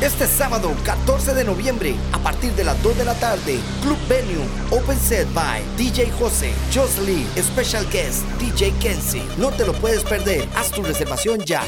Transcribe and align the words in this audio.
Este 0.00 0.26
sábado 0.26 0.74
14 0.84 1.34
de 1.34 1.44
noviembre, 1.44 1.94
a 2.12 2.18
partir 2.18 2.52
de 2.52 2.64
las 2.64 2.82
2 2.82 2.96
de 2.96 3.04
la 3.04 3.14
tarde, 3.20 3.58
Club 3.82 3.98
Venue, 4.08 4.46
Open 4.70 4.98
Set 4.98 5.28
by 5.34 5.62
DJ 5.76 6.10
José, 6.12 6.54
Jocelyn, 6.72 7.26
Special 7.36 7.84
Guest, 7.90 8.24
DJ 8.38 8.72
Kenzie. 8.80 9.22
No 9.36 9.50
te 9.50 9.66
lo 9.66 9.74
puedes 9.74 10.02
perder, 10.02 10.48
haz 10.54 10.70
tu 10.70 10.82
reservación 10.82 11.44
ya. 11.44 11.62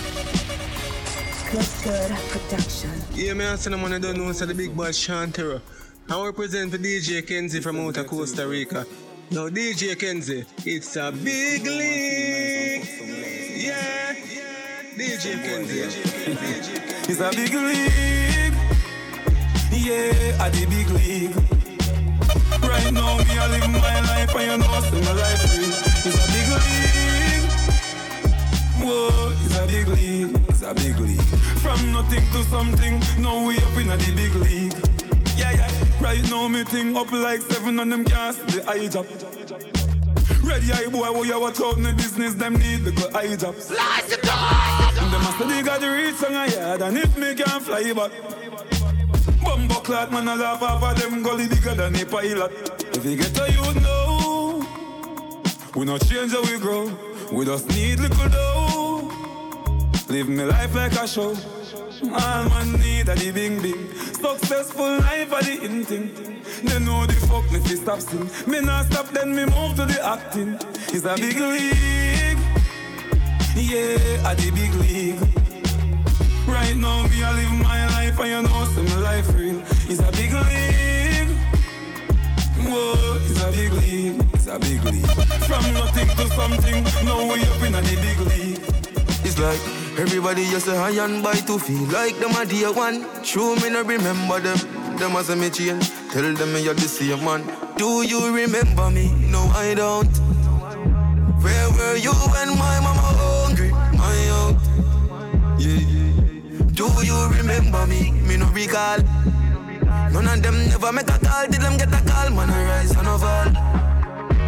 Yeah, 3.15 3.35
man, 3.35 3.59
I'm 3.59 3.93
the 3.93 4.55
big 4.57 4.75
boy 4.75 4.89
Shantero. 4.89 5.61
I 6.09 6.25
represent 6.25 6.71
for 6.71 6.79
DJ 6.79 7.27
Kenzie 7.27 7.61
from 7.61 7.79
out 7.81 7.99
of 7.99 8.07
Costa 8.07 8.49
Rica. 8.49 8.87
Now, 9.31 9.51
DJ 9.51 9.99
Kenzie, 9.99 10.47
it's 10.65 10.97
a 10.97 11.13
big 11.13 11.67
league. 11.67 12.89
Yeah, 13.57 14.12
DJ 14.97 15.43
Kenzie. 15.43 15.81
it's 17.09 17.21
a 17.21 17.31
big 17.31 17.55
league. 17.55 18.55
Yeah, 19.73 20.45
at 20.45 20.53
the 20.53 20.67
big 20.69 20.91
league. 20.91 21.35
Right 22.63 22.93
now, 22.93 23.17
me 23.17 23.39
I 23.39 23.49
live 23.49 23.71
my 23.71 24.01
life, 24.01 24.35
and 24.37 24.53
you 24.53 24.59
know, 24.59 24.81
so 24.81 25.01
my 25.01 25.13
life 25.13 25.43
real. 25.51 25.73
It's 26.05 26.17
a 26.19 26.27
big 26.33 26.49
league. 26.61 27.49
Whoa, 28.85 29.33
it's 29.45 29.59
a 29.59 29.67
big 29.67 29.89
league. 29.89 30.49
It's 30.51 30.63
a 30.63 30.75
big 30.75 30.99
league. 30.99 31.23
From 31.63 31.93
nothing 31.93 32.25
to 32.33 32.45
something, 32.45 33.01
now 33.19 33.47
we 33.47 33.57
up 33.57 33.77
in 33.79 33.91
a 33.91 33.97
the 33.97 34.13
big 34.15 34.35
league. 34.35 34.75
Yeah, 35.37 35.53
yeah. 35.53 36.03
Right 36.03 36.23
now, 36.31 36.49
me 36.49 36.65
thing 36.65 36.95
up 36.97 37.11
like 37.11 37.41
seven 37.41 37.81
on 37.81 37.89
them 37.89 38.05
cast 38.05 38.47
the 38.49 38.69
eye 38.69 38.89
job. 38.89 39.07
Ready 40.53 40.71
eye 40.71 40.87
boy, 40.87 41.11
what 41.11 41.27
you 41.27 41.41
watch 41.41 41.61
out 41.63 41.79
in 41.79 41.83
the 41.83 41.95
business, 41.95 42.35
them 42.35 42.53
need 42.57 42.85
the 42.85 42.93
good 42.93 43.17
eye 43.17 43.37
jobs. 43.37 43.71
Light 43.71 44.05
the 44.07 44.17
door! 44.17 45.11
Them 45.11 45.23
must 45.23 45.39
they 45.49 45.63
got 45.63 45.81
the 45.81 45.89
reach 45.89 46.23
on 46.23 46.35
a 46.35 46.47
yard, 46.47 46.83
and 46.83 46.99
if 46.99 47.17
me 47.17 47.35
can't 47.35 47.63
fly 47.63 47.91
back. 47.95 48.13
Bumbo 49.43 49.77
clot, 49.77 50.13
man, 50.13 50.29
I 50.29 50.35
laugh 50.35 50.61
off 50.61 50.83
of 50.83 51.01
them 51.01 51.23
gully 51.23 51.49
bigger 51.49 51.75
than 51.75 51.97
a 51.97 52.05
pilot. 52.05 52.53
If 52.95 53.03
you 53.03 53.17
get 53.17 53.35
to 53.35 53.51
you 53.51 53.81
know, 53.81 54.67
we 55.75 55.87
not 55.87 56.07
change 56.07 56.33
how 56.33 56.43
we 56.43 56.59
grow. 56.59 56.85
We 57.33 57.47
just 57.47 57.67
need 57.71 58.01
little 58.01 58.29
dough. 58.29 58.92
Live 60.09 60.29
me 60.29 60.45
life 60.45 60.75
like 60.75 60.93
a 60.93 61.07
show. 61.07 61.35
All 62.03 62.49
man 62.49 62.73
need 62.81 63.09
a 63.09 63.15
the 63.15 63.31
bing 63.33 63.63
bing. 63.63 63.95
Successful 63.95 64.99
life 64.99 65.33
a 65.33 65.45
the 65.45 65.65
in 65.65 65.85
thing. 65.85 66.11
They 66.65 66.79
know 66.81 67.07
the 67.07 67.15
fuck 67.29 67.51
me 67.53 67.61
fi 67.61 67.75
stop 67.77 68.01
sing. 68.01 68.29
Me 68.51 68.61
not 68.61 68.87
stop 68.87 69.09
then 69.09 69.35
me 69.35 69.45
move 69.45 69.77
to 69.77 69.87
the 69.87 69.99
acting. 70.05 70.59
It's 70.93 71.05
a 71.05 71.15
big 71.15 71.39
league. 71.39 72.39
Yeah, 73.55 74.31
a 74.31 74.35
the 74.35 74.51
big 74.51 74.75
league. 74.75 75.21
Right 76.47 76.77
now 76.77 77.07
me 77.07 77.23
a 77.23 77.31
live 77.33 77.63
my 77.63 77.87
life 77.95 78.19
and 78.19 78.29
you 78.29 78.43
know 78.43 78.65
some 78.75 79.03
life 79.03 79.33
real. 79.35 79.63
It's 79.89 80.01
a 80.01 80.11
big 80.13 80.33
league. 80.33 81.37
Whoa, 82.67 83.19
it's 83.23 83.43
a 83.43 83.51
big 83.53 83.73
league. 83.73 84.21
It's 84.35 84.47
a 84.47 84.59
big 84.59 84.85
league. 84.85 85.07
From 85.47 85.73
nothing 85.73 86.09
to 86.09 86.27
something, 86.35 86.85
now 87.05 87.23
we 87.33 87.41
up 87.43 87.63
in 87.63 87.75
a 87.75 87.81
the 87.81 87.97
big 88.03 88.19
league. 88.27 88.61
It's 89.25 89.39
like 89.39 89.82
Everybody 89.99 90.49
just 90.49 90.67
say 90.67 90.77
high 90.77 91.05
and 91.05 91.23
by 91.23 91.35
to 91.35 91.59
feel 91.59 91.85
like 91.93 92.19
them 92.19 92.33
a 92.33 92.47
dear 92.47 92.73
one. 92.73 93.05
True, 93.23 93.57
me 93.57 93.69
no 93.69 93.83
remember 93.83 94.41
them. 94.41 94.57
Them 94.97 95.17
as 95.17 95.29
a 95.29 95.37
me 95.37 95.51
change. 95.51 95.91
Tell 96.11 96.33
them 96.33 96.53
me 96.53 96.63
you're 96.65 96.75
the 96.75 96.89
same 96.89 97.23
man. 97.25 97.45
Do 97.77 98.03
you 98.03 98.35
remember 98.35 98.91
me? 98.91 99.13
No, 99.31 99.41
I 99.55 99.75
don't. 99.75 100.09
Where 101.43 101.69
were 101.71 101.97
you 101.97 102.13
when 102.33 102.49
my 102.57 102.81
mama 102.81 103.09
hungry? 103.21 103.71
My 103.71 104.19
out. 104.41 104.57
Yeah. 105.61 105.85
Do 106.73 106.89
you 107.05 107.29
remember 107.37 107.87
me? 107.87 108.13
Me 108.13 108.37
no 108.39 108.47
recall. 108.53 108.99
None 110.11 110.27
of 110.27 110.43
them 110.43 110.57
never 110.69 110.93
make 110.93 111.09
a 111.09 111.19
call. 111.19 111.47
Did 111.49 111.61
them 111.61 111.77
get 111.77 111.93
a 111.93 112.01
call? 112.09 112.31
Man, 112.31 112.49
I 112.49 112.65
rise 112.65 112.97
and 112.97 113.09
fall. 113.21 113.49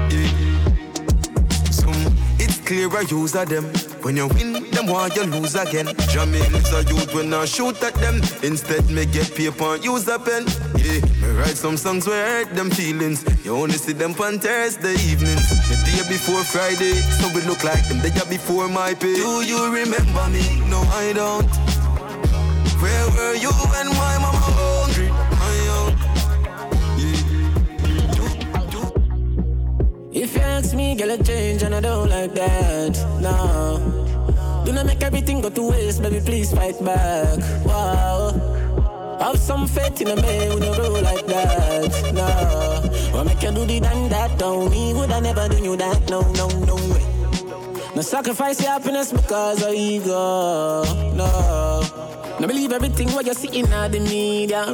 Yeah. 0.08 0.30
Some 1.70 2.16
it's 2.38 2.58
clear 2.60 2.88
I 2.96 3.02
use 3.02 3.34
of 3.34 3.48
them. 3.48 3.64
When 4.02 4.16
you 4.16 4.28
win, 4.28 4.63
them 4.74 4.86
want 4.86 5.14
you 5.16 5.24
lose 5.24 5.54
again. 5.54 5.86
Jamil 6.12 6.54
is 6.54 6.72
a 6.72 6.82
youth 6.90 7.14
when 7.14 7.32
I 7.32 7.44
shoot 7.44 7.82
at 7.82 7.94
them. 7.94 8.16
Instead, 8.42 8.90
me 8.90 9.06
get 9.06 9.34
paper 9.34 9.74
and 9.74 9.84
use 9.84 10.08
a 10.08 10.18
pen. 10.18 10.44
Yeah, 10.76 11.00
me 11.20 11.28
write 11.38 11.56
some 11.56 11.76
songs 11.76 12.06
where 12.06 12.44
hurt 12.44 12.54
them 12.54 12.70
feelings. 12.70 13.24
You 13.44 13.56
only 13.56 13.78
see 13.78 13.92
them 13.92 14.14
on 14.20 14.38
Thursday 14.38 14.94
evenings. 15.10 15.48
The 15.68 15.76
day 15.86 16.02
before 16.08 16.42
Friday, 16.44 16.94
so 17.18 17.28
we 17.34 17.40
look 17.42 17.64
like 17.64 17.86
them 17.88 18.00
the 18.00 18.10
day 18.10 18.28
before 18.28 18.68
my 18.68 18.94
pay. 18.94 19.14
Do 19.14 19.42
you 19.42 19.72
remember 19.72 20.28
me? 20.28 20.44
No, 20.68 20.80
I 20.92 21.12
don't. 21.14 21.50
Where 22.82 23.06
were 23.16 23.34
you 23.34 23.52
when 23.72 23.88
my 23.88 24.18
mama 24.18 24.38
hungry? 24.58 25.10
If 30.16 30.36
you 30.36 30.42
ask 30.42 30.74
me, 30.74 30.94
girl, 30.94 31.10
I 31.10 31.16
change 31.18 31.62
and 31.64 31.74
I 31.74 31.80
don't 31.80 32.08
like 32.08 32.34
that. 32.34 32.96
No. 33.20 34.03
Do 34.64 34.72
not 34.72 34.86
make 34.86 35.02
everything 35.02 35.40
go 35.40 35.50
to 35.50 35.62
waste, 35.70 36.02
baby, 36.02 36.20
please 36.20 36.52
fight 36.52 36.82
back. 36.84 37.38
Wow. 37.64 38.32
Have 39.20 39.38
some 39.38 39.66
faith 39.66 40.00
in 40.00 40.08
a 40.08 40.16
man 40.16 40.54
when 40.54 40.62
you 40.62 40.74
grow 40.74 40.88
like 41.00 41.26
that. 41.26 42.12
No. 42.12 43.18
Or 43.18 43.24
make 43.24 43.42
you 43.42 43.52
do 43.52 43.64
the 43.64 43.80
done 43.80 44.08
that, 44.08 44.38
don't 44.38 44.70
me. 44.70 44.94
Would 44.94 45.10
I 45.10 45.20
never 45.20 45.48
do 45.48 45.62
you 45.62 45.76
that? 45.76 46.08
No, 46.08 46.22
no, 46.32 46.48
no 46.48 46.74
way. 46.76 47.04
No 47.94 48.02
sacrifice 48.02 48.60
your 48.60 48.70
happiness 48.70 49.12
because 49.12 49.62
of 49.62 49.72
ego. 49.72 50.82
No. 51.14 51.82
No 52.40 52.46
believe 52.46 52.72
everything 52.72 53.08
what 53.12 53.26
you 53.26 53.34
see 53.34 53.60
in 53.60 53.66
the 53.70 54.00
media. 54.00 54.64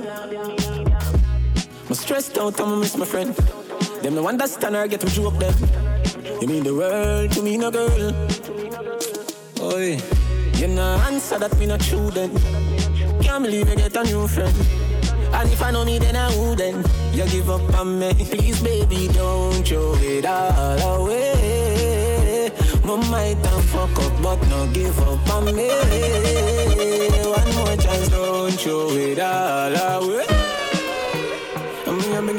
I'm 1.88 1.94
stressed 1.94 2.38
out, 2.38 2.60
I'm 2.60 2.80
miss 2.80 2.96
my 2.96 3.04
friend. 3.04 3.34
Them 4.02 4.14
no 4.14 4.26
understand 4.26 4.76
or 4.76 4.86
get 4.86 5.00
to 5.00 5.06
joke 5.08 5.38
them. 5.38 5.54
You 6.40 6.46
mean 6.48 6.62
the 6.64 6.74
world 6.74 7.32
to 7.32 7.42
me, 7.42 7.58
no 7.58 7.70
girl. 7.70 8.14
Oi, 9.72 9.98
you 10.54 10.66
know 10.66 11.00
answer 11.06 11.38
that 11.38 11.56
me 11.58 11.66
not 11.66 11.80
true 11.80 12.10
then. 12.10 12.30
Can't 13.22 13.44
believe 13.44 13.68
you 13.68 13.76
get 13.76 13.94
a 13.94 14.02
new 14.02 14.26
friend. 14.26 14.54
And 15.32 15.48
if 15.52 15.62
I 15.62 15.70
know 15.70 15.84
me, 15.84 15.98
then 15.98 16.16
I 16.16 16.28
wouldn't. 16.36 16.86
You 17.12 17.24
give 17.26 17.48
up 17.48 17.78
on 17.78 17.98
me, 18.00 18.12
please, 18.14 18.60
baby, 18.62 19.08
don't 19.08 19.62
throw 19.64 19.94
it 19.96 20.26
all 20.26 21.02
away. 21.02 22.50
Mom 22.84 23.08
might 23.10 23.36
have 23.36 23.64
fuck 23.66 23.96
up, 23.98 24.22
but 24.22 24.48
no 24.48 24.66
give 24.72 24.98
up 24.98 25.30
on 25.34 25.44
me. 25.54 25.68
One 27.30 27.54
more 27.54 27.76
chance, 27.76 28.08
don't 28.08 28.52
throw 28.52 28.90
it 28.90 29.20
all 29.20 30.02
away. 30.02 30.26
I 31.86 31.92
mean, 31.92 32.12
I've 32.12 32.26
been 32.26 32.38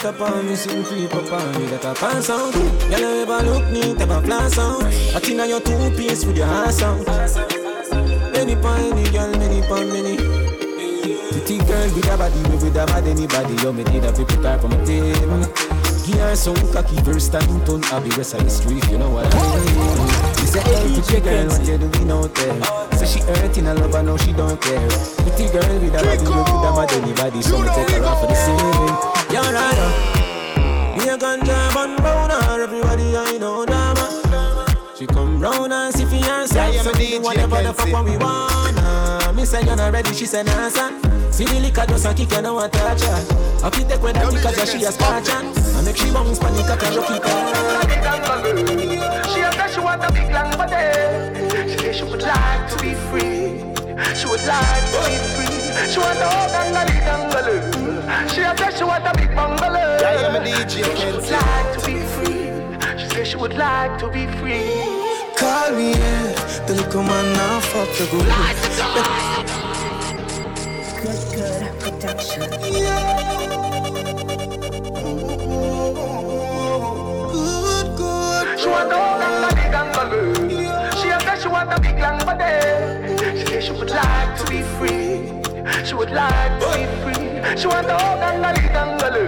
Find 0.00 0.14
it 0.14 0.20
upon 0.20 0.46
me, 0.46 0.56
see 0.56 0.82
creep 0.82 1.12
upon 1.12 1.52
me 1.60 1.66
That 1.66 1.84
I 1.84 1.92
pass 1.92 2.30
out 2.30 2.54
Girl, 2.54 3.00
you 3.00 3.20
ever 3.20 3.42
look 3.44 3.68
neat, 3.70 4.00
ever 4.00 4.22
flash 4.22 4.56
out 4.56 4.82
I 4.82 5.20
think 5.20 5.40
on 5.40 5.48
your 5.48 5.60
two-piece 5.60 6.24
with 6.24 6.38
your 6.38 6.46
ass. 6.46 6.80
Out 6.80 7.04
Many 8.32 8.56
pon 8.56 8.80
any 8.80 9.10
girl, 9.10 9.30
many 9.36 9.60
pon 9.68 9.92
many. 9.92 10.16
Pretty 10.16 11.58
girl 11.68 11.84
with 11.92 12.08
a 12.08 12.16
body, 12.16 12.40
we 12.48 12.56
with 12.64 12.80
a 12.80 12.86
bad 12.86 13.04
anybody 13.04 13.54
Yo, 13.62 13.72
me 13.72 13.84
need 13.84 14.04
a 14.04 14.12
put 14.12 14.30
her 14.30 14.58
for 14.58 14.68
my 14.68 14.84
table 14.84 15.44
Give 16.06 16.16
her 16.16 16.34
some 16.34 16.56
cocky 16.72 16.96
first 17.04 17.32
time 17.32 17.60
turn 17.66 17.84
I'll 17.92 18.00
be 18.00 18.08
rest 18.16 18.32
of 18.32 18.44
the 18.44 18.48
street, 18.48 18.86
you 18.88 18.96
know 18.96 19.10
what 19.10 19.28
I 19.28 19.36
mean. 19.36 20.34
She 20.40 20.46
say, 20.48 20.64
hey, 20.64 20.96
pretty 20.96 21.20
girl, 21.20 21.48
what 21.48 21.66
you 21.68 21.76
doing 21.76 22.10
out 22.10 22.34
there? 22.34 22.96
Say 22.96 23.06
she 23.06 23.20
hurting 23.20 23.66
a 23.66 23.74
love, 23.74 23.94
I 23.94 24.00
know 24.00 24.16
she 24.16 24.32
don't 24.32 24.56
care. 24.62 24.88
Pretty 25.28 25.52
girl 25.52 25.68
with 25.76 25.92
a 25.92 26.00
body, 26.00 26.24
we 26.24 26.40
with 26.40 26.64
a 26.64 26.72
bad 26.72 26.92
anybody 26.96 27.42
So 27.42 27.60
me 27.60 27.68
take 27.68 27.90
her 27.90 28.04
off 28.04 28.20
for 28.22 28.28
the 28.28 28.34
ceiling 28.34 29.09
You're 29.30 29.42
right, 29.42 30.96
me 30.98 31.08
a 31.08 31.16
ganja 31.16 31.72
bun 31.72 31.96
boner 31.96 32.60
Everybody 32.60 33.16
I 33.16 33.38
know, 33.38 33.64
dama 33.64 34.20
she 35.00 35.06
come 35.06 35.40
round 35.40 35.72
and 35.72 35.94
see 35.94 36.04
for 36.04 36.16
herself 36.16 36.74
Yeah, 36.74 36.82
So 36.82 36.92
we 36.98 37.10
do 37.10 37.20
whatever 37.22 37.62
the 37.62 37.72
fuck 37.72 37.90
what 37.90 38.04
we 38.04 38.18
wanna. 38.18 39.32
Me 39.32 39.46
say 39.46 39.62
you're 39.62 39.76
not 39.76 39.92
ready, 39.94 40.12
she 40.12 40.26
say 40.26 40.42
nah 40.42 40.68
son 40.68 41.00
See 41.32 41.44
the 41.44 41.58
liquor 41.60 41.86
just 41.86 42.04
a 42.04 42.12
kick, 42.12 42.30
you 42.32 42.42
know 42.42 42.52
what 42.54 42.70
touch 42.72 43.00
her. 43.02 43.24
I 43.64 43.70
fit 43.70 43.88
take 43.88 44.02
with 44.02 44.14
that 44.14 44.30
because 44.30 44.70
she 44.70 44.84
a 44.84 44.90
her 44.90 44.98
I 44.98 45.82
make 45.84 45.96
she 45.96 46.10
bounce 46.10 46.38
panic, 46.38 46.66
I 46.66 46.76
rock 46.96 47.10
it 47.10 47.24
her 47.24 47.30
She 49.32 49.40
a 49.40 49.68
she 49.72 49.80
want 49.80 50.04
a 50.04 50.12
big 50.12 50.30
long 50.32 50.50
body. 50.58 50.74
She 51.70 51.78
say 51.78 51.92
she 51.92 52.04
would 52.04 52.20
like 52.20 52.68
to 52.68 52.76
be 52.82 52.92
free. 53.08 53.64
She 54.14 54.26
would 54.28 54.44
like 54.44 54.84
to 54.92 54.98
be 55.08 55.16
free. 55.46 55.59
She 55.92 55.98
want 55.98 56.18
a 56.18 56.28
whole 56.28 56.48
gangali 56.54 56.96
gangalu. 57.06 57.56
She 58.32 58.40
a 58.42 58.56
say 58.56 58.70
she 58.76 58.84
want 58.84 59.06
a 59.06 59.12
big 59.14 59.34
bungalow. 59.34 59.98
Yeah, 60.00 60.20
yeah, 60.20 60.38
me 60.38 60.50
DJ 60.50 60.74
She 60.96 61.06
would 61.12 61.30
like 61.30 61.68
to 61.74 61.80
be 61.86 61.96
free. 62.12 62.98
She 62.98 63.06
say 63.14 63.24
she 63.24 63.36
would 63.36 63.54
like 63.54 63.98
to 64.00 64.08
be 64.08 64.26
free. 64.38 64.66
Call 65.36 65.70
me, 65.76 65.92
yeah 65.92 66.32
The 66.66 66.74
little 66.74 67.02
man 67.02 67.32
now 67.34 67.60
fuck 67.60 67.88
the 67.96 68.04
good 68.10 68.26
Good, 71.00 71.22
good 71.34 71.80
production. 71.80 72.42
Good, 77.32 77.88
good 77.96 78.58
She 78.60 78.68
want 78.68 78.92
a 78.92 79.00
gangali 79.20 79.66
gangalu. 79.74 80.22
She 81.00 81.08
a 81.08 81.18
she 81.40 81.48
want 81.48 81.72
a 81.72 81.80
big 81.80 81.98
long 81.98 82.18
body. 82.26 82.54
She 83.38 83.46
say 83.46 83.60
she 83.60 83.72
would 83.72 83.90
like 83.90 84.36
to 84.38 84.44
be 84.50 84.62
free. 84.76 84.99
She 85.84 85.94
would 85.94 86.10
like 86.10 86.60
to 86.60 86.66
be 86.76 86.84
free. 87.02 87.56
She 87.56 87.66
want 87.66 87.86
a 87.86 87.96
whole 87.98 88.18
gangali 88.22 88.64
gangalu. 88.74 89.24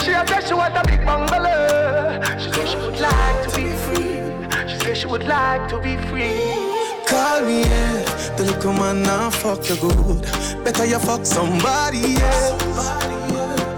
She 0.00 0.12
a 0.12 0.26
say 0.26 0.46
she 0.46 0.54
want 0.54 0.76
a 0.76 0.82
big 0.86 1.04
bungalow. 1.04 2.20
She 2.38 2.50
say 2.52 2.66
she 2.66 2.76
would 2.76 3.00
like 3.00 3.38
to 3.44 3.56
be 3.56 3.68
free. 3.84 4.68
She 4.68 4.78
say 4.84 4.94
she 4.94 5.06
would 5.06 5.24
like 5.24 5.68
to 5.68 5.78
be 5.80 5.96
free. 6.08 6.82
Call 7.12 7.42
me, 7.42 7.60
yeah 7.60 8.04
The 8.36 8.44
little 8.44 8.72
man 8.72 9.02
now 9.02 9.28
fuck 9.28 9.68
you 9.68 9.76
good 9.76 10.22
Better 10.64 10.86
you 10.86 10.98
fuck 10.98 11.26
somebody, 11.26 11.98
yeah 11.98 12.56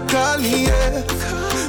Call 0.07 0.37
me, 0.37 0.67
yeah 0.67 1.03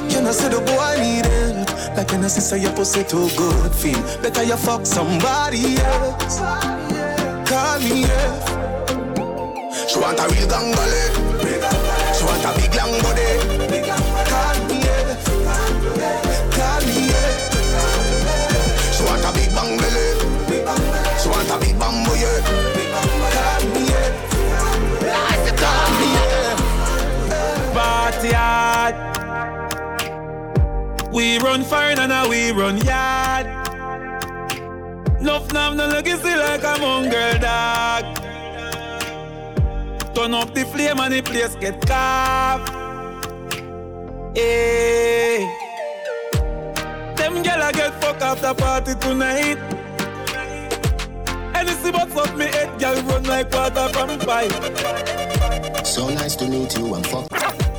You 0.07 0.21
know 0.21 0.31
say 0.31 0.47
the 0.47 0.61
boy 0.61 0.95
need 1.01 1.25
help 1.25 1.97
Like 1.97 2.09
when 2.11 2.23
I 2.23 2.27
say 2.27 2.61
your 2.61 2.71
pussy 2.71 3.03
too 3.03 3.27
good 3.35 3.73
feel 3.73 4.01
Better 4.21 4.43
you 4.43 4.55
fuck 4.55 4.85
somebody, 4.85 5.75
yeah 5.75 6.17
Call 7.45 7.79
me, 7.79 8.03
yeah 8.03 8.56
She 9.97 10.03
want 10.03 10.19
a 10.19 10.27
real 10.29 10.47
gangale 10.47 11.01
She 12.13 12.23
want 12.23 12.45
a 12.45 12.51
big 12.55 12.69
long 12.75 13.01
body. 13.01 13.29
She 18.93 19.01
want 19.03 19.25
a 19.25 19.31
big 19.33 19.49
bang 19.55 19.77
belly. 19.79 20.07
She 21.19 21.27
want 21.27 21.49
a 21.49 21.57
big 21.57 21.79
Call 25.57 25.89
me, 25.97 26.09
party 27.73 28.31
hard. 28.33 28.95
We 31.11 31.39
run 31.39 31.63
fire 31.63 31.95
and 31.97 32.09
now 32.09 32.29
we 32.29 32.51
run 32.51 32.77
yard. 32.85 33.47
Nuff 35.19 35.51
nav 35.51 35.75
no 35.75 35.87
legacy 35.87 36.35
like 36.35 36.63
a 36.63 36.77
mongrel 36.79 37.39
dog. 37.39 38.16
Turn 40.17 40.33
up 40.33 40.51
the 40.51 40.65
flame 40.65 40.99
and 40.99 41.13
the 41.13 41.21
place 41.21 41.53
get 41.57 41.79
carved. 41.85 42.73
Eh. 44.35 44.41
Hey. 44.41 45.37
Them 47.15 47.43
gyal 47.43 47.71
get 47.71 47.93
fuck 48.01 48.19
after 48.19 48.55
party 48.55 48.95
tonight. 48.95 49.59
Anything 51.53 51.91
but 51.91 52.17
up 52.17 52.35
me 52.35 52.45
head, 52.45 52.79
gyal 52.79 53.07
run 53.07 53.25
like 53.25 53.51
water 53.51 53.89
from 53.93 54.17
pipe. 54.17 55.85
So 55.85 56.09
nice 56.09 56.35
to 56.37 56.47
meet 56.47 56.75
you, 56.75 56.95
I'm 56.95 57.03
fuck. 57.03 57.29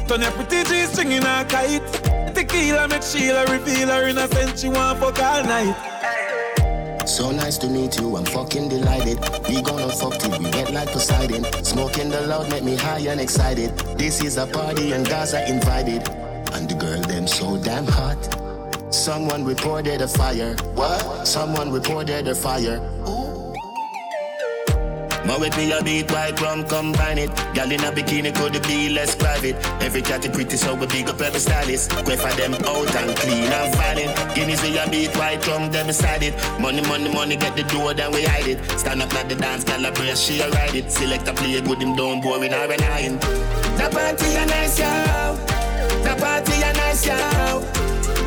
Turn 0.06 0.20
your 0.20 0.30
pretty 0.30 0.62
G 0.62 0.84
stringing 0.84 1.24
a 1.24 1.44
kite. 1.44 1.92
Tequila 2.36 2.86
make 2.86 3.02
Sheila 3.02 3.46
reveal 3.46 3.88
her 3.88 4.06
innocence. 4.06 4.60
She 4.60 4.68
want 4.68 5.00
fuck 5.00 5.20
all 5.20 5.42
night. 5.42 5.97
So 7.08 7.32
nice 7.32 7.56
to 7.58 7.68
meet 7.68 7.98
you, 7.98 8.16
I'm 8.16 8.26
fucking 8.26 8.68
delighted. 8.68 9.18
We 9.48 9.62
gonna 9.62 9.88
fuck 9.88 10.18
till 10.18 10.38
we 10.38 10.50
get 10.50 10.72
like 10.72 10.90
Poseidon. 10.90 11.42
Smoking 11.64 12.10
the 12.10 12.20
loud 12.20 12.50
make 12.50 12.62
me 12.62 12.76
high 12.76 12.98
and 12.98 13.18
excited. 13.18 13.74
This 13.96 14.22
is 14.22 14.36
a 14.36 14.46
party 14.46 14.92
and 14.92 15.08
guys 15.08 15.32
are 15.32 15.44
invited. 15.46 16.06
And 16.52 16.68
the 16.68 16.74
girl 16.74 17.00
them 17.00 17.26
so 17.26 17.56
damn 17.56 17.86
hot. 17.86 18.18
Someone 18.94 19.44
reported 19.44 20.02
a 20.02 20.06
fire. 20.06 20.54
What? 20.74 21.26
Someone 21.26 21.72
reported 21.72 22.28
a 22.28 22.34
fire. 22.34 22.78
More 25.28 25.38
with 25.38 25.54
me 25.58 25.70
a 25.72 25.82
beat 25.82 26.10
white 26.10 26.40
rum 26.40 26.64
combine 26.64 27.18
it. 27.18 27.28
Gal 27.52 27.70
in 27.70 27.84
a 27.84 27.92
bikini 27.92 28.34
could 28.34 28.62
be 28.66 28.88
less 28.88 29.14
private. 29.14 29.56
Every 29.82 30.00
cat 30.00 30.24
is 30.24 30.34
pretty 30.34 30.56
so 30.56 30.74
we 30.74 30.86
big 30.86 31.10
up 31.10 31.20
every 31.20 31.38
stylist. 31.38 31.90
Quay 31.90 32.16
for 32.16 32.32
them 32.32 32.54
out 32.54 32.96
and 32.96 33.14
clean 33.14 33.44
and 33.44 33.74
violent. 33.76 34.34
Guineas 34.34 34.62
we 34.62 34.78
a 34.78 34.88
beat 34.88 35.14
white 35.18 35.46
rum 35.46 35.70
them 35.70 35.88
beside 35.88 36.22
it. 36.22 36.34
Money, 36.58 36.80
money, 36.80 37.12
money 37.12 37.36
get 37.36 37.54
the 37.54 37.62
door 37.64 37.92
then 37.92 38.10
we 38.10 38.22
hide 38.24 38.48
it. 38.48 38.58
Stand 38.80 39.02
up 39.02 39.12
like 39.12 39.28
the 39.28 39.34
dance, 39.34 39.64
gal 39.64 39.84
a 39.84 39.92
brace, 39.92 40.18
she 40.18 40.40
a 40.40 40.48
ride 40.48 40.74
it. 40.74 40.90
Select 40.90 41.28
a 41.28 41.34
play 41.34 41.60
good 41.60 41.82
him 41.82 41.94
down 41.94 42.22
boring 42.22 42.54
or 42.54 42.66
relying. 42.66 43.18
The 43.76 43.90
party 43.92 44.34
a 44.34 44.46
nice 44.46 44.78
yo. 44.78 45.36
The 46.04 46.16
party 46.18 46.56
a 46.62 46.72
nice 46.72 47.04
yo. 47.04 47.12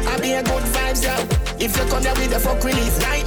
I 0.06 0.20
be 0.22 0.34
a 0.34 0.44
good 0.44 0.64
vibes 0.70 1.04
yo. 1.04 1.42
If 1.58 1.76
you 1.78 1.84
come 1.90 2.04
here 2.04 2.14
with 2.14 2.30
the 2.30 2.40
fuck 2.40 2.64
release 2.64 3.02
right 3.06 3.21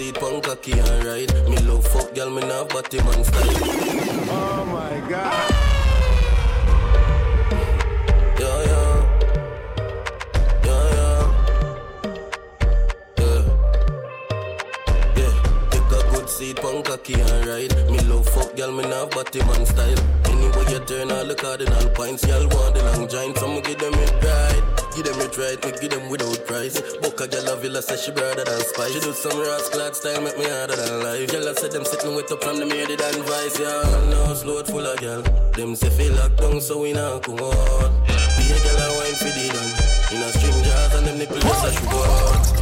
seat, 0.00 0.14
punk 0.14 0.44
cocky 0.44 0.72
and 0.72 1.04
ride. 1.04 1.32
Me 1.48 1.58
love 1.68 1.86
fuck, 1.86 2.14
girl, 2.14 2.30
me 2.30 2.40
not 2.40 2.68
body 2.70 2.98
man 2.98 3.24
style. 3.24 3.56
Oh 4.32 4.64
my 4.74 4.96
god. 5.10 5.50
Yeah, 8.40 8.58
yeah. 8.70 8.96
Yeah, 10.66 10.86
yeah. 10.96 11.22
Yeah. 13.18 13.42
Yeah, 15.18 15.34
take 15.70 15.92
a 15.92 16.00
good 16.10 16.28
seat, 16.30 16.56
punk 16.56 16.86
cocky 16.86 17.14
and 17.20 17.46
ride. 17.46 17.74
Me 17.90 18.00
love 18.08 18.28
fuck, 18.28 18.56
girl, 18.56 18.72
me 18.72 18.84
not 18.84 19.10
body 19.10 19.40
man 19.40 19.66
style. 19.66 20.29
Anyway, 20.60 20.72
you 20.72 20.84
turn 20.84 21.10
all 21.10 21.24
the 21.24 21.34
cardinal 21.34 21.88
points, 21.90 22.26
y'all 22.26 22.46
want 22.48 22.74
the 22.74 22.82
long 22.84 23.08
giant, 23.08 23.38
so 23.38 23.48
me 23.48 23.60
give 23.60 23.78
them 23.78 23.94
it 23.94 24.12
right. 24.20 24.62
Give 24.94 25.04
them 25.04 25.20
it 25.20 25.36
right, 25.38 25.64
me 25.64 25.72
give 25.80 25.90
them 25.90 26.08
without 26.10 26.46
price. 26.46 26.80
Book 26.98 27.20
a 27.20 27.28
girl 27.28 27.48
a 27.48 27.56
villa, 27.56 27.82
say 27.82 27.96
she 27.96 28.10
brother 28.12 28.44
than 28.44 28.60
spice. 28.60 28.92
She 28.92 29.00
do 29.00 29.12
some 29.12 29.38
rascal 29.40 29.92
style, 29.94 30.20
make 30.20 30.38
me 30.38 30.44
harder 30.44 30.76
than 30.76 31.02
life. 31.02 31.30
I 31.32 31.52
said 31.54 31.72
them 31.72 31.84
sitting 31.84 32.14
with 32.14 32.30
up 32.32 32.42
from 32.44 32.58
the 32.58 32.66
mirror, 32.66 32.86
the 32.86 33.08
advice, 33.08 33.58
yeah. 33.58 34.10
Now 34.10 34.34
slow 34.34 34.62
full 34.64 34.86
of 34.86 35.00
girl. 35.00 35.22
Them 35.56 35.74
say 35.76 35.90
feel 35.90 36.14
locked 36.14 36.38
down, 36.38 36.60
so 36.60 36.82
we 36.82 36.92
not 36.92 37.22
come 37.22 37.40
out. 37.40 37.90
Be 38.36 38.44
a 38.52 38.58
girl 38.60 38.80
a 38.80 38.88
wine 39.00 39.16
for 39.16 39.32
the 39.32 39.46
done. 39.54 39.72
In 40.12 40.22
a 40.22 40.32
string 40.32 40.64
jars 40.64 40.94
and 40.94 41.06
them 41.06 41.18
nipple 41.18 41.38
just 41.38 41.64
a 41.64 41.72
sugar 41.72 42.59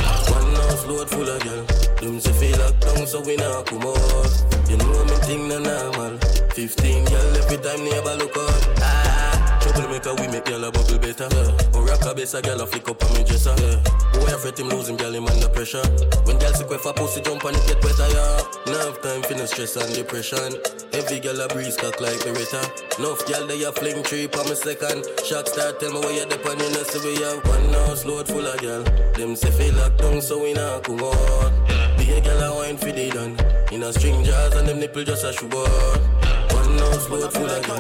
load 0.89 1.09
full 1.11 1.29
of 1.29 1.43
girl. 1.45 1.65
Them 2.01 2.21
say 2.21 2.33
feel 2.33 2.59
locked 2.59 2.81
down, 2.81 3.07
so 3.07 3.21
we 3.21 3.37
not 3.37 3.67
come 3.67 3.83
out. 3.83 4.33
You 4.69 4.77
know 4.77 5.05
me 5.05 5.17
thing 5.27 5.49
no 5.49 5.59
normal. 5.59 6.19
15 6.51 7.05
girl 7.05 7.37
every 7.37 7.59
time 7.59 7.85
neighbor 7.85 8.17
look 8.17 8.37
out. 8.37 8.69
Ah, 8.81 9.59
trouble 9.61 9.89
maker 9.91 10.15
we 10.15 10.29
make 10.29 10.45
girl 10.45 10.65
a 10.65 10.73
bubble 10.73 10.99
better. 10.99 11.29
Yeah. 11.31 11.78
Rock 11.89 12.05
a 12.05 12.15
bass 12.15 12.35
a 12.35 12.43
girl 12.43 12.61
a 12.61 12.67
flick 12.67 12.89
up 12.89 13.03
on 13.03 13.15
me 13.15 13.25
dresser. 13.25 13.55
Yeah. 13.57 13.81
Boy, 14.13 14.29
I 14.29 14.37
fret 14.37 14.59
him 14.59 14.69
lose 14.69 14.89
him, 14.89 14.97
girl, 14.97 15.15
him 15.15 15.27
under 15.27 15.49
pressure. 15.49 15.83
When 16.25 16.39
girl 16.39 16.53
sick 16.53 16.69
for 16.69 16.93
pussy 16.93 17.21
jump 17.23 17.45
and 17.45 17.57
it 17.57 17.67
get 17.67 17.83
wetter, 17.83 18.09
yeah. 18.13 18.69
Enough 18.69 19.01
time 19.01 19.23
for 19.23 19.35
no 19.35 19.47
stress 19.47 19.77
and 19.77 19.95
depression. 19.95 20.53
Every 20.93 21.21
girl 21.21 21.41
a 21.41 21.49
breeze 21.49 21.77
cock 21.77 22.01
like 22.01 22.21
Beretta. 22.21 22.61
Enough 22.99 23.25
girl 23.27 23.47
they 23.47 23.63
a 23.65 23.73
fling 23.73 24.03
tree 24.03 24.29
per 24.29 24.45
me 24.45 24.55
second. 24.55 25.07
Shock 25.25 25.49
start 25.49 25.81
tell 25.81 25.93
me 25.93 26.01
where 26.01 26.13
you 26.13 26.27
dep 26.27 26.45
and 26.45 26.61
you 26.61 26.71
know 26.71 26.83
see 26.85 27.01
we 27.01 27.23
have 27.23 27.41
one 27.47 27.73
house 27.73 28.05
load 28.05 28.29
full 28.29 28.47
of 28.47 28.61
girl. 28.61 28.83
Them 29.15 29.35
say 29.35 29.51
feel 29.51 29.75
locked 29.75 29.99
down 29.99 30.21
so 30.21 30.43
we 30.43 30.53
not 30.53 30.85
come 30.85 31.01
out. 31.01 31.53
Be 31.97 32.13
a 32.13 32.21
girl 32.21 32.43
a 32.43 32.55
wine 32.57 32.77
for 32.77 32.93
the 32.93 33.11
done. 33.11 33.39
In 33.73 33.83
a 33.83 33.93
string 33.93 34.25
jars 34.25 34.55
and 34.55 34.69
them 34.69 34.81
nipple 34.81 35.05
just 35.05 35.25
a 35.25 35.33
shoe. 35.33 35.49
One 35.49 36.79
house 36.79 37.09
load 37.09 37.33
full 37.33 37.49
of 37.49 37.67
girl. 37.67 37.79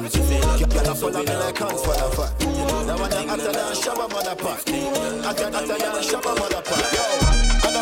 Them 0.00 0.08
say 0.08 0.22
feel 0.26 0.46
locked 0.48 0.70
down 0.70 0.96
so 0.96 1.06
we 1.06 1.24
not 1.24 1.54
come 1.54 1.70
out. 1.70 2.43
Hotter 3.34 3.50
than 3.50 3.74
Shabba 3.74 4.08
motherfucker. 4.08 5.24
Hotter 5.24 5.50
hotter 5.50 5.66
than 5.66 6.02
Shabba 6.02 6.36
motherfucker. 6.36 6.94
Yo 6.94 7.34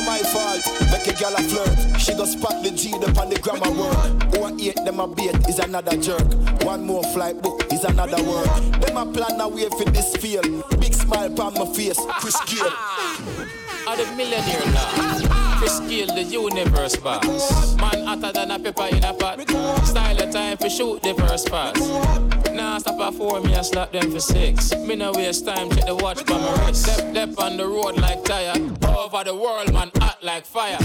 my 0.06 0.18
fault. 0.18 0.64
Make 0.90 1.06
a 1.06 1.12
gal 1.18 1.34
a 1.34 1.42
flirt. 1.42 2.00
She 2.00 2.14
go 2.14 2.24
spot 2.24 2.62
the 2.62 2.70
G 2.70 2.94
up 2.94 3.18
on 3.18 3.28
the 3.28 3.38
grammar 3.38 3.70
word. 3.70 4.36
Or 4.38 4.50
eight 4.58 4.76
them 4.76 4.98
a 4.98 5.06
bait 5.06 5.36
is 5.48 5.58
another 5.58 5.96
jerk. 5.98 6.24
One 6.64 6.86
more 6.86 7.02
flight 7.12 7.42
book 7.42 7.70
is 7.70 7.84
another 7.84 8.22
word. 8.24 8.48
Them 8.80 8.96
a 8.96 9.04
plan 9.12 9.40
a 9.42 9.48
way 9.48 9.68
for 9.68 9.84
this 9.90 10.16
field. 10.16 10.46
Big 10.80 10.94
smile 10.94 11.38
on 11.38 11.52
my 11.52 11.66
face. 11.74 12.00
Chris. 12.20 12.36
Are 13.86 13.96
the 13.96 14.06
millionaire 14.16 14.64
now? 14.72 15.58
Chris 15.58 15.80
Gayle, 15.80 16.14
the 16.14 16.22
universe 16.22 16.96
boss. 16.96 17.76
Man 17.76 18.06
hotter 18.06 18.32
than 18.32 18.52
a 18.52 18.58
pepper 18.58 18.96
in 18.96 19.04
a 19.04 19.12
pot. 19.12 19.38
Style 19.86 20.22
of 20.22 20.30
time 20.30 20.56
for 20.56 20.70
shoot 20.70 21.02
the 21.02 21.14
first 21.14 21.50
pass. 21.50 22.41
Now 22.54 22.78
stop 22.78 23.00
at 23.00 23.14
four, 23.14 23.40
me 23.40 23.54
I 23.54 23.62
slap 23.62 23.92
them 23.92 24.10
for 24.10 24.20
six. 24.20 24.74
Me 24.76 24.96
no 24.96 25.12
waste 25.12 25.46
time, 25.46 25.70
check 25.70 25.86
the 25.86 25.94
watch 25.94 26.24
by 26.26 26.38
my 26.38 26.66
wrist. 26.66 26.82
Step, 26.82 27.10
step 27.10 27.38
on 27.38 27.56
the 27.56 27.66
road 27.66 27.96
like 27.98 28.24
tire. 28.24 28.54
Over 28.86 29.24
the 29.24 29.34
world, 29.34 29.72
man, 29.72 29.90
hot 29.96 30.18
like 30.22 30.44
fire. 30.44 30.78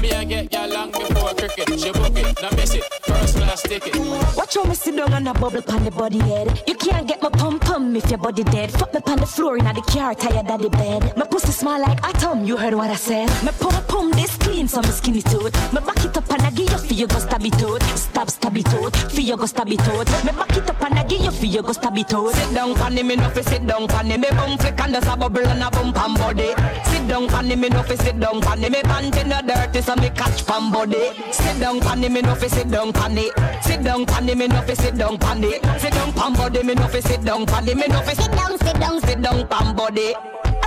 Me 0.00 0.12
I 0.12 0.24
get 0.24 0.52
ya 0.52 0.64
long 0.66 0.90
before 0.90 1.34
cricket. 1.34 1.78
She 1.78 1.92
book 1.92 2.16
it, 2.16 2.42
now 2.42 2.50
miss 2.56 2.74
it. 2.74 2.84
First 3.02 3.36
class 3.36 3.62
ticket. 3.62 3.96
Watch 4.36 4.54
how 4.54 4.64
me 4.64 4.74
sit 4.74 4.96
down 4.96 5.12
on 5.12 5.26
a 5.26 5.34
bubble 5.34 5.62
pan 5.62 5.84
the 5.84 5.90
body 5.90 6.18
head. 6.18 6.62
You 6.66 6.74
can't 6.74 7.06
get 7.06 7.22
my 7.22 7.28
pum 7.30 7.58
pum 7.60 7.94
if 7.94 8.08
your 8.08 8.18
body 8.18 8.44
dead. 8.44 8.70
Fuck 8.72 8.94
me 8.94 9.00
pan 9.00 9.18
the 9.18 9.26
floor 9.26 9.58
in 9.58 9.64
the 9.64 9.82
car, 9.82 10.14
tired 10.14 10.50
of 10.50 10.62
the 10.62 10.70
bed. 10.70 11.16
My 11.16 11.26
pussy 11.26 11.52
smell 11.52 11.80
like 11.80 12.02
atom, 12.02 12.44
you 12.44 12.56
heard 12.56 12.74
what 12.74 12.90
I 12.90 12.96
said. 12.96 13.28
My 13.44 13.52
pum 13.52 13.82
pum 13.84 14.10
this 14.12 14.36
clean, 14.38 14.66
so 14.68 14.80
me 14.80 14.88
skinny 14.88 15.22
tooth. 15.22 15.54
Me 15.72 15.80
back 15.80 16.04
it 16.04 16.16
up 16.16 16.30
and 16.30 16.42
I 16.42 16.50
give 16.50 16.70
you 16.70 16.78
for 16.78 16.94
you 16.94 17.06
go 17.06 17.18
stab 17.18 17.44
it 17.44 17.62
out. 17.62 17.82
Stab 17.96 18.30
stab 18.30 18.56
it 18.56 18.74
out, 18.74 18.96
for 18.96 19.20
you 19.20 19.36
go 19.36 19.46
stab 19.46 19.68
it 19.68 19.80
out. 19.88 20.08
Me 20.24 20.32
back 20.32 20.56
it 20.56 20.68
up 20.68 20.82
and 20.82 20.98
I 20.98 21.01
give 21.02 21.22
you 21.22 21.30
for 21.30 21.46
you 21.46 21.62
go 21.62 21.72
stab 21.72 21.96
it 21.96 22.12
out. 22.14 22.32
Sit 22.34 22.54
down, 22.54 22.74
panny 22.74 23.02
me 23.02 23.16
no 23.16 23.30
sit 23.32 23.66
down, 23.66 23.86
panny 23.88 24.16
me 24.16 24.28
bum 24.30 24.58
flick 24.58 24.80
and 24.80 24.94
there's 24.94 25.06
a 25.06 25.16
bubble 25.16 25.46
and 25.46 25.62
a 25.62 25.70
bump 25.70 25.96
and 25.96 26.18
body. 26.18 26.54
Sit 26.84 27.08
down, 27.08 27.28
panny 27.28 27.56
me 27.56 27.68
no 27.68 27.82
sit 27.84 28.18
down, 28.20 28.40
panny 28.40 28.68
me 28.68 28.82
pant 28.82 29.16
in 29.16 29.28
the 29.28 29.42
dirty 29.46 29.80
so 29.82 29.96
me 29.96 30.10
catch 30.10 30.46
pan 30.46 30.70
body. 30.72 31.10
Sit 31.32 31.58
down, 31.60 31.80
panny 31.80 32.08
me 32.08 32.22
no 32.22 32.34
sit 32.34 32.70
down, 32.70 32.92
panny. 32.92 33.30
Sit 33.62 33.82
down, 33.82 34.06
panny 34.06 34.34
me 34.34 34.48
no 34.48 34.64
sit 34.66 34.96
down, 34.96 35.18
panny. 35.18 35.52
Sit 35.78 35.92
down, 35.92 36.12
pan 36.12 36.32
body 36.34 36.62
me 36.62 36.74
no 36.74 36.86
fi 36.88 37.00
sit 37.00 37.24
down, 37.24 37.46
panny 37.46 37.74
me 37.74 37.86
no 37.88 38.00
fi 38.02 38.14
sit 38.14 38.32
down, 38.32 38.58
sit 38.58 38.80
down, 38.80 39.00
sit 39.00 39.22
down, 39.22 39.48
pan 39.48 39.74
body. 39.76 40.14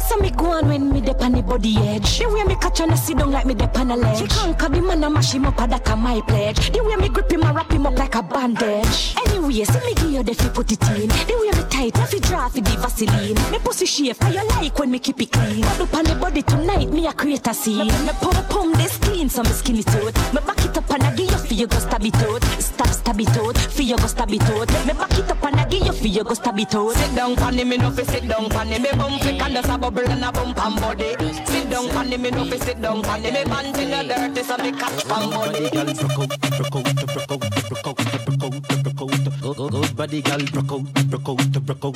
So 0.08 0.18
me 0.18 0.30
go 0.30 0.52
on 0.52 0.68
when 0.68 0.94
me 0.94 1.02
dip 1.02 1.22
on 1.22 1.32
the 1.32 1.42
body 1.42 1.78
edge. 1.78 2.20
The 2.20 2.30
way 2.30 2.44
me 2.44 2.56
catch 2.56 2.80
on 2.82 2.92
a 2.92 2.98
sit 2.98 3.18
down 3.18 3.32
like 3.32 3.46
me 3.46 3.56
dip 3.56 3.78
on 3.78 3.92
a 3.92 3.96
ledge. 3.96 4.20
She 4.20 4.28
conquer 4.28 4.70
the 4.70 4.82
man 4.82 5.04
and 5.04 5.14
mash 5.14 5.34
him 5.34 5.46
up, 5.46 5.58
that 5.58 5.90
a 5.90 5.96
my 5.96 6.22
pledge. 6.22 6.72
The 6.72 6.84
way 6.84 6.96
me 6.96 7.10
grip 7.10 7.32
him 7.32 7.44
and 7.44 7.56
wrap 7.56 7.72
him 7.72 7.86
up 7.88 7.98
like 7.98 8.16
a 8.16 8.22
bandage. 8.22 9.16
Anyway, 9.26 9.64
see 9.64 9.80
me 9.86 9.94
give 9.96 10.12
you 10.12 10.24
the 10.24 10.34
fi 10.34 10.50
put 10.50 10.72
it 10.72 10.82
in. 10.90 11.10
The 11.10 11.36
way 11.40 11.58
me 11.58 11.70
tight, 11.70 11.98
I 11.98 12.06
fi 12.06 12.20
draw 12.20 12.48
fi 12.50 12.62
the 12.62 12.78
Vaseline. 12.78 13.52
Me 13.52 13.60
pussy 13.60 13.86
shape, 13.86 14.22
how 14.22 14.30
you 14.30 14.48
like 14.48 14.78
when 14.78 14.92
me 14.92 15.00
keep 15.00 15.22
it 15.22 15.32
clean. 15.32 15.64
Up 15.64 15.94
on 15.94 16.04
the 16.06 16.16
body 16.16 16.44
tonight, 16.44 16.92
me 16.92 17.08
a 17.08 17.14
create 17.14 17.48
a 17.48 17.54
scene. 17.54 17.88
Me 17.88 18.12
pum 18.22 18.46
pum 18.46 18.74
this 18.74 18.98
clean, 18.98 19.28
so 19.28 19.42
me 19.42 19.50
skinny 19.50 19.84
tooth. 19.84 20.16
Me 20.34 20.40
back 20.46 20.64
it 20.64 20.78
up 20.78 20.90
and 20.92 21.04
I 21.04 21.16
give 21.16 21.32
you 21.32 21.38
fi 21.38 21.56
you 21.56 21.68
go 21.68 21.80
stab 21.80 22.06
it 22.06 22.16
out. 22.16 22.44
Stab 22.62 22.88
stab 22.90 23.20
it 23.20 23.38
out, 23.38 23.58
fi 23.58 23.84
you 23.84 23.98
go 23.98 24.08
stab 24.08 24.32
it 24.32 24.42
out. 24.44 24.70
Me 24.86 24.94
back 24.94 25.18
it 25.18 25.32
up 25.32 25.44
and 25.44 25.60
I 25.60 25.66
give 25.66 25.86
you 25.86 25.94
fi 25.94 26.08
you 26.10 26.24
go 26.24 26.34
stab 26.36 26.60
it 26.60 26.76
out. 26.76 26.94
Sit 26.94 27.16
down, 27.16 27.36
panny 27.36 27.64
me 27.64 27.78
no 27.78 27.90
fi 27.90 28.04
sit 28.04 28.28
down, 28.28 28.50
panny 28.50 28.78
me 28.80 28.92
bum 28.92 29.20
flick 29.20 29.42
and 29.42 29.56
there's 29.56 29.70
a 29.70 29.78
bubble 29.78 29.95
and 30.04 30.24
a 30.24 30.32
bump 30.32 30.58
and 30.66 30.76
body. 30.82 31.16
Sit 31.46 31.70
down, 31.70 31.88
panny 31.90 32.18
me 32.18 32.30
no 32.32 32.46
fi 32.46 32.58
sit 32.58 32.82
down, 32.82 33.02
panny 33.04 33.32
me 33.32 33.44
pants 33.46 33.80
in 33.80 33.90
the 33.90 34.04
dirty 34.04 34.44
so 34.44 34.58
me 34.58 34.72
catch 34.72 35.06
pan 35.08 35.30
body. 35.30 35.70
Girl, 35.70 35.86
broke 35.86 36.20
out, 36.20 36.30
broke 36.58 36.76
out, 36.76 36.96
broke 36.96 37.32
out, 37.32 37.40
broke 37.68 37.88
out, 37.88 37.98
broke 38.26 38.44
out, 38.44 38.54
broke 38.84 39.02
out. 39.02 39.12
Good, 39.42 39.56
good, 39.58 39.72
good 39.72 39.96
body, 39.96 40.22
girl, 40.22 40.40
broke 40.54 40.72
out, 40.72 40.84
broke 41.10 41.30
out, 41.30 41.38
broke 41.66 41.86
out. 41.86 41.96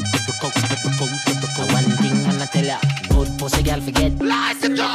One 1.73 1.89
thing 1.99 2.17
I'ma 2.25 2.45
tell 2.45 2.65
ya, 2.65 2.77
good 3.09 3.29
pussy, 3.39 3.61
girl, 3.63 3.81
forget. 3.81 4.17
Blast 4.17 4.63
it 4.63 4.75
Just 4.75 4.89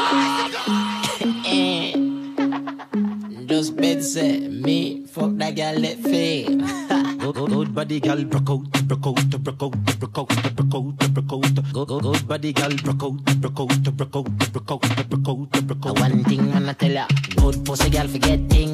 bed 3.70 4.02
say 4.02 4.48
me 4.48 5.06
fuck 5.06 5.30
that 5.36 5.54
girl 5.56 5.78
let 5.78 5.98
fail. 5.98 6.58
Good, 7.32 7.74
body, 7.74 8.00
girl, 8.00 8.22
broke 8.24 8.50
out, 8.50 8.86
broke 8.86 9.06
out, 9.06 9.42
broke 9.42 9.62
out, 9.62 9.72
broke 10.00 10.18
out, 10.18 10.28
broke 10.54 10.74
out, 10.74 11.14
broke 11.14 11.32
out. 11.32 11.42
Good, 11.72 11.88
good, 11.88 12.02
good 12.02 12.28
body, 12.28 12.52
girl, 12.52 12.74
broke 12.82 13.02
out, 13.02 13.24
broke 13.40 13.60
out, 13.60 13.82
broke 13.96 14.16
out, 14.16 14.52
broke 14.52 14.70
out, 14.70 14.80
broke 15.08 15.28
out, 15.28 15.66
broke 15.66 15.86
out. 15.86 16.00
One 16.00 16.24
thing 16.24 16.52
I'ma 16.52 16.72
tell 16.72 16.90
ya, 16.92 17.06
good 17.36 17.64
pussy, 17.64 17.90
girl, 17.90 18.08
forget 18.08 18.40
things. 18.50 18.73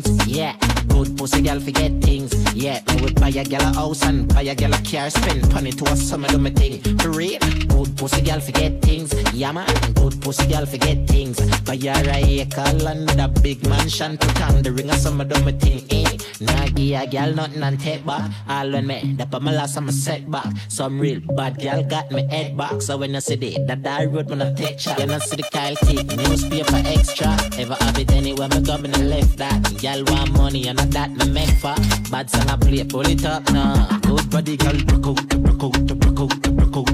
Good 0.91 1.17
pussy, 1.17 1.41
girl, 1.43 1.61
forget 1.61 1.93
things. 2.03 2.33
Yeah, 2.55 2.81
me 2.89 3.03
would 3.03 3.21
buy 3.21 3.29
a 3.29 3.45
girl 3.45 3.63
a 3.63 3.73
house 3.75 4.03
and 4.05 4.29
buy 4.29 4.43
a 4.43 4.55
girl 4.55 4.75
a 4.75 4.79
car, 4.83 5.09
spend 5.11 5.53
money 5.53 5.73
to 5.73 5.85
a 5.85 5.97
summer 5.97 6.29
do 6.29 6.39
me 6.39 6.51
thing. 6.51 6.83
For 6.99 7.11
real, 7.11 7.39
good 7.69 7.97
pussy, 7.97 8.23
girl, 8.23 8.41
forget 8.41 8.83
things. 8.83 9.15
Yeah, 9.33 9.53
man, 9.53 9.67
good 9.95 10.21
pussy, 10.21 10.47
girl, 10.47 10.67
forget 10.67 11.07
things. 11.07 11.41
Buy 11.63 11.77
her 11.77 12.11
a 12.11 12.41
acre 12.41 12.73
with 12.75 13.19
a 13.19 13.29
big 13.43 13.67
mansion, 13.69 14.19
put 14.19 14.41
on 14.43 14.63
the 14.63 14.73
ring 14.73 14.91
a 14.91 14.95
summer 14.95 15.25
do 15.25 15.43
me 15.45 15.53
thing. 15.53 15.85
Eh, 15.91 16.19
nah, 16.41 16.67
give 16.67 17.01
a 17.01 17.07
girl 17.07 17.33
nothing 17.35 17.63
and 17.63 17.81
take 17.81 18.05
back. 18.05 18.31
All 18.49 18.71
when 18.71 18.87
me, 18.87 19.17
the 19.17 19.41
my 19.41 19.53
last 19.53 19.77
I'm 19.77 19.89
a 19.89 19.93
setback. 19.93 20.53
Some 20.69 20.99
real 21.01 21.21
bad 21.21 21.61
girl 21.61 21.83
got 21.83 22.11
me 22.11 22.27
head 22.29 22.57
back. 22.57 22.83
So 22.83 22.97
when 22.97 23.15
you 23.15 23.21
see 23.21 23.37
the 23.37 23.65
that 23.67 23.87
I 23.87 24.07
road 24.07 24.29
when 24.29 24.43
I 24.43 24.53
take 24.55 24.79
shot, 24.81 24.99
you 24.99 25.07
know 25.07 25.19
see 25.19 25.37
the 25.37 25.45
Kyle 25.45 25.77
T 25.77 26.03
newspaper 26.17 26.83
extra. 26.85 27.37
Ever 27.59 27.77
have 27.81 27.99
it 27.99 28.11
anywhere 28.13 28.49
me 28.49 28.61
go 28.61 28.77
me 28.79 28.89
left 28.89 29.39
that. 29.39 29.61
Girl 29.81 30.05
want 30.05 30.33
money 30.33 30.67
and 30.69 30.80
not 30.81 30.91
that 30.93 31.11
me 31.11 31.29
meant 31.33 31.53
for. 31.61 31.75
Bad 32.11 32.31
song 32.31 32.49
I 32.49 32.57
play, 32.57 32.85
pull 32.85 33.03
it 33.03 33.25
up 33.25 33.51
now. 33.53 33.99
Good 34.03 34.31
body, 34.31 34.57
girl, 34.57 34.77
broke 34.85 35.19
out, 35.19 35.29
broke 35.43 35.65
out, 35.65 35.87
broke 35.87 36.21
out, 36.21 36.57
broke 36.57 36.77
out, 36.77 36.90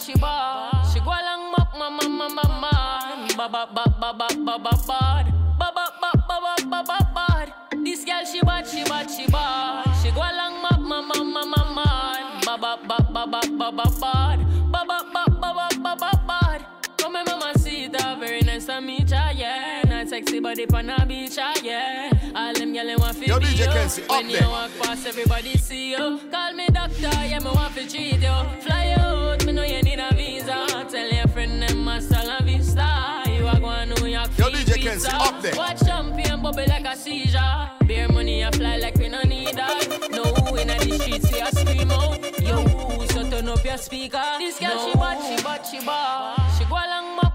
she 0.00 0.14
bad, 0.14 0.82
she 0.92 0.98
go 1.00 1.10
along 1.10 1.52
mama, 1.52 1.90
mama, 1.90 2.08
mama, 2.08 2.48
mama. 2.48 3.26
Ba 3.36 3.48
ba 3.48 3.66
ba 3.74 3.84
ba 4.00 4.12
ba 4.12 4.28
ba 4.44 4.58
ba 4.58 4.72
bad. 4.88 5.26
Ba 5.58 5.68
ba 5.74 5.86
ba 6.00 6.10
ba 6.28 6.36
ba 6.40 6.54
ba 6.70 6.82
ba 6.82 6.98
bad. 7.14 7.52
This 7.84 8.04
girl 8.04 8.24
she 8.24 8.40
bad, 8.40 8.66
she 8.66 8.82
bad, 8.84 9.10
she 9.10 9.26
bad. 9.26 9.84
She 10.02 10.10
go 10.10 10.20
along 10.20 10.62
mama, 10.62 11.02
mama, 11.02 11.24
mama, 11.24 11.56
mama. 11.74 12.40
Ba 12.46 12.56
ba 12.56 12.78
ba 12.88 12.98
ba 13.12 13.26
ba 13.26 13.40
ba 13.58 13.70
ba 13.72 13.86
bad. 14.00 14.38
Ba 14.72 14.84
ba 14.88 14.98
ba 15.12 15.24
ba 15.40 15.52
ba 15.54 15.68
ba 15.82 15.96
ba 15.96 16.10
bad. 16.26 16.64
Come 16.96 17.14
here, 17.16 17.24
mama, 17.24 17.52
see 17.58 17.88
that 17.88 18.18
very 18.18 18.40
nice 18.40 18.66
to 18.66 18.80
meet 18.80 19.10
ya, 19.10 19.30
yeah. 19.30 19.89
Sexy 20.20 20.38
body 20.38 20.66
pan 20.66 20.90
a 20.90 21.06
beach, 21.06 21.38
ah, 21.38 21.54
yeah. 21.64 22.10
All 22.34 22.52
them 22.52 22.74
gyal 22.74 22.98
want 23.00 23.16
fi 23.16 23.24
Yo, 23.24 23.38
DJ. 23.38 23.72
Kenzie, 23.72 24.02
up 24.02 24.10
When 24.10 24.28
you 24.28 24.36
there. 24.38 24.48
walk 24.50 24.70
past, 24.82 25.06
everybody 25.06 25.56
see 25.56 25.92
you. 25.92 26.20
Call 26.30 26.52
me 26.52 26.66
doctor, 26.68 27.00
yeah, 27.24 27.38
me 27.38 27.46
want 27.46 27.72
fi 27.72 27.86
treat 27.86 28.20
you. 28.20 28.60
Fly 28.60 28.96
out, 28.98 29.46
me 29.46 29.52
know 29.52 29.62
you 29.64 29.80
need 29.82 29.98
a 29.98 30.14
visa. 30.14 30.66
Tell 30.90 31.10
your 31.10 31.26
friend 31.28 31.62
them 31.62 31.86
hasta 31.86 32.22
la 32.26 32.38
vista. 32.42 33.22
You 33.28 33.46
are 33.48 33.58
going 33.60 33.88
New 33.94 34.06
York 34.08 34.28
Yo, 34.36 34.50
DJ. 34.50 34.82
Kenzie, 34.82 35.08
up 35.10 35.40
there. 35.40 35.54
Watch 35.56 35.80
champion 35.86 36.42
bubble 36.42 36.66
like 36.68 36.84
a 36.84 36.94
seizure. 36.94 37.70
Beer 37.86 38.06
money 38.08 38.42
a 38.42 38.52
fly 38.52 38.76
like 38.76 38.96
we 38.96 39.08
no 39.08 39.22
need 39.22 39.54
that. 39.56 40.10
No, 40.10 40.22
inna 40.58 40.78
the 40.80 40.98
streets 40.98 41.32
we 41.32 41.40
a 41.40 41.46
scream 41.46 41.90
out. 41.92 42.20
Yo, 42.42 43.06
so 43.06 43.30
turn 43.30 43.48
up 43.48 43.64
your 43.64 43.78
speaker. 43.78 44.22
This 44.38 44.58
girl 44.60 44.86
she 44.86 44.92
bad, 44.98 45.18
she 45.38 45.42
bad, 45.42 45.66
she 45.66 45.78
bad. 45.86 46.58
She 46.58 46.64
go 46.66 46.74
along 46.74 47.16
mop, 47.16 47.29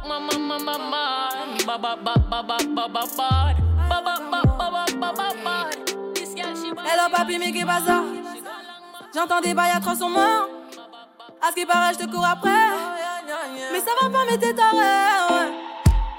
Hello 6.85 7.09
papi 7.11 7.39
mais 7.39 7.51
qu'est-ce 7.51 7.91
J'entends 9.15 9.41
des 9.41 9.53
bails 9.55 9.71
à 9.75 9.79
300 9.79 10.09
morts 10.09 10.49
À 11.41 11.49
ce 11.49 11.55
qui 11.55 11.65
paraît 11.65 11.93
je 11.93 12.05
te 12.05 12.11
cours 12.11 12.25
après 12.25 12.51
Mais 13.71 13.79
ça 13.79 13.91
va 14.01 14.09
pas 14.09 14.25
mais 14.29 14.37
t'es 14.37 14.53
taré 14.53 15.49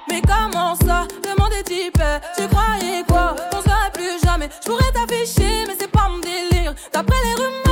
Mais 0.09 0.21
comment 0.21 0.75
ça 0.75 1.07
Demande 1.23 1.53
des 1.53 1.63
types 1.63 2.03
Tu 2.37 2.49
croyais 2.49 3.05
quoi 3.07 3.37
Qu'on 3.53 3.63
serait 3.63 3.93
plus 3.93 4.21
jamais 4.25 4.49
Je 4.65 4.69
pourrais 4.69 4.91
t'afficher 4.93 5.65
mais 5.69 5.77
c'est 5.79 5.91
pas 5.91 6.09
mon 6.09 6.19
délire 6.19 6.75
D'après 6.93 7.17
les 7.25 7.35
rumeurs 7.35 7.66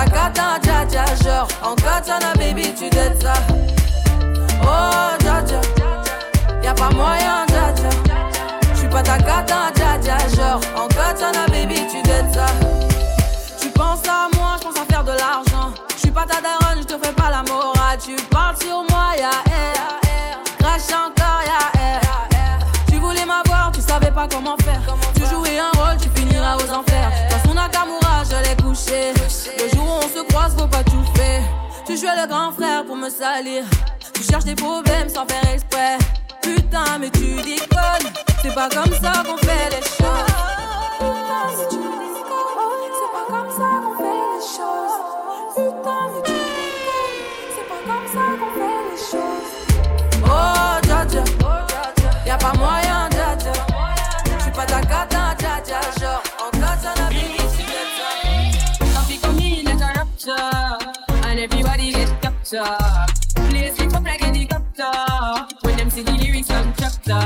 Takata, 0.00 0.58
dja 0.62 0.86
dja, 0.86 1.04
genre 1.22 1.48
En 1.62 1.74
katana, 1.76 2.32
baby, 2.38 2.72
tu 2.72 2.88
dettes 2.88 3.20
ça. 3.20 3.34
Oh, 4.62 5.14
dja 5.18 5.42
dja. 5.42 5.60
Y'a 6.62 6.72
pas 6.72 6.88
moyen, 6.88 7.44
dja 7.48 7.70
dja. 7.76 7.90
J'suis 8.74 8.88
pas 8.88 9.02
ta 9.02 9.18
kata, 9.18 9.70
dja 9.74 9.98
dja, 10.00 10.16
genre 10.34 10.60
En 10.74 10.88
katana, 10.88 11.44
baby, 11.48 11.86
tu 11.92 12.00
dettes 12.00 12.32
ça. 12.32 12.46
Tu 13.60 13.68
penses 13.68 14.08
à 14.08 14.34
moi, 14.38 14.56
j'pense 14.58 14.78
à 14.80 14.90
faire 14.90 15.04
de 15.04 15.12
l'argent. 15.12 15.70
J'suis 15.98 16.10
pas 16.10 16.24
ta 16.24 16.40
daronne, 16.40 16.82
j'te 16.82 16.96
fais 17.04 17.12
pas 17.12 17.28
la 17.28 17.42
morale. 17.42 17.98
Tu 18.02 18.16
Tu 31.90 31.96
jouais 31.96 32.14
le 32.14 32.28
grand 32.28 32.52
frère 32.52 32.84
pour 32.84 32.94
me 32.94 33.10
salir. 33.10 33.64
Tu 34.14 34.22
cherches 34.22 34.44
des 34.44 34.54
problèmes 34.54 35.08
sans 35.08 35.26
faire 35.26 35.52
exprès. 35.52 35.98
Putain, 36.40 36.98
mais 37.00 37.10
tu 37.10 37.34
déconnes. 37.42 38.12
C'est 38.40 38.54
pas 38.54 38.68
comme 38.68 38.92
ça 38.92 39.24
qu'on 39.26 39.36
fait 39.38 39.70
les 39.70 39.82
choses. 39.82 40.30
Putain, 41.00 41.48
mais 41.58 41.66
tu 41.68 41.78
déconnes. 41.78 42.92
C'est 42.94 43.12
pas 43.12 43.26
comme 43.28 43.50
ça 43.50 43.70
qu'on 43.82 43.96
fait 43.98 44.04
les 44.04 44.40
choses. 44.40 44.89
Captured. 62.50 63.50
Place 63.50 63.80
it 63.80 63.94
up 63.94 64.04
like 64.04 64.20
helicopter 64.20 65.56
when 65.62 65.76
them 65.76 65.90
see 65.90 66.02
the 66.02 66.12
lyrics 66.12 66.50
on 66.50 66.74
chapter. 66.78 67.20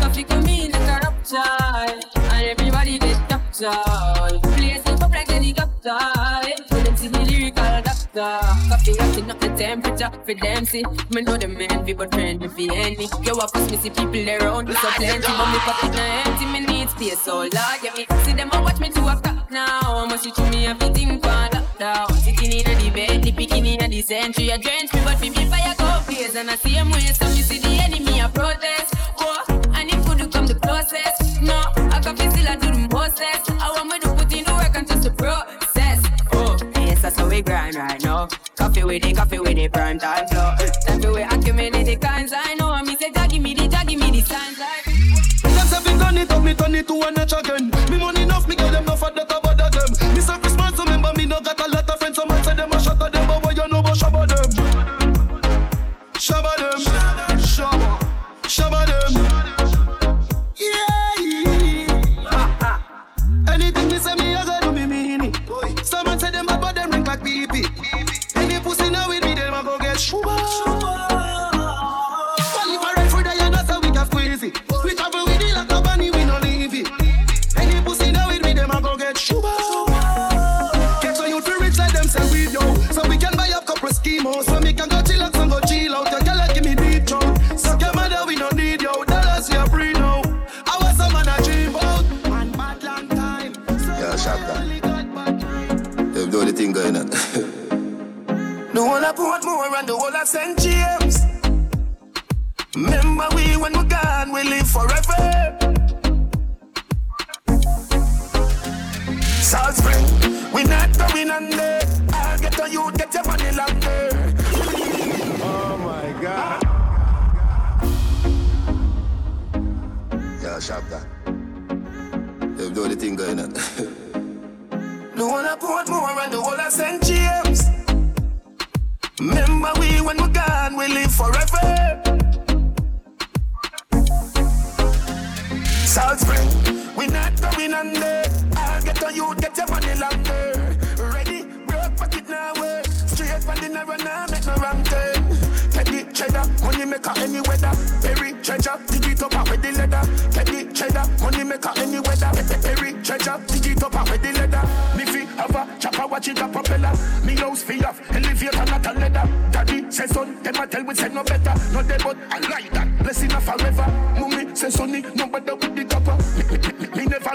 Coffee 0.00 0.24
come 0.24 0.46
in 0.46 0.70
like 0.70 0.82
a 0.82 1.00
rapture, 1.02 2.16
and 2.16 2.46
everybody 2.46 2.98
get 2.98 3.28
captured. 3.28 4.42
Place 4.42 4.82
it 4.86 5.02
up 5.02 5.10
like 5.10 5.28
helicopter 5.28 6.45
doctor. 8.16 8.68
Coffee 8.68 8.92
rocking 8.98 9.30
up 9.30 9.40
the 9.40 9.48
temperature 9.48 10.10
for 10.24 10.34
them 10.34 10.64
see. 10.64 10.84
Me 11.10 11.22
know 11.22 11.36
them 11.36 11.56
envy, 11.60 11.92
but 11.92 12.12
friend 12.12 12.40
me 12.40 12.48
fi 12.48 12.68
any. 12.74 13.08
Yo, 13.22 13.34
of 13.34 13.52
course 13.52 13.70
me 13.70 13.76
see 13.76 13.90
people 13.90 14.28
around 14.28 14.68
me 14.68 14.74
so 14.74 14.88
plenty, 14.92 15.20
but 15.20 15.48
me 15.52 15.58
pocket 15.58 15.92
na 15.92 16.22
empty. 16.24 16.46
Me 16.46 16.60
need 16.60 16.88
space, 16.90 17.20
so 17.22 17.38
Lord, 17.38 17.52
yeah 17.52 17.92
me 17.96 18.06
see 18.24 18.32
them 18.32 18.50
a 18.52 18.60
watch 18.62 18.80
me 18.80 18.90
to 18.90 19.00
a 19.00 19.20
cop 19.20 19.50
now. 19.50 20.06
Must 20.06 20.24
you 20.24 20.32
to 20.32 20.42
me 20.50 20.66
everything 20.66 21.20
for 21.20 21.28
lockdown. 21.28 22.10
Sitting 22.24 22.52
in 22.52 22.78
the 22.78 22.90
bed, 22.90 23.22
the 23.22 23.32
bikini 23.32 23.80
in 23.80 23.90
the 23.90 24.02
century, 24.02 24.50
a 24.50 24.58
drench 24.58 24.92
me, 24.94 25.00
but 25.04 25.20
me 25.20 25.30
fire 25.30 25.74
go 25.78 26.02
blaze 26.06 26.34
and 26.34 26.50
I 26.50 26.56
see 26.56 26.70
him 26.70 26.90
way. 26.90 27.12
So 27.12 27.26
me 27.26 27.42
see 27.42 27.58
the 27.58 27.68
enemy 27.84 28.20
a 28.20 28.28
protest. 28.28 28.94
Oh, 29.18 29.44
and 29.74 29.90
if 29.92 30.04
could 30.06 30.32
come 30.32 30.46
the 30.46 30.54
process. 30.56 31.40
No, 31.42 31.62
I 31.92 32.00
can 32.02 32.16
feel 32.16 32.30
still 32.30 32.48
I 32.48 32.56
do 32.56 32.70
the 32.70 32.88
process. 32.88 33.42
I 33.50 33.72
want 33.76 33.88
me 33.90 33.98
to 34.00 34.08
put 34.14 34.32
in 34.32 34.44
the 34.44 34.54
work 34.54 34.74
and 34.74 34.88
just 34.88 35.02
the 35.02 35.10
process. 35.10 35.65
We 37.36 37.42
grind 37.42 37.74
right 37.76 38.02
now. 38.02 38.28
Coffee 38.56 38.84
with 38.84 39.04
it, 39.04 39.16
coffee 39.16 39.38
with 39.38 39.58
it, 39.58 39.72
prime 39.72 39.98
time 39.98 40.26
flow. 40.28 40.54
Time 40.86 41.00
to 41.00 41.12
we 41.12 41.22
accumulate 41.22 41.84
the 41.84 41.96
kinds 41.96 42.32
I 42.34 42.54
know. 42.54 42.82
Me 42.82 42.96
say, 42.96 43.10
"Jah, 43.12 43.26
give 43.28 43.42
me 43.42 43.52
the, 43.54 43.68
Jah, 43.68 43.84
give 43.86 44.00
me 44.00 44.10
the 44.10 44.20
signs 44.22 44.58
like. 44.58 44.84
Them 45.56 45.66
say 45.68 45.80
fi 45.84 45.98
turn 45.98 46.16
it 46.16 46.30
up, 46.30 46.42
me 46.42 46.54
turn 46.54 46.74
it 46.74 46.88
to 46.88 46.94
a 47.02 47.10
notch 47.10 47.32
again. 47.32 47.75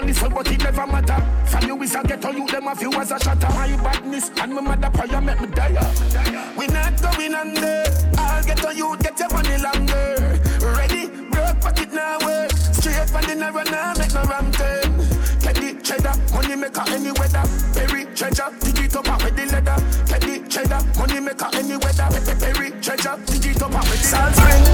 Me, 0.06 0.12
me 0.12 0.28
but 0.28 0.50
it 0.50 0.62
never 0.62 0.86
matter. 0.86 1.46
From 1.46 1.66
you 1.66 1.82
is 1.82 1.94
a 1.94 2.02
ghetto, 2.02 2.30
you 2.30 2.46
them 2.46 2.68
a 2.68 2.74
few 2.74 2.92
as 2.94 3.10
a 3.10 3.18
shatter. 3.18 3.48
My 3.48 3.76
badness 3.82 4.30
and 4.40 4.54
my 4.54 4.60
mother 4.60 4.90
prayer 4.90 5.20
make 5.20 5.40
me 5.40 5.46
die. 5.48 6.54
We 6.56 6.66
not 6.68 7.00
going 7.00 7.34
under. 7.34 7.84
I'll 8.18 8.44
get 8.44 8.64
on 8.64 8.76
you, 8.76 8.96
get 8.98 9.18
your 9.18 9.30
money 9.30 9.58
longer. 9.58 10.40
Ready, 10.76 11.08
broke 11.30 11.60
pocket 11.60 11.92
now, 11.92 12.18
way. 12.26 12.48
Straight 12.72 13.10
from 13.10 13.22
the 13.22 13.34
narrow 13.34 13.62
now, 13.64 13.94
make 13.98 14.12
no 14.14 14.22
ram 14.24 14.50
turn. 14.52 14.92
Teddy 15.40 15.80
cheddar, 15.82 16.14
money 16.32 16.56
maker 16.56 16.84
any 16.88 17.12
weather. 17.12 17.44
Perry 17.74 18.04
treasure, 18.14 18.50
dig 18.60 18.78
it 18.78 18.96
up 18.96 19.08
out 19.08 19.22
with 19.24 19.36
the 19.36 19.46
leather. 19.46 19.76
Teddy 20.06 20.48
cheddar, 20.48 20.80
money 20.98 21.20
maker 21.20 21.48
any 21.54 21.76
weather. 21.76 22.08
Perry 22.40 22.70
treasure, 22.80 23.16
dig 23.26 23.46
it 23.46 23.62
up 23.62 23.74
out 23.74 23.88
with 23.88 24.00
the 24.00 24.06
Salt 24.06 24.34
Spring, 24.34 24.64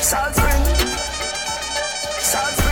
Salt 0.00 0.34
Spring, 0.34 0.34
Salt 0.34 0.34
Spring, 0.34 0.64
Salt 2.20 2.52
Spring. 2.54 2.69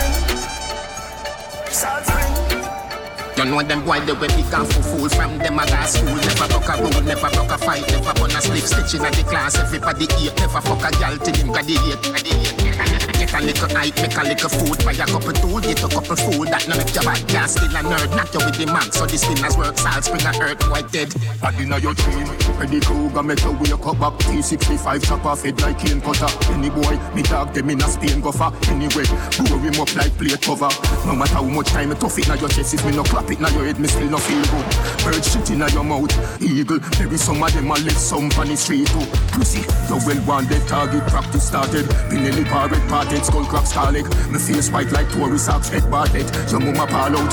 You 1.79 3.45
know 3.45 3.63
them 3.63 3.85
boy 3.85 4.01
they 4.01 4.13
way 4.13 4.27
off 4.53 4.73
for 4.73 4.83
fool 4.83 5.09
from 5.09 5.39
them 5.39 5.59
gas 5.59 5.95
school. 5.95 6.07
Never 6.17 6.49
broke 6.49 6.69
a 6.69 6.83
rule, 6.83 7.03
never 7.03 7.31
broke 7.31 7.53
a 7.53 7.59
fight 7.59 7.87
Never 7.93 8.15
burn 8.15 8.33
a 8.33 8.41
slip. 8.41 8.65
Stitch 8.65 8.95
in 8.95 9.03
the 9.03 9.25
class 9.29 9.55
Everybody 9.57 10.07
hate, 10.15 10.37
never 10.41 10.61
fuck 10.61 10.83
a 10.83 10.91
gal 10.99 11.17
till 11.19 11.37
him 11.37 11.53
graduate 11.53 13.15
Get 13.29 13.43
a 13.43 13.45
little 13.45 13.69
height, 13.77 13.95
make 14.01 14.17
a 14.17 14.23
little 14.25 14.49
food. 14.49 14.85
Buy 14.85 14.93
a 14.93 15.05
couple 15.05 15.33
tool, 15.37 15.61
get 15.61 15.85
a 15.85 15.89
couple 15.89 16.17
food. 16.17 16.49
That 16.49 16.65
no 16.65 16.77
make 16.81 16.95
your 16.95 17.05
bad 17.05 17.21
gas 17.29 17.53
still 17.53 17.69
a 17.69 17.85
nerd. 17.85 18.09
Knock 18.17 18.33
you 18.33 18.41
with 18.41 18.57
the 18.57 18.67
mag, 18.67 18.89
so 18.93 19.05
this 19.05 19.21
spinners 19.21 19.57
work. 19.57 19.77
Salt 19.77 20.05
spring 20.05 20.25
a 20.25 20.33
earth, 20.41 20.65
white 20.71 20.91
dead. 20.91 21.13
Bad 21.41 21.61
inna 21.61 21.79
your 21.79 21.93
dream. 21.93 22.27
To 22.59 23.11
go 23.13 23.23
make 23.23 23.41
you 23.45 23.53
wake 23.53 23.87
up 23.87 24.01
back. 24.01 24.15
T65 24.25 25.05
chop 25.05 25.25
off 25.27 25.43
head 25.43 25.61
like 25.61 25.79
cane 25.79 26.01
cutter. 26.01 26.29
Any 26.53 26.71
boy, 26.71 26.97
me 27.15 27.23
dog 27.23 27.53
them 27.53 27.71
in 27.71 27.81
a 27.81 27.89
Spain 27.89 28.21
go 28.21 28.33
for. 28.33 28.53
Anyway, 28.73 29.05
blow 29.37 29.59
him 29.59 29.81
up 29.81 29.95
like 29.95 30.17
plate 30.17 30.41
cover. 30.41 30.69
No 31.05 31.15
matter 31.15 31.35
how 31.35 31.45
much 31.45 31.69
time 31.69 31.93
it 31.93 32.01
tough 32.01 32.19
it 32.19 32.27
inna 32.27 32.37
your 32.41 32.49
chest, 32.49 32.75
if 32.75 32.85
me 32.85 32.93
no 32.97 33.05
clap 33.05 33.31
it 33.31 33.39
inna 33.39 33.51
your 33.53 33.65
head, 33.65 33.79
me 33.79 33.89
still 33.89 34.09
no 34.09 34.19
feel 34.19 34.43
good. 34.49 34.67
Bird 35.05 35.25
shit 35.25 35.51
inna 35.51 35.69
your 35.71 35.85
mouth. 35.85 36.13
Eagle, 36.43 36.81
maybe 36.99 37.17
some 37.17 37.43
of 37.43 37.53
them 37.53 37.71
a 37.71 37.75
left 37.75 38.01
some 38.01 38.31
on 38.41 38.49
the 38.49 38.57
street 38.57 38.89
too. 38.89 39.05
Pussy, 39.37 39.63
the 39.87 40.03
well 40.07 40.21
wanted 40.27 40.67
target 40.67 41.07
practice 41.09 41.47
started. 41.47 41.85
Pinelli 42.11 42.45
parrot 42.47 42.83
parted, 43.19 43.33
skull 43.33 43.45
crack 43.45 43.67
scarlet. 43.67 44.31
Me 44.31 44.39
face 44.39 44.71
white 44.71 44.91
like 44.93 45.11
Tory 45.11 45.39
socks, 45.39 45.69
head 45.69 45.83
barlet. 45.85 46.51
Your 46.51 46.61
mama 46.61 46.87
pal 46.87 47.17
out. 47.17 47.33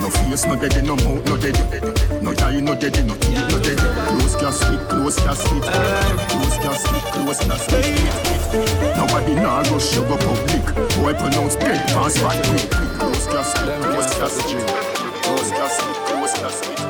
No 0.00 0.10
face, 0.10 0.46
no 0.46 0.56
dead, 0.56 0.84
no 0.84 0.96
mouth, 0.96 1.24
no 1.26 1.36
dead. 1.36 2.22
No 2.22 2.30
eye, 2.44 2.60
no 2.60 2.74
dead, 2.74 3.06
no 3.06 3.14
teeth, 3.16 3.48
no 3.50 3.58
dead. 3.60 3.78
Close 4.08 4.36
casket, 4.36 4.88
close 4.88 5.18
casket. 5.18 5.62
Close 6.28 6.58
casket, 6.58 7.02
close 7.12 7.40
casket. 7.40 8.96
Nobody 8.96 9.34
nah 9.34 9.62
rush 9.70 9.96
you 9.96 10.02
go 10.02 10.16
public. 10.16 10.64
Boy 10.96 11.14
pronounce 11.14 11.56
dead, 11.56 11.86
pass 11.88 12.18
right 12.22 12.44
quick. 12.46 12.70
Close 12.98 13.26
casket, 13.26 13.82
close 13.82 14.14
casket. 14.18 14.66
Close 15.22 15.50
casket, 15.50 15.96
close 16.06 16.34
casket. 16.34 16.80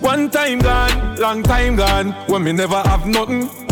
One 0.00 0.28
time 0.28 0.58
gone, 0.58 1.16
long 1.16 1.42
time 1.42 1.76
gone, 1.76 2.12
when 2.28 2.44
me 2.44 2.52
never 2.52 2.80
have 2.82 3.06
nothing. 3.06 3.63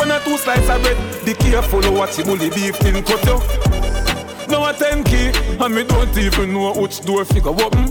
One 0.00 0.12
or 0.12 0.20
two 0.20 0.38
slices 0.38 0.70
of 0.70 0.80
bread, 0.80 0.96
be 1.26 1.34
careful 1.34 1.84
of 1.84 1.92
what 1.92 2.16
you 2.16 2.24
bully 2.24 2.48
beef 2.48 2.74
thin 2.76 3.04
cut 3.04 3.22
you. 3.26 3.38
Now 4.48 4.64
a 4.64 4.72
10 4.72 5.04
key, 5.04 5.30
and 5.60 5.74
me 5.74 5.84
don't 5.84 6.16
even 6.16 6.54
know 6.54 6.72
which 6.72 7.02
door 7.04 7.26
figure 7.26 7.50
open. 7.50 7.84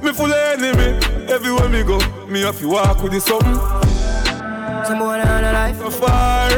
Me 0.00 0.12
full 0.12 0.32
of 0.32 0.62
enemy, 0.62 0.96
everywhere 1.28 1.68
me 1.68 1.82
go, 1.82 1.98
me 2.28 2.42
have 2.42 2.60
to 2.60 2.68
walk 2.68 3.02
with 3.02 3.10
the 3.14 3.20
something. 3.20 3.58
Someone 4.86 5.20
on 5.20 5.42
a 5.42 5.52
life 5.52 5.78
so 5.78 5.90
far. 5.90 6.50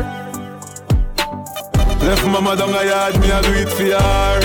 Left 2.05 2.27
mama 2.27 2.55
down 2.55 2.75
a 2.75 2.85
yard, 2.85 3.19
me 3.19 3.31
a 3.31 3.41
do 3.41 3.55
it 3.55 3.69
for 3.71 3.85
her. 3.99 4.41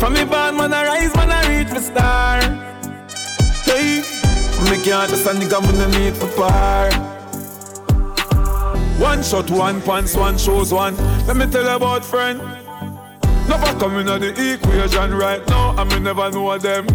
From 0.00 0.14
me 0.14 0.24
born, 0.24 0.56
man 0.56 0.74
I 0.74 0.84
rise, 0.84 1.14
man 1.14 1.30
I 1.30 1.58
reach 1.58 1.72
me 1.72 1.78
star. 1.78 2.40
Hey, 3.66 4.02
me 4.68 4.82
can't 4.82 5.08
just 5.10 5.26
a 5.28 5.30
nigga 5.30 5.60
when 5.64 5.80
I 5.80 5.86
meet 5.96 6.16
for 6.16 6.26
par. 6.34 7.09
One 9.00 9.22
shot, 9.22 9.50
one 9.50 9.80
pants, 9.80 10.14
one 10.14 10.36
shows 10.36 10.74
one. 10.74 10.94
Let 11.26 11.34
me 11.34 11.46
tell 11.46 11.62
you 11.64 11.70
about 11.70 12.04
friend. 12.04 12.38
Never 13.48 13.78
coming 13.80 14.06
on 14.10 14.20
the 14.20 14.28
equation 14.28 15.14
right 15.14 15.44
now, 15.48 15.80
and 15.80 15.90
me 15.90 16.00
never 16.00 16.30
know 16.30 16.58
them. 16.58 16.86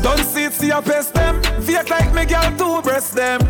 Don't 0.00 0.24
see 0.24 0.44
it, 0.44 0.52
see 0.52 0.70
a 0.70 0.80
pest 0.80 1.12
them. 1.12 1.42
Fake 1.62 1.90
like 1.90 2.14
me 2.14 2.24
girl 2.24 2.56
to 2.56 2.82
breast 2.82 3.14
them. 3.14 3.40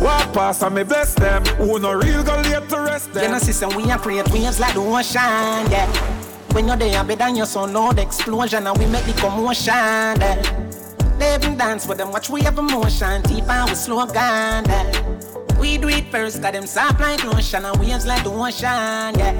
Walk 0.00 0.32
past 0.32 0.62
and 0.62 0.76
me 0.76 0.84
bless 0.84 1.14
them. 1.14 1.44
Who 1.56 1.80
no 1.80 1.92
real 1.92 2.22
go 2.22 2.36
late 2.36 2.68
to 2.68 2.80
rest 2.80 3.12
them. 3.12 3.24
You 3.24 3.30
know, 3.30 3.38
sister, 3.38 3.66
we 3.76 3.90
are 3.90 3.98
create 3.98 4.30
waves 4.30 4.60
like 4.60 4.74
the 4.74 4.80
ocean, 4.80 5.70
yeah. 5.72 5.90
When 6.52 6.68
you're 6.68 6.76
there, 6.76 7.02
better 7.02 7.16
than 7.16 7.34
your 7.34 7.46
son, 7.46 7.72
loud 7.72 7.98
explosion, 7.98 8.68
and 8.68 8.78
we 8.78 8.86
make 8.86 9.04
the 9.06 9.12
commotion, 9.14 9.74
yeah. 9.74 10.40
They 11.18 11.34
even 11.34 11.56
dance 11.56 11.88
with 11.88 11.98
them, 11.98 12.12
watch 12.12 12.30
we 12.30 12.42
have 12.42 12.58
emotion, 12.58 13.22
deep 13.22 13.48
and 13.48 13.68
we 13.68 13.74
slow 13.74 14.06
down, 14.06 14.64
yeah. 14.66 15.33
We 15.64 15.78
do 15.78 15.88
it 15.88 16.04
first, 16.12 16.42
got 16.42 16.52
them 16.52 16.66
soft 16.66 17.00
like 17.00 17.24
lotion 17.24 17.64
and 17.64 17.80
waves 17.80 18.04
like 18.04 18.22
the 18.22 18.28
ocean, 18.28 19.16
yeah. 19.16 19.32